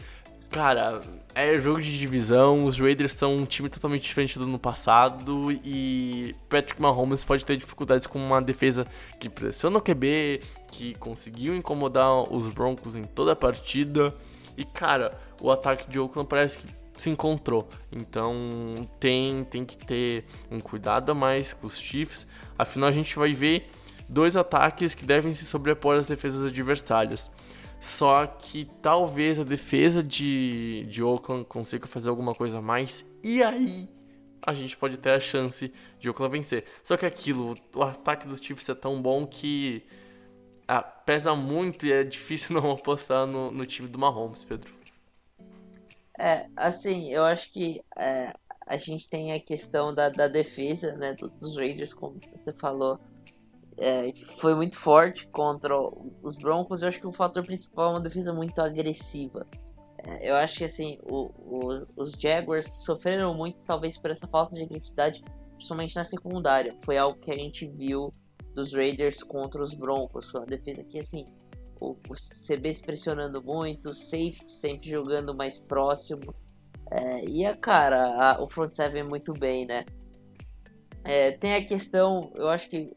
cara, 0.51 1.01
é 1.35 1.59
jogo 1.59 1.81
de 1.81 1.97
divisão, 1.99 2.65
os 2.65 2.79
Raiders 2.79 3.13
são 3.13 3.37
um 3.37 3.45
time 3.45 3.69
totalmente 3.69 4.03
diferente 4.03 4.39
do 4.39 4.45
ano 4.45 4.59
passado 4.59 5.51
e 5.65 6.35
Patrick 6.49 6.81
Mahomes 6.81 7.25
pode 7.25 7.45
ter 7.45 7.57
dificuldades 7.57 8.07
com 8.07 8.19
uma 8.19 8.41
defesa 8.41 8.87
que 9.19 9.29
pressiona 9.29 9.79
o 9.79 9.81
QB, 9.81 10.41
que 10.71 10.95
conseguiu 10.95 11.57
incomodar 11.57 12.33
os 12.33 12.49
Broncos 12.49 12.97
em 12.97 13.05
toda 13.05 13.33
a 13.33 13.37
partida 13.37 14.15
e, 14.57 14.65
cara, 14.65 15.19
o 15.41 15.51
ataque 15.51 15.89
de 15.89 15.99
Oakland 15.99 16.29
parece 16.29 16.59
que 16.59 16.67
se 16.99 17.11
encontrou. 17.11 17.69
Então 17.93 18.89
tem, 19.01 19.45
tem 19.45 19.65
que 19.65 19.77
ter 19.77 20.25
um 20.51 20.61
cuidado 20.61 21.11
a 21.11 21.15
mais 21.15 21.53
com 21.53 21.67
os 21.67 21.79
Chiefs. 21.79 22.27
Afinal, 22.59 22.89
a 22.89 22.93
gente 22.93 23.17
vai 23.17 23.33
ver 23.33 23.69
dois 24.09 24.37
ataques 24.37 24.95
que 24.95 25.05
devem 25.05 25.33
se 25.33 25.45
sobrepor 25.45 25.97
às 25.97 26.07
defesas 26.07 26.45
adversárias. 26.45 27.31
Só 27.81 28.27
que 28.27 28.71
talvez 28.81 29.39
a 29.39 29.45
defesa 29.45 30.03
de, 30.03 30.87
de 30.89 31.03
Oakland 31.03 31.45
consiga 31.45 31.87
fazer 31.87 32.09
alguma 32.09 32.35
coisa 32.35 32.59
a 32.59 32.63
mais. 32.63 33.05
E 33.23 33.43
aí 33.43 33.89
a 34.47 34.55
gente 34.55 34.77
pode 34.77 34.97
ter 34.99 35.11
a 35.11 35.21
chance 35.21 35.73
de 35.99 36.09
Oakland 36.09 36.33
vencer. 36.39 36.65
Só 36.83 36.97
que 36.97 37.05
aquilo, 37.05 37.55
o 37.75 37.83
ataque 37.83 38.29
dos 38.29 38.41
Chiefs 38.41 38.69
é 38.69 38.75
tão 38.75 39.01
bom 39.03 39.27
que 39.27 39.83
ah, 40.67 40.83
pesa 40.83 41.35
muito 41.35 41.87
e 41.87 41.93
é 41.93 42.05
difícil 42.05 42.55
não 42.61 42.71
apostar 42.73 43.27
no, 43.27 43.51
no 43.51 43.67
time 43.67 43.89
do 43.89 43.99
Mahomes, 43.99 44.45
Pedro. 44.45 44.73
É, 46.19 46.47
assim, 46.57 47.11
eu 47.13 47.25
acho 47.25 47.53
que 47.53 47.83
é, 47.99 48.33
a 48.67 48.77
gente 48.77 49.09
tem 49.09 49.33
a 49.33 49.41
questão 49.41 49.93
da, 49.93 50.09
da 50.09 50.29
defesa, 50.29 50.95
né, 50.97 51.13
do- 51.15 51.29
dos 51.29 51.57
Raiders, 51.57 51.93
como 51.93 52.19
você 52.33 52.53
falou, 52.53 52.99
é, 53.77 54.13
foi 54.41 54.55
muito 54.55 54.79
forte 54.79 55.27
contra 55.29 55.75
os 56.23 56.37
Broncos. 56.37 56.83
Eu 56.83 56.89
acho 56.89 57.01
que 57.01 57.07
o 57.07 57.13
fator 57.13 57.45
principal 57.45 57.89
é 57.89 57.95
uma 57.95 58.01
defesa 58.01 58.33
muito 58.33 58.61
agressiva. 58.61 59.47
É, 59.99 60.31
eu 60.31 60.37
acho 60.37 60.59
que, 60.59 60.65
assim, 60.65 60.99
o- 61.03 61.31
o- 61.37 61.87
os 61.97 62.13
Jaguars 62.13 62.71
sofreram 62.85 63.35
muito, 63.35 63.59
talvez, 63.67 63.99
por 63.99 64.11
essa 64.11 64.29
falta 64.29 64.55
de 64.55 64.63
agressividade, 64.63 65.25
principalmente 65.57 65.97
na 65.97 66.05
secundária. 66.05 66.77
Foi 66.85 66.97
algo 66.97 67.19
que 67.19 67.31
a 67.33 67.39
gente 67.39 67.67
viu 67.67 68.13
dos 68.55 68.73
Raiders 68.75 69.23
contra 69.23 69.63
os 69.63 69.75
Broncos. 69.75 70.31
Foi 70.31 70.41
uma 70.41 70.47
defesa 70.47 70.85
que, 70.85 70.99
assim, 70.99 71.25
o, 71.81 71.97
o 72.09 72.15
CBs 72.15 72.81
pressionando 72.81 73.43
muito, 73.43 73.93
safety 73.93 74.51
sempre 74.51 74.91
jogando 74.91 75.35
mais 75.35 75.59
próximo. 75.61 76.35
É, 76.91 77.25
e 77.29 77.45
a 77.45 77.57
cara, 77.57 78.05
a- 78.33 78.43
o 78.43 78.47
front 78.47 78.73
seven 78.73 79.05
muito 79.05 79.33
bem, 79.33 79.67
né? 79.67 79.85
É, 81.03 81.33
tem 81.33 81.55
a 81.55 81.65
questão, 81.65 82.31
eu 82.35 82.49
acho 82.49 82.69
que 82.71 82.91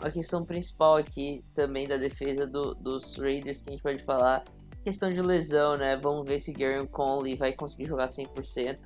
a 0.00 0.10
questão 0.10 0.44
principal 0.44 0.96
aqui 0.96 1.44
também 1.54 1.86
da 1.86 1.96
defesa 1.96 2.46
do- 2.46 2.74
dos 2.74 3.16
Raiders 3.16 3.62
que 3.62 3.70
a 3.70 3.72
gente 3.72 3.82
pode 3.82 4.02
falar, 4.02 4.44
questão 4.84 5.12
de 5.12 5.20
lesão, 5.22 5.76
né? 5.76 5.96
Vamos 5.96 6.26
ver 6.28 6.38
se 6.40 6.52
Gary 6.52 6.86
Conley 6.88 7.36
vai 7.36 7.52
conseguir 7.52 7.86
jogar 7.86 8.08
100%. 8.08 8.80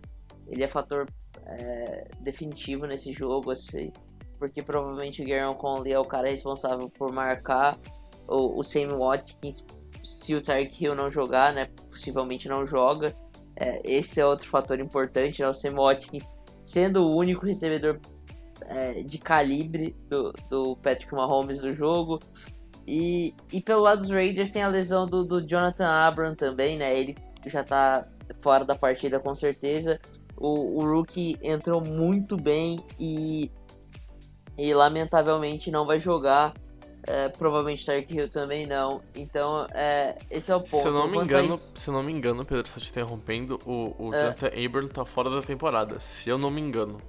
Ele 0.47 0.63
é 0.63 0.69
fator 0.69 1.07
é, 1.47 2.09
definitivo 2.21 2.87
nesse 2.87 3.13
jogo, 3.13 3.51
assim, 3.51 3.91
porque 4.39 4.63
provavelmente 4.63 5.23
o 5.23 5.27
Gary 5.27 5.55
Conley 5.57 5.93
é 5.93 5.99
o 5.99 6.05
cara 6.05 6.31
responsável 6.31 6.91
por 6.91 7.13
marcar 7.13 7.79
o, 8.27 8.59
o 8.59 8.63
Sam 8.63 8.97
Watkins 8.99 9.65
se 10.03 10.35
o 10.35 10.41
Tyreek 10.41 10.85
Hill 10.85 10.95
não 10.95 11.11
jogar, 11.11 11.53
né? 11.53 11.69
Possivelmente 11.91 12.49
não 12.49 12.67
joga. 12.67 13.15
É, 13.57 13.81
esse 13.85 14.21
é 14.21 14.27
outro 14.27 14.49
fator 14.49 14.79
importante, 14.79 15.43
né? 15.43 15.49
O 15.49 15.53
Sam 15.53 15.75
Watkins 15.75 16.31
sendo 16.65 17.05
o 17.05 17.17
único 17.17 17.47
recebedor 17.47 17.99
é, 18.67 19.03
de 19.03 19.19
calibre 19.19 19.97
do, 20.09 20.33
do 20.51 20.77
Patrick 20.77 21.13
Mahomes 21.15 21.61
do 21.61 21.75
jogo. 21.75 22.21
E, 22.87 23.35
e 23.53 23.61
pelo 23.61 23.83
lado 23.83 24.01
dos 24.01 24.11
Raiders 24.11 24.51
tem 24.51 24.63
a 24.63 24.69
lesão 24.69 25.07
do, 25.07 25.25
do 25.25 25.47
Jonathan 25.47 25.89
Abram 25.89 26.35
também, 26.35 26.77
né? 26.77 26.97
Ele 26.99 27.17
já 27.47 27.65
tá 27.65 28.07
fora 28.41 28.65
da 28.65 28.75
partida 28.75 29.19
com 29.19 29.35
certeza. 29.35 30.01
O, 30.37 30.81
o 30.81 30.91
Rookie 30.91 31.37
entrou 31.43 31.83
muito 31.85 32.37
bem 32.37 32.81
e, 32.99 33.51
e 34.59 34.75
lamentavelmente 34.75 35.71
não 35.71 35.87
vai 35.87 35.99
jogar. 36.01 36.53
É, 37.07 37.29
provavelmente 37.31 37.87
Tyreek 37.87 38.15
Hill 38.15 38.29
também 38.29 38.67
não. 38.67 39.01
Então, 39.15 39.67
é, 39.73 40.15
esse 40.31 40.51
é 40.53 40.55
o 40.57 40.59
ponto. 40.61 40.83
Se 40.83 40.87
eu 40.89 40.93
não 40.93 41.07
me 41.07 41.15
Quanto 41.15 41.25
engano, 41.25 41.55
isso- 41.55 41.73
se 41.75 41.89
eu 41.89 41.95
não 41.95 42.03
me 42.03 42.13
engano, 42.13 42.45
Pedro, 42.45 42.69
só 42.69 42.79
te 42.79 42.91
interrompendo, 42.91 43.59
o, 43.65 43.95
o 43.99 44.15
É. 44.15 44.21
Jonathan 44.21 44.51
Abram 44.67 44.89
tá 44.89 45.05
fora 45.07 45.31
da 45.31 45.41
temporada. 45.41 45.99
Se 46.01 46.29
eu 46.29 46.37
não 46.37 46.51
me 46.51 46.61
engano. 46.61 47.01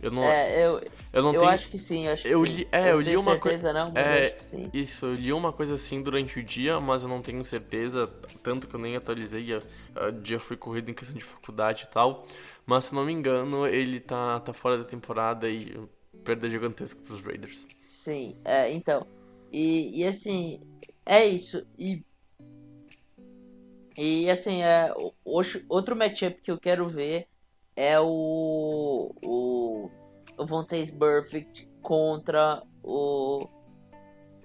Eu 0.00 0.10
não, 0.10 0.22
é, 0.22 0.66
eu, 0.66 0.80
eu 1.12 1.22
não 1.22 1.32
eu 1.34 1.40
tenho. 1.40 1.52
acho 1.52 1.68
que 1.68 1.78
sim, 1.78 2.06
eu 2.06 2.12
acho 2.14 2.22
que 2.22 2.28
eu 2.30 2.42
li- 2.44 2.66
é, 2.72 2.90
eu 2.90 2.98
li 2.98 3.06
tenho 3.06 3.20
uma 3.20 3.38
coi- 3.38 3.52
certeza 3.52 3.72
não, 3.72 3.92
é, 3.94 4.34
eu. 4.52 4.70
Isso, 4.72 5.06
eu 5.06 5.14
li 5.14 5.32
uma 5.32 5.52
coisa 5.52 5.74
assim 5.74 6.02
durante 6.02 6.40
o 6.40 6.42
dia, 6.42 6.80
mas 6.80 7.02
eu 7.02 7.08
não 7.08 7.22
tenho 7.22 7.44
certeza, 7.44 8.06
tanto 8.42 8.66
que 8.66 8.74
eu 8.74 8.80
nem 8.80 8.96
atualizei, 8.96 9.54
o 9.54 10.10
dia 10.20 10.40
foi 10.40 10.56
corrido 10.56 10.90
em 10.90 10.94
questão 10.94 11.16
de 11.16 11.22
faculdade 11.22 11.84
e 11.84 11.88
tal. 11.88 12.24
Mas 12.66 12.86
se 12.86 12.92
eu 12.92 12.96
não 12.96 13.04
me 13.04 13.12
engano, 13.12 13.64
ele 13.66 14.00
tá, 14.00 14.40
tá 14.40 14.52
fora 14.52 14.76
da 14.78 14.84
temporada 14.84 15.48
e 15.48 15.78
perda 16.22 16.48
gigantesca 16.48 17.00
pros 17.02 17.22
Raiders. 17.22 17.66
Sim, 17.82 18.36
é, 18.44 18.72
então. 18.72 19.06
E, 19.52 20.00
e 20.00 20.06
assim, 20.06 20.60
é 21.04 21.26
isso. 21.26 21.66
E, 21.78 22.04
e 23.96 24.30
assim, 24.30 24.62
é, 24.62 24.92
outro 25.68 25.94
matchup 25.94 26.40
que 26.40 26.50
eu 26.50 26.58
quero 26.58 26.88
ver 26.88 27.28
é 27.76 27.98
o. 28.00 29.14
O, 29.24 29.90
o 30.38 30.46
Vontaze 30.46 30.96
Perfect 30.96 31.68
contra 31.82 32.62
o. 32.82 33.46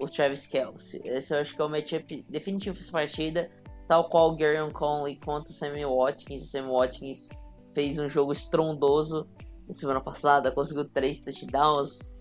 O 0.00 0.08
Travis 0.08 0.46
Kelce. 0.46 1.02
Esse 1.04 1.34
eu 1.34 1.40
acho 1.40 1.56
que 1.56 1.60
é 1.60 1.64
o 1.64 1.68
matchup 1.68 2.24
definitivo 2.28 2.76
dessa 2.76 2.92
partida. 2.92 3.50
Tal 3.88 4.08
qual 4.08 4.30
o 4.30 4.36
Gary 4.36 4.72
Conley 4.72 5.16
contra 5.16 5.50
o 5.50 5.54
Sammy 5.54 5.84
Watkins. 5.84 6.44
O 6.44 6.46
Sammy 6.46 6.70
Watkins 6.70 7.30
fez 7.74 7.98
um 7.98 8.08
jogo 8.08 8.30
estrondoso 8.30 9.26
semana 9.72 10.00
passada, 10.00 10.50
conseguiu 10.50 10.88
três 10.88 11.22
touchdowns. 11.22 12.14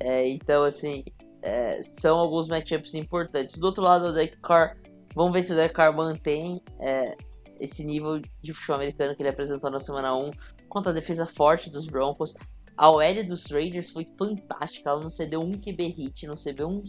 É, 0.00 0.28
então, 0.28 0.64
assim, 0.64 1.04
é, 1.42 1.82
são 1.82 2.18
alguns 2.18 2.48
matchups 2.48 2.94
importantes. 2.94 3.58
Do 3.58 3.66
outro 3.66 3.84
lado, 3.84 4.06
o 4.06 4.12
Derek 4.12 4.38
Carr, 4.38 4.76
vamos 5.14 5.32
ver 5.32 5.42
se 5.42 5.52
o 5.52 5.54
Derek 5.54 5.74
Carr 5.74 5.94
mantém 5.94 6.60
é, 6.80 7.16
esse 7.60 7.84
nível 7.84 8.20
de 8.42 8.52
futebol 8.52 8.76
americano 8.76 9.14
que 9.14 9.22
ele 9.22 9.28
apresentou 9.28 9.70
na 9.70 9.78
semana 9.78 10.16
1 10.16 10.30
contra 10.68 10.90
a 10.90 10.94
defesa 10.94 11.26
forte 11.26 11.70
dos 11.70 11.86
Broncos. 11.86 12.34
A 12.76 12.90
OL 12.90 13.24
dos 13.24 13.46
Raiders 13.46 13.90
foi 13.90 14.04
fantástica, 14.18 14.90
ela 14.90 15.00
não 15.00 15.08
cedeu 15.08 15.40
um 15.40 15.52
QB 15.52 15.88
hit, 15.88 16.26
não 16.26 16.36
cedeu 16.36 16.68
um 16.68 16.82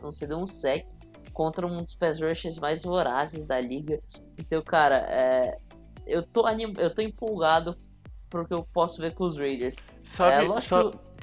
não 0.00 0.12
cedeu 0.12 0.38
um 0.38 0.46
sec 0.46 0.86
contra 1.32 1.66
um 1.66 1.82
dos 1.82 1.96
pass 1.96 2.20
rushers 2.20 2.58
mais 2.58 2.84
vorazes 2.84 3.44
da 3.44 3.60
liga. 3.60 4.00
Então, 4.38 4.62
cara, 4.62 4.98
é, 5.08 5.58
eu, 6.06 6.22
tô 6.22 6.46
anim, 6.46 6.72
eu 6.78 6.94
tô 6.94 7.02
empolgado 7.02 7.76
pro 8.34 8.46
que 8.46 8.52
eu 8.54 8.66
posso 8.72 9.00
ver 9.00 9.14
com 9.14 9.24
os 9.24 9.38
Raiders. 9.38 9.76
Sabe, 10.02 10.44
É, 10.46 10.48
que- 10.48 10.60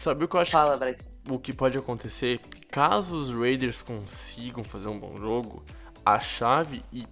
sabe 0.02 0.24
o 0.24 0.28
que 0.28 0.36
eu 0.36 0.40
acho 0.40 0.52
Fala, 0.52 0.78
Brex. 0.78 1.18
o 1.30 1.38
que 1.38 1.52
pode 1.52 1.78
acontecer? 1.78 2.40
Caso 2.70 3.16
os 3.16 3.34
Raiders 3.34 3.82
consigam 3.82 4.64
fazer 4.64 4.88
um 4.88 4.98
bom 4.98 5.18
jogo, 5.20 5.64
a 6.06 6.20
chave, 6.20 6.82
e 6.92 7.06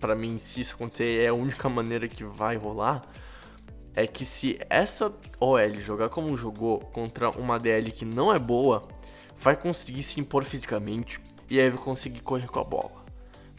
pra 0.00 0.14
mim, 0.14 0.38
se 0.38 0.60
isso 0.62 0.74
acontecer, 0.74 1.22
é 1.22 1.28
a 1.28 1.34
única 1.34 1.68
maneira 1.68 2.08
que 2.08 2.24
vai 2.24 2.56
rolar, 2.56 3.02
é 3.94 4.06
que 4.06 4.24
se 4.24 4.58
essa 4.70 5.12
OL 5.38 5.74
jogar 5.80 6.08
como 6.08 6.36
jogou 6.36 6.80
contra 6.80 7.30
uma 7.30 7.58
DL 7.58 7.90
que 7.92 8.04
não 8.04 8.32
é 8.32 8.38
boa, 8.38 8.86
vai 9.38 9.54
conseguir 9.56 10.02
se 10.02 10.18
impor 10.18 10.44
fisicamente 10.44 11.20
e 11.50 11.60
aí 11.60 11.68
vai 11.70 11.78
conseguir 11.82 12.20
correr 12.20 12.46
com 12.46 12.60
a 12.60 12.64
bola. 12.64 13.04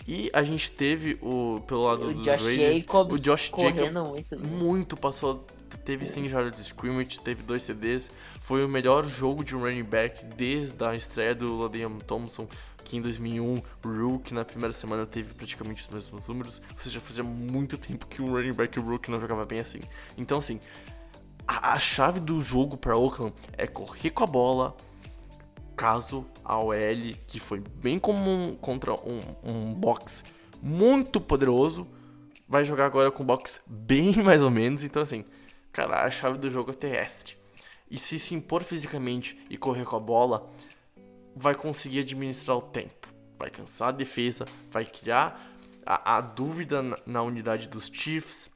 E 0.08 0.30
a 0.32 0.42
gente 0.42 0.72
teve 0.72 1.18
o 1.22 1.60
pelo 1.68 1.84
lado 1.84 2.08
O 2.08 2.14
dos 2.14 2.24
Josh 2.24 2.42
Raiders, 2.42 2.78
Jacobs 2.78 3.20
o 3.20 3.24
Josh 3.24 3.50
correndo 3.50 3.80
Jacobs 3.94 4.10
muito 4.10 4.38
bem. 4.38 4.52
muito, 4.52 4.96
passou. 4.98 5.46
Teve 5.88 6.06
100 6.06 6.28
jardas 6.28 6.54
de 6.54 6.62
scrimmage, 6.64 7.18
teve 7.22 7.42
dois 7.44 7.64
CDs. 7.64 8.12
Foi 8.42 8.62
o 8.62 8.68
melhor 8.68 9.08
jogo 9.08 9.42
de 9.42 9.56
running 9.56 9.86
back 9.86 10.26
desde 10.36 10.84
a 10.84 10.94
estreia 10.94 11.34
do 11.34 11.58
Ladiam 11.58 11.98
Thompson, 12.00 12.46
que 12.84 12.98
em 12.98 13.02
2001, 13.02 13.62
Rook, 13.86 14.34
na 14.34 14.44
primeira 14.44 14.74
semana, 14.74 15.06
teve 15.06 15.34
praticamente 15.34 15.84
os 15.84 15.88
mesmos 15.88 16.28
números. 16.28 16.62
Ou 16.74 16.82
seja, 16.82 17.00
fazia 17.00 17.24
muito 17.24 17.78
tempo 17.78 18.06
que 18.06 18.22
um 18.22 18.34
running 18.34 18.52
back 18.52 18.78
Rook 18.78 19.10
não 19.10 19.18
jogava 19.18 19.46
bem 19.46 19.62
assim. 19.62 19.80
Então, 20.18 20.40
assim, 20.40 20.60
a, 21.48 21.72
a 21.72 21.80
chave 21.80 22.20
do 22.20 22.42
jogo 22.42 22.76
para 22.76 22.98
Oakland 22.98 23.34
é 23.54 23.66
correr 23.66 24.10
com 24.10 24.26
a 24.26 24.28
bola, 24.28 24.76
caso 25.74 26.28
a 26.44 26.60
OL, 26.60 26.76
que 27.30 27.40
foi 27.40 27.62
bem 27.62 27.98
comum 27.98 28.58
contra 28.60 28.94
um, 28.94 29.22
um 29.42 29.74
box 29.74 30.26
muito 30.62 31.22
poderoso, 31.22 31.88
vai 32.46 32.66
jogar 32.66 32.88
agora 32.88 33.10
com 33.10 33.24
box 33.24 33.62
bem 33.66 34.12
mais 34.22 34.42
ou 34.42 34.52
menos. 34.52 34.84
Então, 34.84 35.02
assim, 35.02 35.24
cara, 35.78 36.04
a 36.04 36.10
chave 36.10 36.40
do 36.40 36.50
jogo 36.50 36.72
é 36.72 36.74
terrestre. 36.74 37.38
E 37.90 38.00
se 38.00 38.18
se 38.18 38.34
impor 38.34 38.64
fisicamente 38.64 39.38
e 39.48 39.58
correr 39.58 39.86
com 39.86 39.96
a 39.96 40.00
bola, 40.00 40.50
vai 41.36 41.54
conseguir 41.54 42.00
administrar 42.00 42.58
o 42.58 42.62
tempo. 42.62 43.08
Vai 43.38 43.52
cansar 43.52 43.90
a 43.90 43.92
defesa, 43.92 44.46
vai 44.72 44.86
criar 44.86 45.40
a, 45.86 46.18
a 46.18 46.22
dúvida 46.22 46.82
na, 46.82 46.98
na, 47.06 47.22
unidade 47.22 47.68
dos 47.68 47.92
Chiefs. 47.94 48.50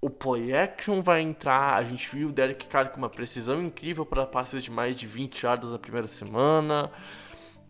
O 0.00 0.10
play 0.10 0.54
action 0.54 1.00
vai 1.00 1.20
entrar. 1.20 1.74
A 1.74 1.84
gente 1.84 2.08
viu 2.12 2.28
o 2.28 2.32
Derek 2.32 2.66
Carr 2.66 2.90
com 2.90 2.98
uma 2.98 3.08
precisão 3.08 3.62
incrível 3.62 4.04
para 4.04 4.26
passes 4.26 4.60
de 4.60 4.70
mais 4.70 4.96
de 4.96 5.06
20 5.06 5.44
yardas 5.44 5.70
na 5.70 5.78
primeira 5.78 6.08
semana. 6.08 6.90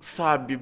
Sabe, 0.07 0.61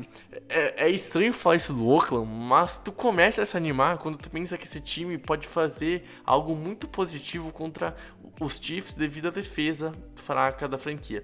é, 0.48 0.86
é, 0.86 0.90
estranho 0.90 1.30
falar 1.30 1.56
isso 1.56 1.74
do 1.74 1.86
Oakland, 1.86 2.26
mas 2.26 2.78
tu 2.78 2.90
começa 2.90 3.42
a 3.42 3.46
se 3.46 3.54
animar 3.54 3.98
quando 3.98 4.16
tu 4.16 4.30
pensa 4.30 4.56
que 4.56 4.64
esse 4.64 4.80
time 4.80 5.18
pode 5.18 5.46
fazer 5.46 6.02
algo 6.24 6.56
muito 6.56 6.88
positivo 6.88 7.52
contra 7.52 7.94
os 8.40 8.58
Chiefs 8.58 8.94
devido 8.94 9.28
à 9.28 9.30
defesa 9.30 9.92
fraca 10.14 10.66
da 10.66 10.78
franquia. 10.78 11.22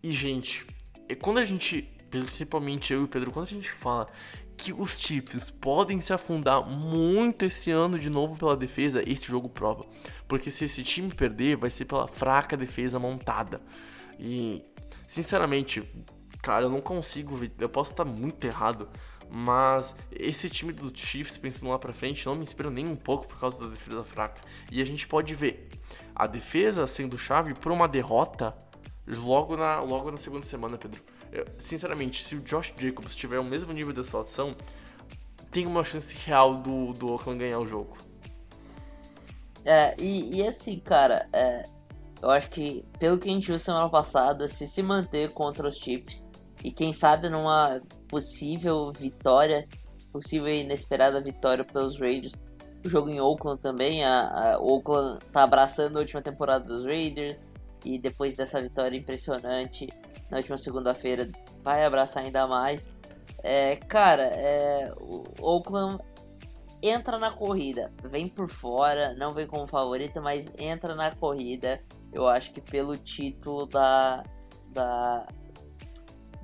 E, 0.00 0.12
gente, 0.12 0.64
quando 1.20 1.38
a 1.38 1.44
gente, 1.44 1.82
principalmente 2.08 2.92
eu 2.92 3.00
e 3.00 3.04
o 3.04 3.08
Pedro, 3.08 3.32
quando 3.32 3.46
a 3.46 3.50
gente 3.50 3.72
fala 3.72 4.06
que 4.56 4.72
os 4.72 4.96
Chiefs 4.96 5.50
podem 5.50 6.00
se 6.00 6.12
afundar 6.12 6.64
muito 6.64 7.44
esse 7.44 7.72
ano 7.72 7.98
de 7.98 8.08
novo 8.08 8.36
pela 8.38 8.56
defesa, 8.56 9.02
este 9.04 9.26
jogo 9.26 9.48
prova. 9.48 9.84
Porque 10.28 10.48
se 10.48 10.64
esse 10.64 10.84
time 10.84 11.12
perder, 11.12 11.56
vai 11.56 11.70
ser 11.70 11.86
pela 11.86 12.06
fraca 12.06 12.56
defesa 12.56 13.00
montada. 13.00 13.60
E, 14.16 14.62
sinceramente, 15.08 15.82
cara, 16.42 16.64
eu 16.64 16.70
não 16.70 16.80
consigo 16.80 17.36
ver. 17.36 17.52
Eu 17.58 17.68
posso 17.68 17.92
estar 17.92 18.04
muito 18.04 18.46
errado, 18.46 18.88
mas 19.30 19.94
esse 20.10 20.48
time 20.48 20.72
do 20.72 20.96
Chiefs, 20.96 21.36
pensando 21.36 21.70
lá 21.70 21.78
pra 21.78 21.92
frente, 21.92 22.24
não 22.26 22.34
me 22.34 22.42
inspira 22.42 22.70
nem 22.70 22.86
um 22.86 22.96
pouco 22.96 23.26
por 23.26 23.38
causa 23.38 23.60
da 23.60 23.66
defesa 23.68 24.02
fraca. 24.02 24.40
E 24.70 24.80
a 24.80 24.84
gente 24.84 25.06
pode 25.06 25.34
ver 25.34 25.68
a 26.14 26.26
defesa 26.26 26.86
sendo 26.86 27.18
chave 27.18 27.54
por 27.54 27.72
uma 27.72 27.86
derrota 27.86 28.56
logo 29.06 29.56
na, 29.56 29.80
logo 29.80 30.10
na 30.10 30.16
segunda 30.16 30.44
semana, 30.44 30.76
Pedro. 30.76 31.00
Eu, 31.32 31.44
sinceramente, 31.58 32.22
se 32.22 32.36
o 32.36 32.40
Josh 32.40 32.72
Jacobs 32.76 33.14
tiver 33.14 33.38
o 33.38 33.44
mesmo 33.44 33.72
nível 33.72 33.92
de 33.92 34.00
atuação, 34.00 34.56
tem 35.50 35.66
uma 35.66 35.84
chance 35.84 36.16
real 36.16 36.56
do, 36.56 36.92
do 36.92 37.12
Oakland 37.12 37.38
ganhar 37.38 37.58
o 37.58 37.66
jogo. 37.66 37.96
É, 39.64 39.94
e, 39.98 40.36
e 40.36 40.46
assim, 40.46 40.78
cara, 40.78 41.28
é, 41.32 41.62
eu 42.22 42.30
acho 42.30 42.48
que 42.48 42.84
pelo 42.98 43.18
que 43.18 43.28
a 43.28 43.32
gente 43.32 43.46
viu 43.46 43.58
semana 43.58 43.88
passada, 43.88 44.48
se 44.48 44.66
se 44.66 44.82
manter 44.82 45.32
contra 45.32 45.68
os 45.68 45.76
Chiefs 45.76 46.24
e 46.64 46.70
quem 46.70 46.92
sabe 46.92 47.28
numa 47.28 47.80
possível 48.08 48.90
vitória, 48.92 49.66
possível 50.12 50.48
e 50.48 50.60
inesperada 50.60 51.20
vitória 51.20 51.64
pelos 51.64 51.98
Raiders, 51.98 52.32
o 52.84 52.88
jogo 52.88 53.10
em 53.10 53.20
Oakland 53.20 53.60
também, 53.60 54.04
a, 54.04 54.54
a 54.54 54.58
Oakland 54.58 55.18
tá 55.32 55.42
abraçando 55.42 55.96
a 55.96 56.00
última 56.00 56.22
temporada 56.22 56.64
dos 56.64 56.84
Raiders 56.84 57.46
e 57.84 57.98
depois 57.98 58.36
dessa 58.36 58.60
vitória 58.60 58.96
impressionante 58.96 59.88
na 60.30 60.38
última 60.38 60.56
segunda-feira 60.56 61.28
vai 61.62 61.84
abraçar 61.84 62.24
ainda 62.24 62.46
mais. 62.46 62.92
É, 63.42 63.76
cara, 63.76 64.24
é, 64.24 64.92
o 64.96 65.24
Oakland 65.40 66.02
entra 66.82 67.18
na 67.18 67.30
corrida, 67.30 67.92
vem 68.04 68.28
por 68.28 68.48
fora, 68.48 69.14
não 69.14 69.30
vem 69.30 69.46
como 69.46 69.66
favorito, 69.66 70.20
mas 70.20 70.52
entra 70.58 70.94
na 70.94 71.14
corrida. 71.14 71.80
Eu 72.12 72.26
acho 72.26 72.52
que 72.52 72.60
pelo 72.60 72.96
título 72.96 73.66
da 73.66 74.22
da 74.68 75.26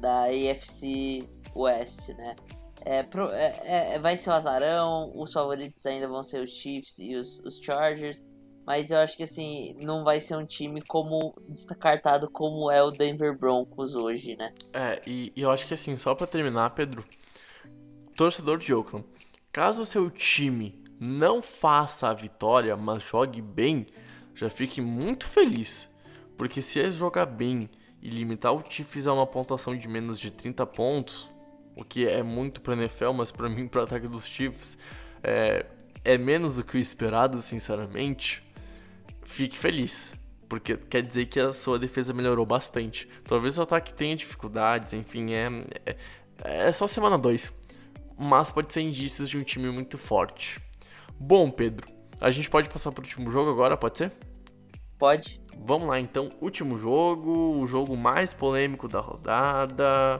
da 0.05 0.25
AFC 0.25 1.27
West, 1.57 2.11
né? 2.11 2.37
É, 2.85 3.07
é, 3.33 3.95
é, 3.95 3.99
vai 3.99 4.19
ser 4.19 4.29
o 4.29 4.35
azarão, 4.35 5.11
os 5.15 5.33
favoritos 5.33 5.85
ainda 5.87 6.07
vão 6.07 6.23
ser 6.23 6.43
os 6.45 6.51
Chiefs 6.51 6.99
e 6.99 7.17
os, 7.17 7.39
os 7.41 7.59
Chargers. 7.59 8.23
Mas 8.67 8.91
eu 8.91 8.99
acho 8.99 9.17
que 9.17 9.23
assim, 9.23 9.75
não 9.83 10.05
vai 10.05 10.21
ser 10.21 10.37
um 10.37 10.45
time 10.45 10.83
como 10.83 11.35
descartado 11.49 12.31
como 12.31 12.71
é 12.71 12.83
o 12.83 12.91
Denver 12.91 13.37
Broncos 13.37 13.95
hoje, 13.95 14.37
né? 14.37 14.53
É, 14.75 15.01
e, 15.07 15.33
e 15.35 15.41
eu 15.41 15.51
acho 15.51 15.67
que 15.67 15.73
assim, 15.73 15.97
só 15.97 16.15
para 16.15 16.27
terminar, 16.27 16.71
Pedro, 16.71 17.03
torcedor 18.15 18.59
de 18.59 18.75
Oakland, 18.75 19.07
caso 19.51 19.85
seu 19.87 20.11
time 20.11 20.83
não 21.01 21.41
faça 21.41 22.09
a 22.09 22.15
vitória, 22.15 22.77
mas 22.77 23.03
jogue 23.03 23.41
bem, 23.41 23.87
já 24.35 24.51
fique 24.51 24.83
muito 24.83 25.27
feliz. 25.27 25.91
Porque 26.37 26.61
se 26.61 26.79
ele 26.79 26.91
jogar 26.91 27.27
bem 27.27 27.71
e 28.05 28.11
limitar 28.11 28.53
o 28.53 28.63
Chiefs 28.69 29.07
a 29.07 29.15
uma 29.15 29.27
pontuação 29.27 29.75
de 29.75 29.89
menos 29.89 30.21
de 30.21 30.31
30 30.31 30.67
pontos, 30.67 31.31
o 31.75 31.83
que 31.83 32.07
é 32.07 32.23
muito 32.23 32.61
para 32.61 32.75
NFL, 32.75 33.13
mas 33.13 33.33
para 33.33 33.49
mim, 33.51 33.67
para 33.67 33.85
ataque 33.85 34.07
dos 34.07 34.27
Chiefs, 34.27 34.77
é, 35.23 35.65
é 36.05 36.19
menos 36.19 36.57
do 36.57 36.65
que 36.65 36.77
o 36.77 36.79
esperado, 36.79 37.41
sinceramente 37.41 38.45
fique 39.23 39.59
feliz. 39.59 40.15
Porque 40.47 40.77
quer 40.77 41.03
dizer 41.03 41.25
que 41.27 41.41
a 41.41 41.51
sua 41.55 41.79
defesa 41.79 42.13
melhorou 42.13 42.45
bastante. 42.45 43.09
Talvez 43.25 43.57
o 43.57 43.63
ataque 43.63 43.95
tenha 43.95 44.15
dificuldades, 44.15 44.93
enfim, 44.93 45.33
é, 45.33 45.49
é, 45.87 45.97
é 46.69 46.73
só 46.73 46.87
semana 46.87 47.17
2. 47.17 47.51
Mas 48.19 48.53
pode 48.53 48.71
ser 48.71 48.83
indícios 48.83 49.31
de 49.31 49.39
um 49.39 49.43
time 49.43 49.71
muito 49.71 49.97
forte. 49.97 50.61
Bom, 51.19 51.51
Pedro, 51.51 51.89
a 52.21 52.31
gente 52.31 52.51
pode 52.51 52.69
passar 52.69 52.93
para 52.93 53.01
o 53.01 53.05
último 53.05 53.31
jogo 53.31 53.51
agora, 53.51 53.79
pode 53.79 53.97
ser? 53.97 54.13
Pode. 55.05 55.39
Vamos 55.59 55.87
lá 55.89 56.01
então, 56.01 56.33
último 56.41 56.79
jogo, 56.79 57.61
o 57.61 57.67
jogo 57.67 57.95
mais 57.95 58.33
polêmico 58.33 58.89
da 58.89 59.01
rodada. 59.01 60.19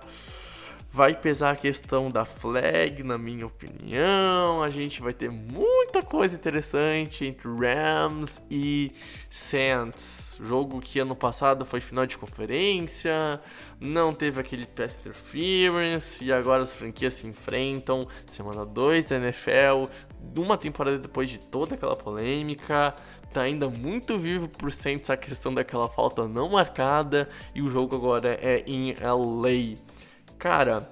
Vai 0.93 1.15
pesar 1.15 1.53
a 1.53 1.57
questão 1.57 2.11
da 2.11 2.27
flag, 2.27 3.03
na 3.03 3.17
minha 3.17 3.47
opinião. 3.47 4.63
A 4.63 4.69
gente 4.69 5.01
vai 5.01 5.15
ter 5.15 5.31
muita 5.31 6.03
coisa 6.03 6.35
interessante 6.35 7.25
entre 7.25 7.49
Rams 7.49 8.39
e 8.51 8.93
Saints. 9.31 10.39
Jogo 10.45 10.83
que 10.83 10.99
ano 10.99 11.17
passado 11.17 11.65
foi 11.65 11.81
final 11.81 12.05
de 12.05 12.19
conferência, 12.19 13.41
não 13.81 14.13
teve 14.13 14.39
aquele 14.39 14.67
pass 14.67 14.99
interference 14.99 16.23
e 16.23 16.31
agora 16.31 16.63
as 16.63 16.77
franquias 16.77 17.15
se 17.15 17.27
enfrentam. 17.27 18.07
Semana 18.27 18.67
2 18.67 19.07
da 19.07 19.17
NFL, 19.17 19.91
uma 20.37 20.59
temporada 20.59 20.99
depois 20.99 21.31
de 21.31 21.39
toda 21.39 21.75
aquela 21.75 21.97
polêmica. 21.97 22.95
Tá 23.35 23.43
ainda 23.43 23.69
muito 23.69 24.17
vivo 24.17 24.49
por 24.49 24.73
Saints 24.73 25.11
a 25.11 25.17
questão 25.17 25.53
daquela 25.53 25.89
falta 25.89 26.29
não 26.29 26.51
marcada 26.51 27.29
e 27.53 27.61
o 27.61 27.69
jogo 27.69 27.97
agora 27.97 28.39
é 28.41 28.63
em 28.65 28.95
LA. 28.95 29.77
Cara, 30.39 30.89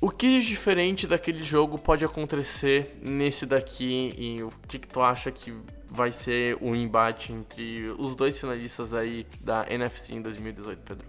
o 0.00 0.10
que 0.10 0.38
de 0.38 0.46
diferente 0.46 1.08
daquele 1.08 1.42
jogo 1.42 1.76
pode 1.76 2.04
acontecer 2.04 2.96
nesse 3.02 3.46
daqui 3.46 4.14
e 4.16 4.44
o 4.44 4.52
que, 4.68 4.78
que 4.78 4.86
tu 4.86 5.00
acha 5.00 5.32
que 5.32 5.52
vai 5.88 6.12
ser 6.12 6.56
o 6.60 6.72
embate 6.72 7.32
entre 7.32 7.88
os 7.98 8.14
dois 8.14 8.38
finalistas 8.38 8.94
aí 8.94 9.26
da 9.40 9.66
NFC 9.68 10.14
em 10.14 10.22
2018, 10.22 10.82
Pedro? 10.84 11.06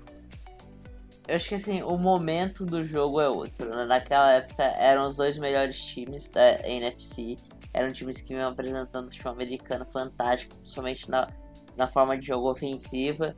Eu 1.27 1.35
acho 1.35 1.49
que 1.49 1.53
assim, 1.53 1.83
o 1.83 1.95
momento 1.99 2.65
do 2.65 2.83
jogo 2.83 3.21
é 3.21 3.29
outro. 3.29 3.69
Né? 3.69 3.85
Naquela 3.85 4.31
época 4.33 4.63
eram 4.63 5.07
os 5.07 5.17
dois 5.17 5.37
melhores 5.37 5.79
times 5.79 6.31
da 6.31 6.67
NFC. 6.67 7.37
Eram 7.73 7.91
times 7.91 8.21
que 8.21 8.33
vinham 8.33 8.49
apresentando 8.49 9.07
o 9.07 9.11
futebol 9.11 9.33
americano 9.33 9.85
fantástico, 9.85 10.55
principalmente 10.55 11.09
na, 11.09 11.31
na 11.77 11.87
forma 11.87 12.17
de 12.17 12.25
jogo 12.25 12.49
ofensiva. 12.49 13.35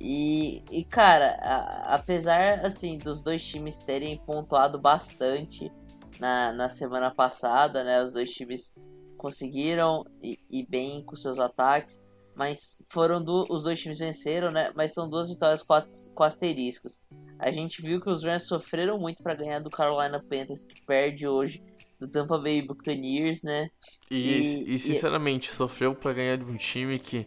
E, 0.00 0.62
e 0.70 0.84
cara, 0.84 1.36
a, 1.40 1.94
apesar 1.94 2.64
assim 2.64 2.98
dos 2.98 3.22
dois 3.22 3.44
times 3.44 3.80
terem 3.80 4.16
pontuado 4.18 4.78
bastante 4.78 5.72
na, 6.20 6.52
na 6.52 6.68
semana 6.68 7.10
passada, 7.10 7.82
né? 7.84 8.02
Os 8.02 8.12
dois 8.12 8.30
times 8.30 8.74
conseguiram 9.16 10.04
ir, 10.22 10.38
ir 10.50 10.66
bem 10.68 11.02
com 11.02 11.16
seus 11.16 11.38
ataques, 11.38 12.06
mas 12.34 12.82
foram 12.88 13.22
do, 13.22 13.44
os 13.50 13.64
dois 13.64 13.80
times 13.80 13.98
venceram, 13.98 14.48
né? 14.50 14.70
Mas 14.74 14.94
são 14.94 15.08
duas 15.08 15.28
vitórias 15.28 15.62
com, 15.62 15.74
com 16.14 16.22
asteriscos. 16.22 17.00
A 17.38 17.50
gente 17.50 17.82
viu 17.82 18.00
que 18.00 18.10
os 18.10 18.24
Rams 18.24 18.44
sofreram 18.44 18.98
muito 18.98 19.22
para 19.22 19.34
ganhar 19.34 19.58
do 19.58 19.70
Carolina 19.70 20.20
Panthers, 20.20 20.64
que 20.64 20.80
perde 20.82 21.26
hoje 21.26 21.62
do 21.98 22.08
Tampa 22.08 22.38
Bay 22.38 22.62
Buccaneers, 22.62 23.42
né? 23.42 23.70
E, 24.10 24.16
e, 24.16 24.74
e 24.74 24.78
sinceramente, 24.78 25.48
e... 25.48 25.52
sofreu 25.52 25.94
para 25.94 26.12
ganhar 26.12 26.36
de 26.36 26.44
um 26.44 26.56
time 26.56 26.98
que 26.98 27.26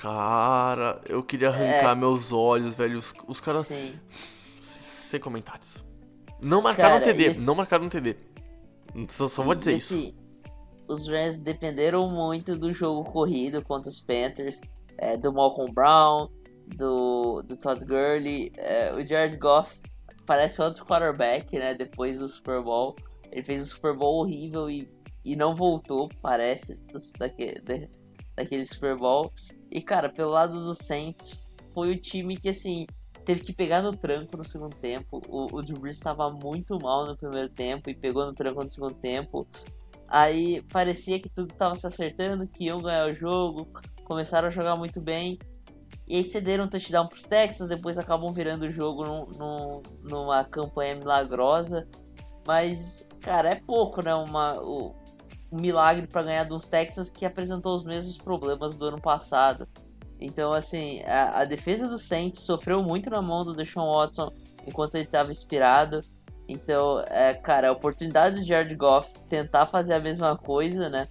Cara, 0.00 1.00
eu 1.08 1.24
queria 1.24 1.48
arrancar 1.48 1.90
é. 1.90 1.94
meus 1.94 2.32
olhos, 2.32 2.76
velho. 2.76 2.98
Os, 2.98 3.12
os 3.26 3.40
caras. 3.40 3.68
Sem 4.60 5.20
comentários. 5.20 5.84
Não 6.40 6.62
marcaram 6.62 7.00
cara, 7.00 7.12
TD, 7.12 7.24
esse... 7.24 7.40
não 7.40 7.54
marcaram 7.56 7.86
um 7.86 7.88
TD. 7.88 8.16
Só, 9.08 9.26
só 9.26 9.42
vou 9.42 9.56
dizer 9.56 9.74
esse... 9.74 9.98
isso. 9.98 10.14
Os 10.86 11.08
Rams 11.08 11.38
dependeram 11.38 12.08
muito 12.08 12.56
do 12.56 12.72
jogo 12.72 13.10
corrido 13.10 13.62
contra 13.62 13.90
os 13.90 14.00
Panthers, 14.00 14.60
é, 14.96 15.16
do 15.16 15.32
Malcolm 15.32 15.70
Brown, 15.72 16.28
do, 16.76 17.42
do 17.42 17.56
Todd 17.56 17.84
Gurley. 17.84 18.52
É, 18.56 18.94
o 18.94 19.04
Jared 19.04 19.36
Goff 19.36 19.80
parece 20.24 20.62
outro 20.62 20.86
quarterback, 20.86 21.58
né? 21.58 21.74
Depois 21.74 22.20
do 22.20 22.28
Super 22.28 22.62
Bowl. 22.62 22.94
Ele 23.30 23.42
fez 23.42 23.62
um 23.62 23.64
Super 23.66 23.96
Bowl 23.96 24.22
horrível 24.22 24.70
e, 24.70 24.88
e 25.24 25.36
não 25.36 25.54
voltou, 25.54 26.08
parece, 26.20 26.80
daquele, 27.18 27.88
daquele 28.36 28.66
Super 28.66 28.96
Bowl. 28.96 29.32
E, 29.70 29.80
cara, 29.80 30.08
pelo 30.08 30.30
lado 30.30 30.64
do 30.64 30.74
Saints, 30.74 31.38
foi 31.74 31.90
o 31.90 32.00
time 32.00 32.36
que, 32.36 32.48
assim, 32.48 32.86
teve 33.24 33.42
que 33.42 33.52
pegar 33.52 33.82
no 33.82 33.94
tranco 33.94 34.36
no 34.36 34.44
segundo 34.44 34.74
tempo. 34.76 35.20
O, 35.28 35.54
o 35.56 35.62
Drew 35.62 35.78
Brees 35.78 35.96
estava 35.96 36.30
muito 36.30 36.78
mal 36.78 37.06
no 37.06 37.16
primeiro 37.16 37.50
tempo 37.50 37.90
e 37.90 37.94
pegou 37.94 38.24
no 38.24 38.32
tranco 38.32 38.64
no 38.64 38.70
segundo 38.70 38.94
tempo. 38.94 39.46
Aí 40.08 40.62
parecia 40.62 41.20
que 41.20 41.28
tudo 41.28 41.52
estava 41.52 41.74
se 41.74 41.86
acertando, 41.86 42.48
que 42.48 42.64
iam 42.64 42.78
ganhar 42.78 43.06
o 43.06 43.14
jogo, 43.14 43.68
começaram 44.04 44.48
a 44.48 44.50
jogar 44.50 44.76
muito 44.76 45.00
bem. 45.00 45.38
E 46.06 46.16
aí 46.16 46.24
cederam 46.24 46.64
um 46.64 46.68
touchdown 46.68 47.06
para 47.06 47.18
os 47.18 47.24
Texas, 47.24 47.68
depois 47.68 47.98
acabam 47.98 48.32
virando 48.32 48.64
o 48.64 48.72
jogo 48.72 49.04
num, 49.04 49.26
num, 49.36 49.82
numa 50.02 50.42
campanha 50.42 50.94
milagrosa. 50.94 51.86
Mas, 52.46 53.06
cara, 53.20 53.50
é 53.50 53.54
pouco, 53.54 54.02
né? 54.02 54.14
Uma, 54.14 54.60
um 54.60 54.94
milagre 55.50 56.06
para 56.06 56.22
ganhar 56.22 56.44
dos 56.44 56.68
Texans 56.68 57.10
que 57.10 57.24
apresentou 57.24 57.74
os 57.74 57.84
mesmos 57.84 58.16
problemas 58.18 58.76
do 58.76 58.86
ano 58.86 59.00
passado. 59.00 59.66
Então, 60.20 60.52
assim, 60.52 61.02
a, 61.04 61.40
a 61.40 61.44
defesa 61.44 61.88
do 61.88 61.98
Saints 61.98 62.40
sofreu 62.40 62.82
muito 62.82 63.08
na 63.08 63.22
mão 63.22 63.44
do 63.44 63.54
Deshaun 63.54 63.92
Watson 63.92 64.30
enquanto 64.66 64.96
ele 64.96 65.04
estava 65.04 65.30
inspirado. 65.30 66.00
Então, 66.48 67.04
é, 67.08 67.34
cara, 67.34 67.68
a 67.68 67.72
oportunidade 67.72 68.40
de 68.40 68.46
Jared 68.46 68.74
Goff 68.74 69.18
tentar 69.28 69.66
fazer 69.66 69.94
a 69.94 70.00
mesma 70.00 70.36
coisa, 70.36 70.88
né? 70.88 71.06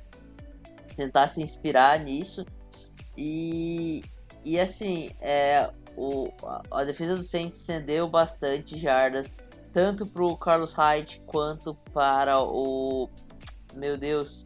Tentar 0.96 1.28
se 1.28 1.42
inspirar 1.42 2.00
nisso. 2.00 2.46
E, 3.16 4.04
e 4.44 4.60
assim, 4.60 5.12
é, 5.22 5.70
o, 5.96 6.30
a, 6.44 6.62
a 6.72 6.84
defesa 6.84 7.16
do 7.16 7.24
Saints 7.24 7.60
cedeu 7.60 8.08
bastante 8.08 8.78
jardas, 8.78 9.36
tanto 9.78 10.08
para 10.08 10.24
o 10.24 10.36
Carlos 10.36 10.74
Hyde 10.74 11.22
quanto 11.28 11.76
para 11.94 12.42
o. 12.42 13.08
Meu 13.76 13.96
Deus. 13.96 14.44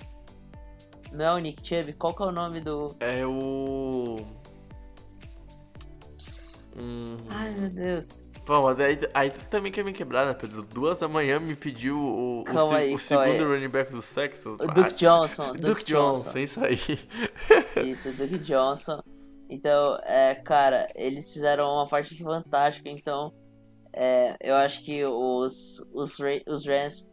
Não 1.14 1.24
é 1.24 1.34
o 1.34 1.38
Nick 1.38 1.66
Chubb? 1.66 1.94
Qual 1.94 2.14
que 2.14 2.22
é 2.22 2.26
o 2.26 2.34
nome 2.34 2.60
do. 2.60 2.94
É 3.00 3.26
o. 3.26 4.18
Hum... 6.76 7.16
Ai, 7.30 7.56
meu 7.58 7.70
Deus. 7.70 8.28
Bom, 8.46 8.68
aí, 8.68 9.00
aí 9.14 9.30
tu 9.30 9.48
também 9.48 9.72
quer 9.72 9.86
me 9.86 9.94
quebrar, 9.94 10.26
né, 10.26 10.34
Pedro? 10.34 10.64
Duas 10.64 11.00
da 11.00 11.08
manhã 11.08 11.40
me 11.40 11.56
pediu 11.56 11.98
o, 11.98 12.44
o, 12.44 12.76
aí, 12.76 12.94
o 12.94 13.00
segundo 13.00 13.48
running 13.48 13.70
back 13.70 13.90
do 13.90 14.02
Texas. 14.02 14.56
O 14.60 14.68
Duke 14.68 14.96
Johnson. 14.96 15.54
Duke, 15.56 15.62
Duke 15.62 15.84
Johnson, 15.86 16.24
Johnson, 16.24 16.40
isso 16.40 16.66
aí. 16.66 16.78
Isso, 17.90 18.12
Duke 18.12 18.38
Johnson. 18.40 19.02
Então, 19.50 19.98
é, 20.04 20.36
cara, 20.36 20.88
eles 20.94 21.32
fizeram 21.32 21.72
uma 21.72 21.88
parte 21.88 22.22
fantástica, 22.22 22.90
então 22.90 23.34
é, 23.94 24.38
eu 24.42 24.56
acho 24.56 24.84
que 24.84 25.04
os, 25.04 25.80
os, 25.94 26.18
os 26.48 26.66
Rams 26.66 27.10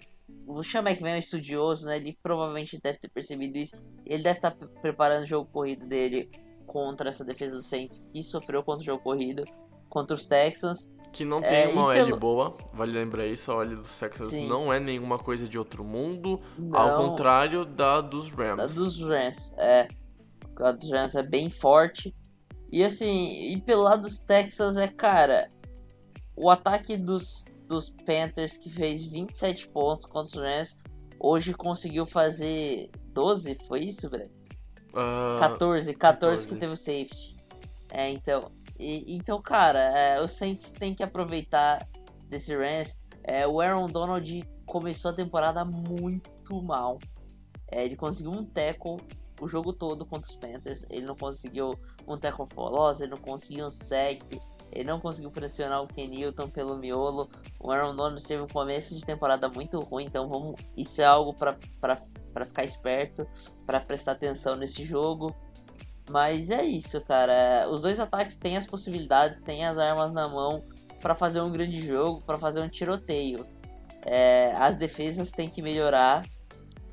o 0.46 0.62
Sean 0.62 0.82
é 0.82 1.14
um 1.14 1.18
estudioso, 1.18 1.86
né? 1.86 1.96
Ele 1.96 2.18
provavelmente 2.22 2.80
deve 2.82 2.98
ter 2.98 3.08
percebido 3.08 3.58
isso. 3.58 3.76
Ele 4.04 4.22
deve 4.22 4.38
estar 4.38 4.50
preparando 4.80 5.24
o 5.24 5.26
jogo 5.26 5.50
corrido 5.50 5.86
dele 5.86 6.30
contra 6.66 7.08
essa 7.10 7.24
defesa 7.24 7.54
do 7.54 7.62
Saints, 7.62 8.04
que 8.12 8.22
sofreu 8.22 8.62
contra 8.62 8.82
o 8.82 8.84
jogo 8.84 9.02
corrido, 9.02 9.44
contra 9.88 10.14
os 10.14 10.26
Texans. 10.26 10.92
Que 11.12 11.24
não 11.24 11.40
tem 11.40 11.64
é, 11.64 11.68
uma 11.68 11.86
OL 11.86 11.94
pelo... 11.94 12.16
boa, 12.18 12.56
vale 12.74 12.92
lembrar 12.92 13.26
isso, 13.26 13.50
a 13.50 13.56
OL 13.56 13.76
dos 13.76 13.98
Texans 13.98 14.30
Sim. 14.30 14.48
não 14.48 14.72
é 14.72 14.78
nenhuma 14.78 15.18
coisa 15.18 15.48
de 15.48 15.58
outro 15.58 15.82
mundo, 15.82 16.40
não, 16.58 16.78
ao 16.78 17.08
contrário 17.08 17.64
da 17.64 18.00
dos 18.00 18.30
Rams. 18.32 18.56
Da 18.56 18.66
dos 18.66 19.00
Rams, 19.00 19.54
é. 19.58 19.88
A 20.60 20.72
dos 20.72 20.90
Rams 20.90 21.14
é 21.14 21.22
bem 21.22 21.48
forte. 21.48 22.14
E 22.70 22.84
assim, 22.84 23.52
e 23.52 23.60
pelo 23.62 23.82
lado 23.82 24.02
dos 24.02 24.20
Texans 24.20 24.76
é, 24.76 24.88
cara, 24.88 25.50
o 26.40 26.50
ataque 26.50 26.96
dos, 26.96 27.44
dos 27.66 27.90
Panthers 27.90 28.56
que 28.56 28.70
fez 28.70 29.04
27 29.04 29.68
pontos 29.68 30.06
contra 30.06 30.28
os 30.28 30.34
Rams, 30.34 30.78
hoje 31.18 31.52
conseguiu 31.52 32.06
fazer 32.06 32.90
12, 33.12 33.56
foi 33.66 33.80
isso, 33.80 34.08
Brett? 34.08 34.30
Uh, 34.90 35.38
14, 35.40 35.94
14, 35.94 35.94
14 35.94 36.48
que 36.48 36.56
teve 36.56 36.72
o 36.72 36.76
safety. 36.76 37.36
É, 37.90 38.10
então, 38.10 38.50
e, 38.78 39.16
então, 39.16 39.42
cara, 39.42 39.80
é, 39.98 40.20
o 40.20 40.28
Saints 40.28 40.70
tem 40.70 40.94
que 40.94 41.02
aproveitar 41.02 41.86
desse 42.28 42.56
Rams. 42.56 43.02
É, 43.24 43.46
o 43.46 43.60
Aaron 43.60 43.86
Donald 43.86 44.48
começou 44.64 45.10
a 45.10 45.14
temporada 45.14 45.64
muito 45.64 46.62
mal. 46.62 46.98
É, 47.70 47.84
ele 47.84 47.96
conseguiu 47.96 48.30
um 48.30 48.44
tackle 48.44 48.96
o 49.40 49.48
jogo 49.48 49.72
todo 49.72 50.06
contra 50.06 50.30
os 50.30 50.36
Panthers. 50.36 50.86
Ele 50.90 51.06
não 51.06 51.16
conseguiu 51.16 51.74
um 52.06 52.16
tackle 52.16 52.46
for 52.52 52.70
loss, 52.70 53.00
ele 53.00 53.10
não 53.10 53.18
conseguiu 53.18 53.66
um 53.66 53.70
sack, 53.70 54.20
ele 54.72 54.84
não 54.84 55.00
conseguiu 55.00 55.30
pressionar 55.30 55.82
o 55.82 55.86
Ken 55.86 56.08
Newton 56.08 56.48
pelo 56.48 56.76
miolo. 56.76 57.28
O 57.58 57.70
Aaron 57.70 57.94
Donald 57.94 58.22
teve 58.22 58.42
um 58.42 58.48
começo 58.48 58.94
de 58.94 59.04
temporada 59.04 59.48
muito 59.48 59.78
ruim, 59.80 60.04
então 60.04 60.28
vamos, 60.28 60.60
isso 60.76 61.00
é 61.00 61.04
algo 61.04 61.34
para 61.34 61.56
ficar 62.44 62.64
esperto, 62.64 63.26
para 63.66 63.80
prestar 63.80 64.12
atenção 64.12 64.56
nesse 64.56 64.84
jogo. 64.84 65.34
Mas 66.10 66.50
é 66.50 66.64
isso, 66.64 67.00
cara. 67.02 67.68
Os 67.70 67.82
dois 67.82 68.00
ataques 68.00 68.36
têm 68.36 68.56
as 68.56 68.66
possibilidades, 68.66 69.42
têm 69.42 69.66
as 69.66 69.78
armas 69.78 70.12
na 70.12 70.28
mão 70.28 70.62
para 71.00 71.14
fazer 71.14 71.40
um 71.40 71.50
grande 71.50 71.86
jogo, 71.86 72.22
para 72.22 72.38
fazer 72.38 72.60
um 72.60 72.68
tiroteio. 72.68 73.46
É, 74.02 74.52
as 74.56 74.76
defesas 74.76 75.30
têm 75.30 75.48
que 75.48 75.60
melhorar 75.60 76.24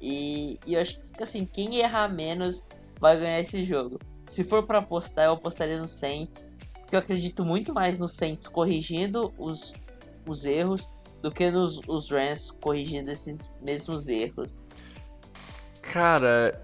e, 0.02 0.60
e, 0.66 0.74
eu 0.74 0.82
acho 0.82 1.00
que 1.00 1.24
assim 1.24 1.46
quem 1.46 1.78
errar 1.78 2.10
menos 2.10 2.64
vai 3.00 3.18
ganhar 3.18 3.40
esse 3.40 3.64
jogo. 3.64 4.00
Se 4.28 4.44
for 4.44 4.66
para 4.66 4.80
apostar, 4.80 5.26
eu 5.26 5.34
apostaria 5.34 5.78
no 5.78 5.88
Saints, 5.88 6.50
porque 6.86 6.96
eu 6.96 7.00
acredito 7.00 7.44
muito 7.44 7.74
mais 7.74 8.00
nos 8.00 8.14
Saints 8.14 8.48
corrigindo 8.48 9.34
os, 9.38 9.74
os 10.28 10.46
erros 10.46 10.88
do 11.22 11.32
que 11.32 11.50
nos 11.50 11.82
os 11.88 12.12
Rams 12.12 12.52
corrigindo 12.52 13.10
esses 13.10 13.50
mesmos 13.62 14.08
erros. 14.08 14.64
Cara, 15.82 16.62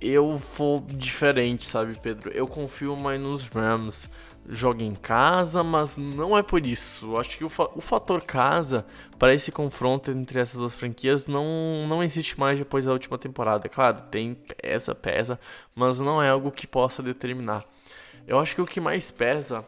eu 0.00 0.36
vou 0.36 0.80
diferente, 0.80 1.66
sabe, 1.66 1.98
Pedro? 2.00 2.30
Eu 2.30 2.46
confio 2.46 2.96
mais 2.96 3.20
nos 3.20 3.48
Rams. 3.48 4.08
Joga 4.48 4.84
em 4.84 4.94
casa, 4.94 5.64
mas 5.64 5.96
não 5.96 6.38
é 6.38 6.42
por 6.44 6.64
isso. 6.64 7.16
Acho 7.16 7.36
que 7.36 7.44
o, 7.44 7.48
fa 7.48 7.68
o 7.74 7.80
fator 7.80 8.22
casa 8.22 8.86
para 9.18 9.34
esse 9.34 9.50
confronto 9.50 10.12
entre 10.12 10.38
essas 10.38 10.60
duas 10.60 10.72
franquias 10.72 11.26
não, 11.26 11.84
não 11.88 12.00
existe 12.00 12.38
mais 12.38 12.56
depois 12.56 12.84
da 12.84 12.92
última 12.92 13.18
temporada. 13.18 13.68
Claro, 13.68 14.02
tem 14.08 14.34
pesa, 14.34 14.94
pesa, 14.94 15.40
mas 15.74 15.98
não 15.98 16.22
é 16.22 16.28
algo 16.28 16.52
que 16.52 16.64
possa 16.64 17.02
determinar. 17.02 17.64
Eu 18.26 18.38
acho 18.40 18.54
que 18.54 18.60
o 18.60 18.66
que 18.66 18.80
mais 18.80 19.10
pesa 19.10 19.64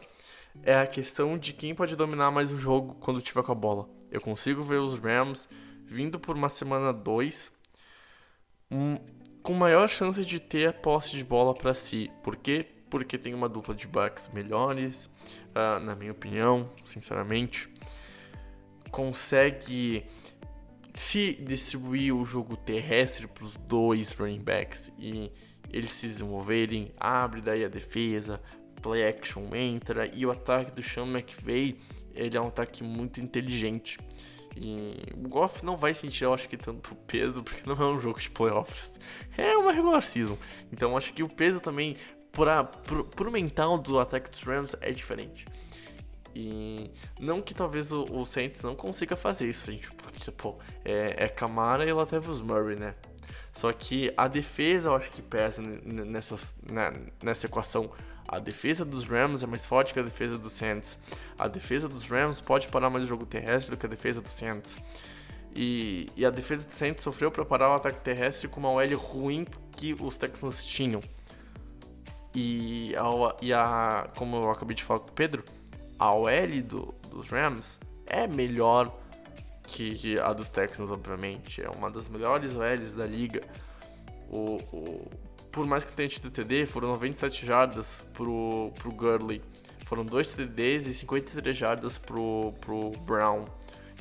é 0.63 0.75
a 0.75 0.85
questão 0.85 1.37
de 1.37 1.53
quem 1.53 1.73
pode 1.73 1.95
dominar 1.95 2.29
mais 2.29 2.51
o 2.51 2.57
jogo 2.57 2.95
quando 2.99 3.21
tiver 3.21 3.41
com 3.43 3.51
a 3.51 3.55
bola. 3.55 3.89
Eu 4.11 4.19
consigo 4.19 4.61
ver 4.61 4.79
os 4.79 4.99
Rams 4.99 5.47
vindo 5.85 6.19
por 6.19 6.35
uma 6.35 6.49
semana 6.49 6.91
2 6.91 7.51
um, 8.71 8.97
com 9.41 9.53
maior 9.53 9.87
chance 9.87 10.23
de 10.25 10.39
ter 10.39 10.67
a 10.67 10.73
posse 10.73 11.15
de 11.15 11.23
bola 11.23 11.53
para 11.53 11.73
si. 11.73 12.11
Por 12.21 12.35
quê? 12.35 12.65
Porque 12.89 13.17
tem 13.17 13.33
uma 13.33 13.47
dupla 13.47 13.73
de 13.73 13.87
backs 13.87 14.29
melhores, 14.33 15.05
uh, 15.55 15.79
na 15.79 15.95
minha 15.95 16.11
opinião, 16.11 16.69
sinceramente. 16.85 17.69
Consegue 18.91 20.05
se 20.93 21.33
distribuir 21.33 22.13
o 22.13 22.25
jogo 22.25 22.57
terrestre 22.57 23.27
para 23.27 23.45
os 23.45 23.55
dois 23.55 24.11
running 24.11 24.41
backs 24.41 24.91
e 24.97 25.31
eles 25.71 25.91
se 25.91 26.07
desenvolverem, 26.07 26.91
abre 26.99 27.41
daí 27.41 27.63
a 27.63 27.67
defesa, 27.67 28.41
play 28.81 29.07
action 29.07 29.53
entra 29.53 30.07
e 30.13 30.25
o 30.25 30.31
ataque 30.31 30.71
do 30.71 30.81
Sean 30.81 31.07
McVay 31.07 31.77
ele 32.13 32.37
é 32.37 32.41
um 32.41 32.47
ataque 32.47 32.83
muito 32.83 33.21
inteligente. 33.21 33.97
E 34.55 34.97
o 35.13 35.29
Goff 35.29 35.63
não 35.63 35.77
vai 35.77 35.93
sentir, 35.93 36.25
eu 36.25 36.33
acho 36.33 36.49
que, 36.49 36.57
tanto 36.57 36.95
peso, 37.07 37.43
porque 37.43 37.61
não 37.67 37.75
é 37.75 37.93
um 37.93 37.99
jogo 37.99 38.19
de 38.19 38.29
playoffs. 38.29 38.99
É 39.37 39.55
uma 39.55 39.71
regular 39.71 40.01
season. 40.01 40.37
Então 40.71 40.97
acho 40.97 41.13
que 41.13 41.23
o 41.23 41.29
peso 41.29 41.59
também, 41.61 41.95
para 42.31 42.63
pro, 42.63 43.31
mental 43.31 43.77
do 43.77 43.99
ataque 43.99 44.29
dos 44.29 44.43
Rams, 44.43 44.75
é 44.81 44.91
diferente. 44.91 45.45
E 46.35 46.91
não 47.19 47.41
que 47.41 47.53
talvez 47.53 47.91
o, 47.91 48.03
o 48.11 48.25
Saints 48.25 48.61
não 48.61 48.75
consiga 48.75 49.15
fazer 49.15 49.47
isso, 49.47 49.71
gente. 49.71 49.89
Porque, 49.91 50.29
pô, 50.31 50.57
é, 50.83 51.25
é 51.25 51.29
Camara 51.29 51.85
e 51.85 51.93
Latavius 51.93 52.41
Murray, 52.41 52.75
né? 52.75 52.95
Só 53.59 53.73
que 53.73 54.13
a 54.15 54.25
defesa 54.29 54.87
eu 54.87 54.95
acho 54.95 55.11
que 55.11 55.21
pesa 55.21 55.61
né, 55.61 56.93
nessa 57.21 57.45
equação 57.45 57.91
a 58.25 58.39
defesa 58.39 58.85
dos 58.85 59.03
Rams 59.03 59.43
é 59.43 59.45
mais 59.45 59.65
forte 59.65 59.93
que 59.93 59.99
a 59.99 60.01
defesa 60.01 60.37
dos 60.37 60.53
Saints. 60.53 60.97
A 61.37 61.45
defesa 61.45 61.89
dos 61.89 62.07
Rams 62.07 62.39
pode 62.39 62.69
parar 62.69 62.89
mais 62.89 63.03
o 63.03 63.07
jogo 63.07 63.25
terrestre 63.25 63.75
do 63.75 63.77
que 63.77 63.85
a 63.85 63.89
defesa 63.89 64.21
dos 64.21 64.31
Saints. 64.31 64.77
E, 65.53 66.07
e 66.15 66.25
a 66.25 66.29
defesa 66.29 66.65
dos 66.65 66.73
Saints 66.73 67.03
sofreu 67.03 67.29
para 67.31 67.43
parar 67.43 67.71
o 67.71 67.73
ataque 67.73 67.99
terrestre 68.01 68.47
com 68.47 68.61
uma 68.61 68.71
OL 68.71 68.95
ruim 68.95 69.45
que 69.73 69.93
os 69.99 70.15
Texans 70.15 70.63
tinham. 70.63 71.01
E 72.33 72.95
a, 72.95 73.35
e 73.41 73.51
a 73.51 74.07
como 74.15 74.37
eu 74.37 74.51
acabei 74.51 74.75
de 74.75 74.85
falar 74.85 75.01
com 75.01 75.09
o 75.09 75.11
Pedro, 75.11 75.43
a 75.99 76.13
OL 76.13 76.61
do, 76.63 76.95
dos 77.09 77.29
Rams 77.29 77.77
é 78.05 78.25
melhor 78.25 78.97
que 79.69 80.19
a 80.19 80.33
dos 80.33 80.49
Texans, 80.49 80.89
obviamente. 80.89 81.61
É 81.61 81.69
uma 81.69 81.89
das 81.89 82.09
melhores 82.09 82.55
OLs 82.55 82.95
da 82.95 83.05
liga. 83.05 83.41
O, 84.29 84.57
o, 84.71 85.11
por 85.51 85.65
mais 85.65 85.83
que 85.83 85.91
tenha 85.91 86.09
tido 86.09 86.29
TD, 86.29 86.65
foram 86.65 86.89
97 86.89 87.45
jardas 87.45 88.03
pro, 88.13 88.71
pro 88.75 88.91
Gurley. 88.91 89.41
Foram 89.85 90.05
dois 90.05 90.33
TDs 90.33 90.87
e 90.87 90.93
53 90.93 91.57
jardas 91.57 91.97
pro, 91.97 92.53
pro 92.61 92.91
Brown. 93.05 93.45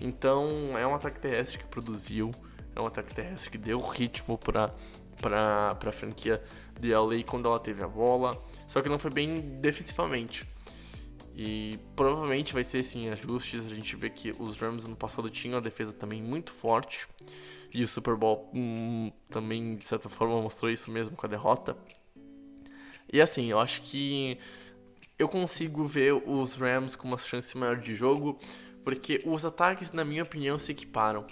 Então 0.00 0.76
é 0.78 0.86
um 0.86 0.94
ataque 0.94 1.18
terrestre 1.18 1.58
que 1.58 1.66
produziu, 1.66 2.30
é 2.74 2.80
um 2.80 2.86
ataque 2.86 3.14
terrestre 3.14 3.50
que 3.50 3.58
deu 3.58 3.80
ritmo 3.80 4.38
para 4.38 4.72
para 5.20 5.76
a 5.84 5.92
franquia 5.92 6.40
de 6.78 6.94
LA 6.94 7.24
quando 7.26 7.48
ela 7.48 7.58
teve 7.58 7.82
a 7.82 7.88
bola. 7.88 8.36
só 8.66 8.80
que 8.80 8.88
não 8.88 8.98
foi 8.98 9.10
bem 9.10 9.34
defensivamente. 9.60 10.46
E 11.40 11.78
provavelmente 11.94 12.52
vai 12.52 12.64
ser 12.64 12.82
sim 12.82 13.08
ajustes. 13.10 13.64
A 13.64 13.68
gente 13.68 13.94
vê 13.94 14.10
que 14.10 14.32
os 14.40 14.58
Rams 14.58 14.88
no 14.88 14.96
passado 14.96 15.30
tinham 15.30 15.56
a 15.56 15.60
defesa 15.60 15.92
também 15.92 16.20
muito 16.20 16.50
forte. 16.50 17.06
E 17.72 17.80
o 17.80 17.86
Super 17.86 18.16
Bowl 18.16 18.50
hum, 18.52 19.12
também, 19.30 19.76
de 19.76 19.84
certa 19.84 20.08
forma, 20.08 20.42
mostrou 20.42 20.68
isso 20.68 20.90
mesmo 20.90 21.16
com 21.16 21.24
a 21.26 21.28
derrota. 21.28 21.76
E 23.12 23.20
assim, 23.20 23.46
eu 23.46 23.60
acho 23.60 23.82
que 23.82 24.36
eu 25.16 25.28
consigo 25.28 25.84
ver 25.84 26.12
os 26.12 26.54
Rams 26.54 26.96
com 26.96 27.06
uma 27.06 27.18
chance 27.18 27.56
maior 27.56 27.76
de 27.76 27.94
jogo, 27.94 28.36
porque 28.82 29.22
os 29.24 29.44
ataques, 29.44 29.92
na 29.92 30.04
minha 30.04 30.24
opinião, 30.24 30.58
se 30.58 30.72
equiparam. 30.72 31.24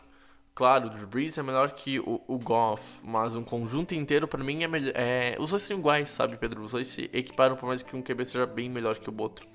Claro, 0.54 0.86
o 0.86 0.90
Drew 0.90 1.06
Brees 1.08 1.36
é 1.36 1.42
melhor 1.42 1.72
que 1.72 1.98
o, 1.98 2.22
o 2.28 2.38
Goff, 2.38 3.00
mas 3.04 3.34
um 3.34 3.42
conjunto 3.42 3.92
inteiro 3.92 4.28
para 4.28 4.44
mim 4.44 4.62
é 4.62 4.68
melhor. 4.68 4.92
É, 4.94 5.36
os 5.40 5.50
dois 5.50 5.62
são 5.62 5.76
iguais, 5.76 6.10
sabe, 6.10 6.36
Pedro? 6.36 6.62
Os 6.62 6.70
dois 6.70 6.86
se 6.86 7.10
equiparam, 7.12 7.56
por 7.56 7.66
mais 7.66 7.82
que 7.82 7.96
um 7.96 8.02
QB 8.02 8.24
seja 8.24 8.46
bem 8.46 8.70
melhor 8.70 8.96
que 8.98 9.10
o 9.10 9.14
outro. 9.20 9.48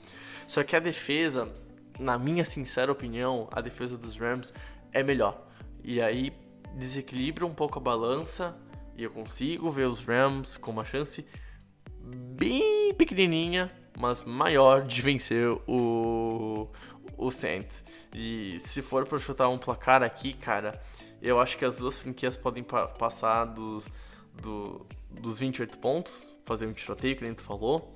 Só 0.52 0.66
que 0.66 0.76
a 0.76 0.82
defesa, 0.82 1.48
na 1.98 2.20
minha 2.20 2.44
sincera 2.44 2.92
opinião, 2.92 3.48
a 3.54 3.62
defesa 3.62 3.98
dos 3.98 4.18
Rams 4.18 4.54
é 4.92 5.02
melhor. 5.02 5.48
E 5.82 6.02
aí 6.02 6.34
desequilibra 6.76 7.46
um 7.46 7.54
pouco 7.54 7.80
a 7.80 7.82
balança 7.82 8.54
e 8.98 9.04
eu 9.04 9.12
consigo 9.12 9.70
ver 9.70 9.88
os 9.88 10.04
Rams 10.04 10.58
com 10.58 10.72
uma 10.72 10.84
chance 10.84 11.26
bem 12.36 12.94
pequenininha, 12.96 13.72
mas 13.98 14.26
maior 14.26 14.86
de 14.86 15.02
vencer 15.02 15.48
o 15.66 16.68
o 17.18 17.32
Saints. 17.32 17.86
E 18.14 18.60
se 18.60 18.82
for 18.82 19.08
para 19.08 19.20
chutar 19.20 19.48
um 19.48 19.58
placar 19.58 20.04
aqui, 20.04 20.34
cara, 20.34 20.74
eu 21.22 21.40
acho 21.40 21.58
que 21.58 21.64
as 21.64 21.78
duas 21.78 21.98
franquias 21.98 22.36
podem 22.36 22.62
pa 22.62 22.90
passar 22.90 23.46
dos 23.46 23.90
do, 24.42 24.86
dos 25.10 25.40
28 25.40 25.80
pontos, 25.80 26.30
fazer 26.44 26.66
um 26.66 26.74
tiroteio 26.74 27.16
que 27.16 27.24
nem 27.24 27.34
tu 27.34 27.42
falou. 27.42 27.96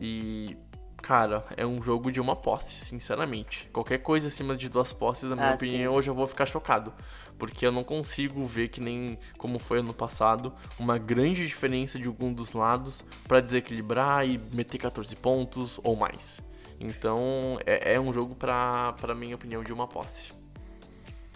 E 0.00 0.56
Cara, 1.04 1.44
é 1.54 1.66
um 1.66 1.82
jogo 1.82 2.10
de 2.10 2.18
uma 2.18 2.34
posse, 2.34 2.80
sinceramente. 2.82 3.68
Qualquer 3.70 3.98
coisa 3.98 4.28
acima 4.28 4.56
de 4.56 4.70
duas 4.70 4.90
posses, 4.90 5.28
na 5.28 5.36
minha 5.36 5.50
Ah, 5.50 5.54
opinião, 5.54 5.92
sim. 5.92 5.96
eu 5.98 6.00
já 6.02 6.12
vou 6.14 6.26
ficar 6.26 6.46
chocado. 6.46 6.94
Porque 7.38 7.66
eu 7.66 7.70
não 7.70 7.84
consigo 7.84 8.42
ver 8.46 8.68
que 8.68 8.80
nem 8.80 9.18
como 9.36 9.58
foi 9.58 9.80
ano 9.80 9.92
passado, 9.92 10.50
uma 10.78 10.96
grande 10.96 11.46
diferença 11.46 11.98
de 11.98 12.08
algum 12.08 12.32
dos 12.32 12.54
lados 12.54 13.04
pra 13.28 13.40
desequilibrar 13.40 14.26
e 14.26 14.38
meter 14.54 14.78
14 14.78 15.14
pontos 15.14 15.78
ou 15.84 15.94
mais. 15.94 16.40
Então, 16.80 17.58
é, 17.66 17.96
é 17.96 18.00
um 18.00 18.10
jogo 18.10 18.34
pra, 18.34 18.94
pra 18.94 19.14
minha 19.14 19.34
opinião, 19.34 19.62
de 19.62 19.74
uma 19.74 19.86
posse. 19.86 20.32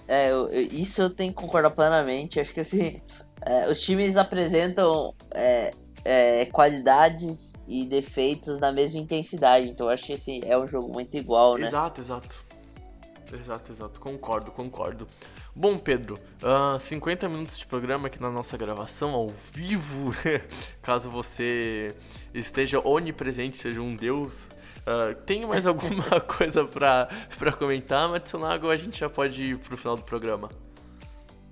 É, 0.07 0.31
eu- 0.31 0.49
eu- 0.49 0.63
isso 0.73 1.03
eu 1.03 1.11
tenho 1.11 1.31
que 1.31 1.39
concordar 1.43 1.73
plenamente. 1.73 2.41
Acho 2.41 2.55
que 2.55 2.61
assim, 2.61 3.03
é, 3.45 3.69
os 3.71 3.79
times 3.79 4.17
apresentam 4.17 5.15
é, 5.31 5.73
é, 6.09 6.47
qualidades 6.47 7.53
e 7.67 7.85
defeitos 7.85 8.59
na 8.59 8.73
mesma 8.73 8.99
intensidade. 8.99 9.69
Então 9.69 9.91
acho 9.91 10.07
que 10.07 10.15
assim, 10.15 10.41
é 10.43 10.57
um 10.59 10.67
jogo 10.67 10.91
muito 10.91 11.15
igual, 11.19 11.59
né? 11.59 11.67
Exato, 11.67 12.01
exato. 12.01 12.47
Exato, 13.31 13.73
exato. 13.73 14.01
Concordo, 14.01 14.51
concordo. 14.51 15.07
Bom, 15.55 15.77
Pedro, 15.77 16.19
ah, 16.43 16.79
50 16.79 17.29
minutos 17.29 17.59
de 17.59 17.67
programa 17.67 18.07
aqui 18.07 18.23
na 18.23 18.31
nossa 18.31 18.57
gravação 18.57 19.11
ao 19.11 19.29
vivo. 19.29 20.15
Caso 20.81 21.11
você 21.11 21.95
esteja 22.33 22.81
onipresente, 22.81 23.59
seja 23.59 23.83
um 23.83 23.95
deus. 23.95 24.49
Ah, 24.87 25.15
tem 25.27 25.45
mais 25.45 25.67
alguma 25.69 26.21
coisa 26.23 26.65
pra, 26.65 27.09
pra 27.39 27.53
comentar, 27.53 28.09
Matsunago? 28.09 28.71
A 28.71 28.77
gente 28.79 28.99
já 28.99 29.11
pode 29.11 29.43
ir 29.43 29.59
pro 29.59 29.77
final 29.77 29.97
do 29.97 30.03
programa? 30.03 30.49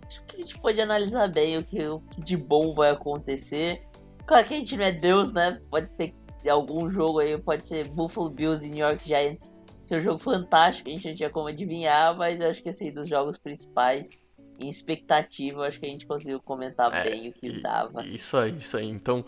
Acho 0.07 0.25
que 0.25 0.37
a 0.37 0.39
gente 0.39 0.59
pode 0.61 0.81
analisar 0.81 1.29
bem 1.29 1.59
o 1.59 1.63
que, 1.63 1.87
o 1.87 2.01
que 2.01 2.23
de 2.23 2.39
bom 2.39 2.73
vai 2.73 2.91
acontecer. 2.91 3.83
Claro 4.27 4.47
que 4.47 4.55
a 4.55 4.57
gente 4.57 4.77
não 4.77 4.85
é 4.85 4.93
Deus, 4.93 5.33
né? 5.33 5.61
Pode 5.71 5.89
ter 5.91 6.15
algum 6.49 6.91
jogo 6.91 7.21
aí, 7.21 7.39
pode 7.41 7.63
ter 7.69 7.87
Buffalo 7.89 8.29
Bills 8.29 8.67
e 8.67 8.71
New 8.71 8.87
York 8.87 9.07
Giants. 9.07 9.57
Ser 9.85 9.99
um 9.99 10.03
jogo 10.03 10.19
fantástico, 10.19 10.89
a 10.89 10.93
gente 10.93 11.09
não 11.09 11.15
tinha 11.15 11.31
como 11.31 11.47
adivinhar, 11.47 12.17
mas 12.17 12.41
eu 12.41 12.51
acho 12.51 12.61
que 12.61 12.69
assim, 12.69 12.91
dos 12.91 13.09
jogos 13.09 13.39
principais, 13.39 14.19
em 14.59 14.69
expectativa, 14.69 15.59
eu 15.61 15.63
acho 15.63 15.79
que 15.79 15.87
a 15.87 15.89
gente 15.89 16.07
conseguiu 16.07 16.41
comentar 16.41 16.93
É, 16.93 17.05
bem 17.05 17.29
o 17.29 17.33
que 17.33 17.47
E- 17.47 17.63
dava. 17.63 18.05
Isso 18.05 18.37
aí, 18.37 18.57
isso 18.57 18.77
aí. 18.77 18.89
Então, 18.89 19.25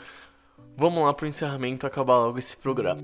vamos 0.77 1.05
lá 1.05 1.15
pro 1.15 1.29
encerramento 1.29 1.87
acabar 1.87 2.17
logo 2.17 2.39
esse 2.39 2.57
programa. 2.57 3.01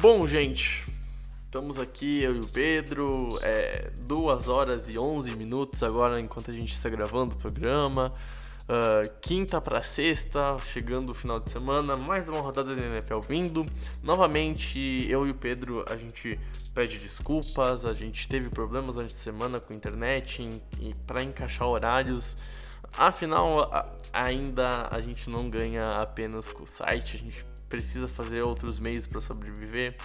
Bom, 0.00 0.26
gente, 0.26 0.86
estamos 1.44 1.78
aqui, 1.78 2.22
eu 2.22 2.36
e 2.36 2.40
o 2.40 2.46
Pedro, 2.46 3.38
é 3.42 3.90
2 4.06 4.48
horas 4.48 4.88
e 4.88 4.98
11 4.98 5.36
minutos 5.36 5.82
agora 5.82 6.18
enquanto 6.18 6.50
a 6.50 6.54
gente 6.54 6.72
está 6.72 6.88
gravando 6.88 7.34
o 7.34 7.36
programa. 7.36 8.12
Ah, 8.66 9.02
quinta 9.20 9.60
para 9.60 9.82
sexta, 9.82 10.56
chegando 10.72 11.10
o 11.10 11.14
final 11.14 11.40
de 11.40 11.50
semana, 11.50 11.96
mais 11.96 12.28
uma 12.28 12.40
rodada 12.40 12.74
da 12.74 12.82
NFL 12.82 13.18
vindo. 13.28 13.66
Novamente, 14.02 14.78
eu 15.10 15.26
e 15.26 15.30
o 15.30 15.34
Pedro, 15.34 15.84
a 15.90 15.96
gente 15.96 16.38
pede 16.74 16.98
desculpas, 16.98 17.84
a 17.84 17.92
gente 17.92 18.28
teve 18.28 18.48
problemas 18.48 18.94
durante 18.94 19.12
a 19.12 19.18
semana 19.18 19.60
com 19.60 19.72
a 19.72 19.76
internet 19.76 20.48
e 20.80 20.94
para 21.06 21.22
encaixar 21.22 21.68
horários. 21.68 22.36
Afinal, 22.96 23.62
a- 23.72 23.86
ainda 24.12 24.88
a 24.90 25.00
gente 25.00 25.28
não 25.28 25.50
ganha 25.50 25.90
apenas 26.00 26.48
com 26.48 26.62
o 26.62 26.66
site, 26.66 27.16
a 27.16 27.18
gente 27.18 27.44
precisa 27.70 28.06
fazer 28.08 28.42
outros 28.42 28.78
meios 28.78 29.06
para 29.06 29.20
sobreviver. 29.22 29.96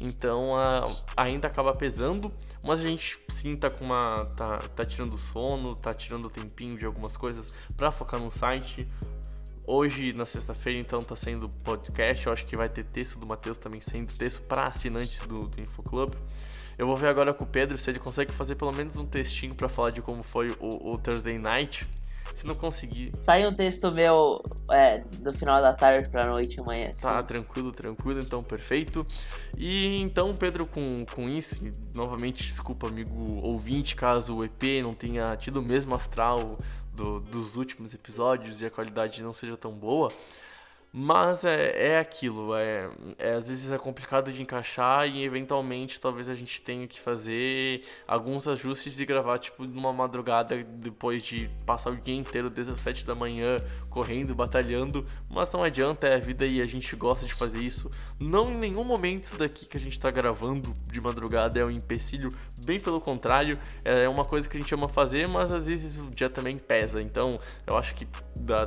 Então 0.00 0.56
a- 0.56 0.84
ainda 1.16 1.46
acaba 1.48 1.74
pesando, 1.74 2.32
mas 2.64 2.80
a 2.80 2.84
gente 2.84 3.20
sim 3.28 3.54
tá 3.56 3.68
com 3.68 3.84
uma. 3.84 4.24
tá, 4.36 4.58
tá 4.58 4.84
tirando 4.84 5.16
sono, 5.18 5.74
tá 5.74 5.92
tirando 5.92 6.30
tempinho 6.30 6.78
de 6.78 6.86
algumas 6.86 7.16
coisas 7.16 7.52
para 7.76 7.92
focar 7.92 8.18
no 8.18 8.30
site. 8.30 8.88
Hoje, 9.64 10.12
na 10.14 10.26
sexta-feira, 10.26 10.80
então, 10.80 11.00
tá 11.00 11.14
sendo 11.14 11.48
podcast. 11.48 12.26
Eu 12.26 12.32
acho 12.32 12.44
que 12.46 12.56
vai 12.56 12.68
ter 12.68 12.82
texto 12.84 13.16
do 13.18 13.26
Matheus 13.26 13.58
também 13.58 13.80
sendo 13.80 14.12
texto 14.12 14.42
para 14.42 14.66
assinantes 14.66 15.20
do, 15.20 15.46
do 15.46 15.60
InfoClub. 15.60 16.16
Eu 16.76 16.86
vou 16.86 16.96
ver 16.96 17.06
agora 17.06 17.32
com 17.32 17.44
o 17.44 17.46
Pedro 17.46 17.78
se 17.78 17.88
ele 17.88 18.00
consegue 18.00 18.32
fazer 18.32 18.56
pelo 18.56 18.72
menos 18.72 18.96
um 18.96 19.06
textinho 19.06 19.54
para 19.54 19.68
falar 19.68 19.90
de 19.90 20.02
como 20.02 20.20
foi 20.20 20.48
o, 20.58 20.90
o 20.92 20.98
Thursday 20.98 21.38
Night. 21.38 21.86
Se 22.34 22.46
não 22.46 22.54
conseguir, 22.54 23.12
Sai 23.22 23.46
um 23.46 23.54
texto 23.54 23.90
meu 23.92 24.42
é, 24.70 24.98
do 25.20 25.32
final 25.32 25.60
da 25.60 25.72
tarde 25.72 26.08
pra 26.08 26.26
noite 26.26 26.58
amanhã. 26.60 26.88
Tá, 27.00 27.18
assim. 27.18 27.26
tranquilo, 27.28 27.70
tranquilo, 27.72 28.20
então 28.20 28.42
perfeito. 28.42 29.06
E 29.56 29.96
então, 30.00 30.34
Pedro, 30.34 30.66
com, 30.66 31.04
com 31.14 31.28
isso, 31.28 31.62
novamente 31.94 32.42
desculpa, 32.44 32.88
amigo 32.88 33.12
ouvinte, 33.46 33.94
caso 33.94 34.36
o 34.38 34.44
EP 34.44 34.82
não 34.82 34.92
tenha 34.94 35.36
tido 35.36 35.58
o 35.58 35.62
mesmo 35.62 35.94
astral 35.94 36.56
do- 36.94 37.20
dos 37.20 37.54
últimos 37.56 37.94
episódios 37.94 38.60
e 38.60 38.66
a 38.66 38.70
qualidade 38.70 39.22
não 39.22 39.32
seja 39.32 39.56
tão 39.56 39.72
boa. 39.72 40.10
Mas 40.94 41.46
é, 41.46 41.92
é 41.92 41.98
aquilo, 41.98 42.54
é, 42.54 42.90
é, 43.18 43.32
às 43.32 43.48
vezes 43.48 43.72
é 43.72 43.78
complicado 43.78 44.30
de 44.30 44.42
encaixar 44.42 45.08
e 45.08 45.24
eventualmente 45.24 45.98
talvez 45.98 46.28
a 46.28 46.34
gente 46.34 46.60
tenha 46.60 46.86
que 46.86 47.00
fazer 47.00 47.82
alguns 48.06 48.46
ajustes 48.46 49.00
e 49.00 49.06
gravar 49.06 49.38
tipo 49.38 49.64
numa 49.64 49.90
madrugada 49.90 50.62
depois 50.62 51.22
de 51.22 51.48
passar 51.64 51.92
o 51.92 51.96
dia 51.96 52.14
inteiro 52.14 52.50
desde 52.50 52.74
as 52.74 52.78
7 52.80 53.06
da 53.06 53.14
manhã 53.14 53.56
correndo, 53.88 54.34
batalhando, 54.34 55.06
mas 55.30 55.50
não 55.54 55.64
adianta, 55.64 56.06
é 56.06 56.16
a 56.16 56.20
vida 56.20 56.44
e 56.44 56.60
a 56.60 56.66
gente 56.66 56.94
gosta 56.94 57.24
de 57.24 57.32
fazer 57.32 57.62
isso. 57.62 57.90
Não 58.20 58.50
em 58.50 58.58
nenhum 58.58 58.84
momento 58.84 59.24
isso 59.24 59.38
daqui 59.38 59.64
que 59.64 59.78
a 59.78 59.80
gente 59.80 59.98
tá 59.98 60.10
gravando 60.10 60.74
de 60.90 61.00
madrugada 61.00 61.58
é 61.58 61.64
um 61.64 61.70
empecilho, 61.70 62.34
bem 62.66 62.78
pelo 62.78 63.00
contrário, 63.00 63.58
é 63.82 64.06
uma 64.10 64.26
coisa 64.26 64.46
que 64.46 64.58
a 64.58 64.60
gente 64.60 64.74
ama 64.74 64.90
fazer, 64.90 65.26
mas 65.26 65.52
às 65.52 65.66
vezes 65.66 66.00
o 66.00 66.10
dia 66.10 66.28
também 66.28 66.58
pesa. 66.58 67.00
Então, 67.00 67.40
eu 67.66 67.78
acho 67.78 67.96
que 67.96 68.06
dá 68.38 68.66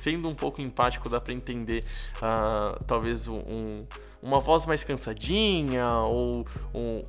sendo 0.00 0.28
um 0.28 0.34
pouco 0.34 0.60
empático, 0.60 1.08
dá 1.08 1.20
pra 1.20 1.32
entender 1.34 1.84
ah, 2.22 2.78
talvez 2.86 3.28
um, 3.28 3.38
um- 3.48 3.86
uma 4.22 4.38
voz 4.38 4.66
mais 4.66 4.84
cansadinha 4.84 5.88
ou, 6.00 6.46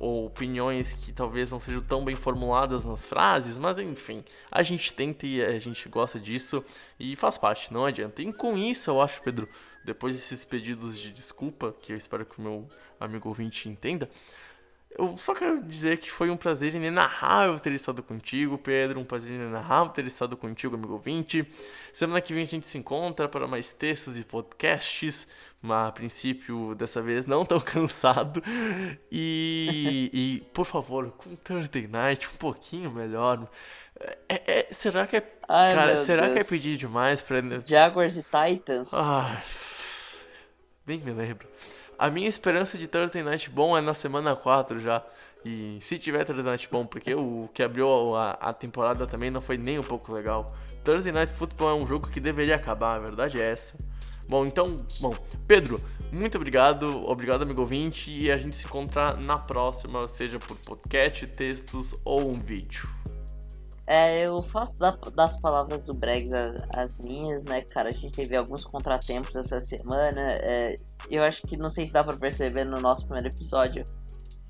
ou 0.00 0.24
opiniões 0.26 0.94
que 0.94 1.12
talvez 1.12 1.50
não 1.50 1.60
sejam 1.60 1.82
tão 1.82 2.02
bem 2.04 2.14
formuladas 2.14 2.84
nas 2.86 3.04
frases, 3.06 3.58
mas 3.58 3.78
enfim, 3.78 4.24
a 4.50 4.62
gente 4.62 4.94
tenta 4.94 5.26
e 5.26 5.42
a 5.44 5.58
gente 5.58 5.88
gosta 5.90 6.18
disso 6.18 6.64
e 6.98 7.14
faz 7.16 7.36
parte, 7.36 7.70
não 7.72 7.84
adianta. 7.84 8.22
E 8.22 8.32
com 8.32 8.56
isso, 8.56 8.90
eu 8.90 9.00
acho, 9.00 9.20
Pedro, 9.22 9.46
depois 9.84 10.14
desses 10.14 10.42
pedidos 10.44 10.98
de 10.98 11.10
desculpa, 11.12 11.74
que 11.82 11.92
eu 11.92 11.96
espero 11.96 12.24
que 12.24 12.38
o 12.38 12.42
meu 12.42 12.68
amigo 12.98 13.28
ouvinte 13.28 13.68
entenda, 13.68 14.08
eu 14.98 15.16
só 15.16 15.34
quero 15.34 15.62
dizer 15.62 15.98
que 15.98 16.10
foi 16.10 16.30
um 16.30 16.36
prazer 16.36 16.74
inenarrável 16.74 17.58
ter 17.58 17.72
estado 17.72 18.02
contigo, 18.02 18.58
Pedro. 18.58 19.00
Um 19.00 19.04
prazer 19.04 19.36
inenarrável 19.36 19.92
ter 19.92 20.06
estado 20.06 20.36
contigo, 20.36 20.74
amigo 20.74 20.92
ouvinte. 20.92 21.46
Semana 21.92 22.20
que 22.20 22.34
vem 22.34 22.42
a 22.42 22.46
gente 22.46 22.66
se 22.66 22.78
encontra 22.78 23.28
para 23.28 23.46
mais 23.46 23.72
textos 23.72 24.18
e 24.18 24.24
podcasts. 24.24 25.26
Mas 25.60 25.88
a 25.88 25.92
princípio, 25.92 26.74
dessa 26.74 27.00
vez, 27.00 27.24
não 27.24 27.44
tão 27.44 27.58
cansado. 27.60 28.42
E, 29.10 30.10
e 30.12 30.40
por 30.52 30.66
favor, 30.66 31.10
com 31.12 31.34
Thursday 31.36 31.86
Night 31.86 32.28
um 32.28 32.36
pouquinho 32.36 32.90
melhor. 32.90 33.48
É, 34.28 34.60
é, 34.60 34.66
será 34.72 35.06
que 35.06 35.16
é. 35.16 35.32
Ai, 35.48 35.74
cara, 35.74 35.96
será 35.96 36.30
que 36.32 36.38
é 36.38 36.44
pedir 36.44 36.76
demais 36.76 37.22
pra. 37.22 37.38
Jaguars 37.64 38.16
e 38.16 38.24
Titans. 38.24 38.92
Ah, 38.92 39.40
bem 40.84 40.98
me 40.98 41.12
lembro. 41.12 41.46
A 42.02 42.10
minha 42.10 42.28
esperança 42.28 42.76
de 42.76 42.88
Thursday 42.88 43.22
Night 43.22 43.48
bom 43.48 43.78
é 43.78 43.80
na 43.80 43.94
semana 43.94 44.34
4 44.34 44.80
já. 44.80 45.04
E 45.44 45.78
se 45.80 46.00
tiver 46.00 46.24
Thursday 46.24 46.44
Night 46.44 46.68
bom, 46.68 46.84
porque 46.84 47.14
o 47.14 47.48
que 47.54 47.62
abriu 47.62 48.16
a, 48.16 48.32
a 48.32 48.52
temporada 48.52 49.06
também 49.06 49.30
não 49.30 49.40
foi 49.40 49.56
nem 49.56 49.78
um 49.78 49.84
pouco 49.84 50.12
legal. 50.12 50.52
Thursday 50.82 51.12
Night 51.12 51.32
Football 51.32 51.70
é 51.70 51.74
um 51.80 51.86
jogo 51.86 52.10
que 52.10 52.18
deveria 52.18 52.56
acabar, 52.56 52.96
a 52.96 52.98
verdade 52.98 53.40
é 53.40 53.48
essa. 53.48 53.76
Bom, 54.28 54.44
então, 54.44 54.66
bom, 55.00 55.14
Pedro, 55.46 55.80
muito 56.10 56.36
obrigado, 56.36 57.08
obrigado 57.08 57.42
amigo 57.42 57.60
ouvinte, 57.60 58.10
e 58.10 58.32
a 58.32 58.36
gente 58.36 58.56
se 58.56 58.66
encontra 58.66 59.16
na 59.18 59.38
próxima, 59.38 60.08
seja 60.08 60.40
por 60.40 60.56
podcast, 60.56 61.24
textos 61.28 61.94
ou 62.04 62.28
um 62.32 62.34
vídeo. 62.34 63.01
É, 63.94 64.22
eu 64.24 64.42
faço 64.42 64.78
da- 64.78 64.96
das 65.14 65.38
palavras 65.38 65.82
do 65.82 65.92
Bregs 65.92 66.32
as, 66.32 66.62
as 66.70 66.96
minhas, 66.96 67.44
né, 67.44 67.60
cara? 67.60 67.90
A 67.90 67.92
gente 67.92 68.10
teve 68.14 68.34
alguns 68.34 68.64
contratempos 68.64 69.36
essa 69.36 69.60
semana. 69.60 70.32
é, 70.36 70.76
eu 71.10 71.22
acho 71.22 71.42
que 71.42 71.58
não 71.58 71.68
sei 71.68 71.86
se 71.86 71.92
dá 71.92 72.02
pra 72.02 72.16
perceber 72.16 72.64
no 72.64 72.80
nosso 72.80 73.04
primeiro 73.04 73.28
episódio 73.28 73.84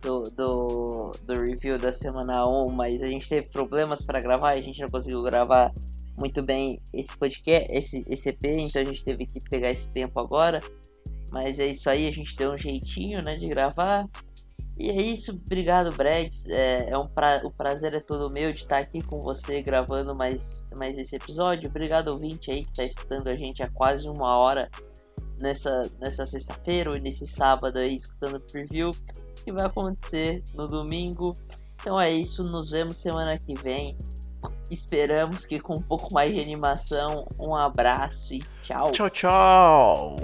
do, 0.01 0.23
do, 0.37 1.11
do 1.27 1.35
review 1.41 1.77
da 1.77 1.91
semana 1.91 2.49
1, 2.49 2.71
mas 2.71 3.03
a 3.03 3.09
gente 3.09 3.29
teve 3.29 3.49
problemas 3.49 4.05
pra 4.05 4.21
gravar, 4.21 4.51
a 4.51 4.61
gente 4.61 4.81
não 4.81 4.89
conseguiu 4.89 5.21
gravar 5.25 5.73
muito 6.17 6.41
bem 6.45 6.81
esse 6.95 7.17
podcast, 7.17 7.67
esse, 7.73 8.05
esse 8.07 8.29
EP, 8.29 8.45
então 8.45 8.81
a 8.81 8.85
gente 8.85 9.03
teve 9.05 9.27
que 9.27 9.41
pegar 9.51 9.71
esse 9.71 9.91
tempo 9.91 10.21
agora. 10.21 10.61
Mas 11.33 11.59
é 11.59 11.67
isso 11.67 11.91
aí, 11.91 12.07
a 12.07 12.13
gente 12.13 12.37
deu 12.37 12.53
um 12.53 12.59
jeitinho, 12.59 13.21
né, 13.23 13.35
de 13.35 13.49
gravar. 13.49 14.09
E 14.83 14.91
é 14.91 15.01
isso, 15.01 15.33
obrigado 15.33 15.95
Bregs. 15.95 16.49
É, 16.49 16.91
é 16.91 16.99
um 16.99 17.07
pra... 17.07 17.41
O 17.45 17.53
prazer 17.53 17.95
é 17.95 18.01
todo 18.01 18.29
meu 18.31 18.53
de 18.53 18.61
estar 18.61 18.79
aqui 18.79 19.01
com 19.01 19.21
você 19.21 19.63
gravando 19.63 20.15
mais, 20.15 20.67
mais 20.77 20.99
esse 20.99 21.15
episódio. 21.15 21.69
Obrigado, 21.69 22.09
ouvinte 22.09 22.51
aí 22.51 22.63
que 22.65 22.71
está 22.71 22.83
escutando 22.83 23.29
a 23.29 23.37
gente 23.37 23.63
há 23.63 23.71
quase 23.71 24.09
uma 24.09 24.37
hora 24.37 24.69
nessa, 25.41 25.89
nessa 26.01 26.27
sexta-feira 26.27 26.91
ou 26.91 26.97
nesse 26.97 27.27
sábado 27.29 27.79
aí 27.79 27.95
escutando 27.95 28.37
o 28.37 28.41
preview 28.41 28.91
que 29.45 29.53
vai 29.53 29.67
acontecer 29.67 30.43
no 30.55 30.67
domingo. 30.67 31.33
Então 31.81 32.01
é 32.01 32.11
isso, 32.11 32.43
nos 32.43 32.71
vemos 32.71 32.97
semana 32.97 33.39
que 33.39 33.55
vem. 33.55 33.97
Esperamos 34.69 35.45
que 35.45 35.61
com 35.61 35.75
um 35.75 35.83
pouco 35.83 36.13
mais 36.13 36.35
de 36.35 36.41
animação. 36.41 37.27
Um 37.39 37.55
abraço 37.55 38.35
e 38.35 38.39
tchau. 38.63 38.91
Tchau, 38.91 39.11
tchau! 39.11 40.17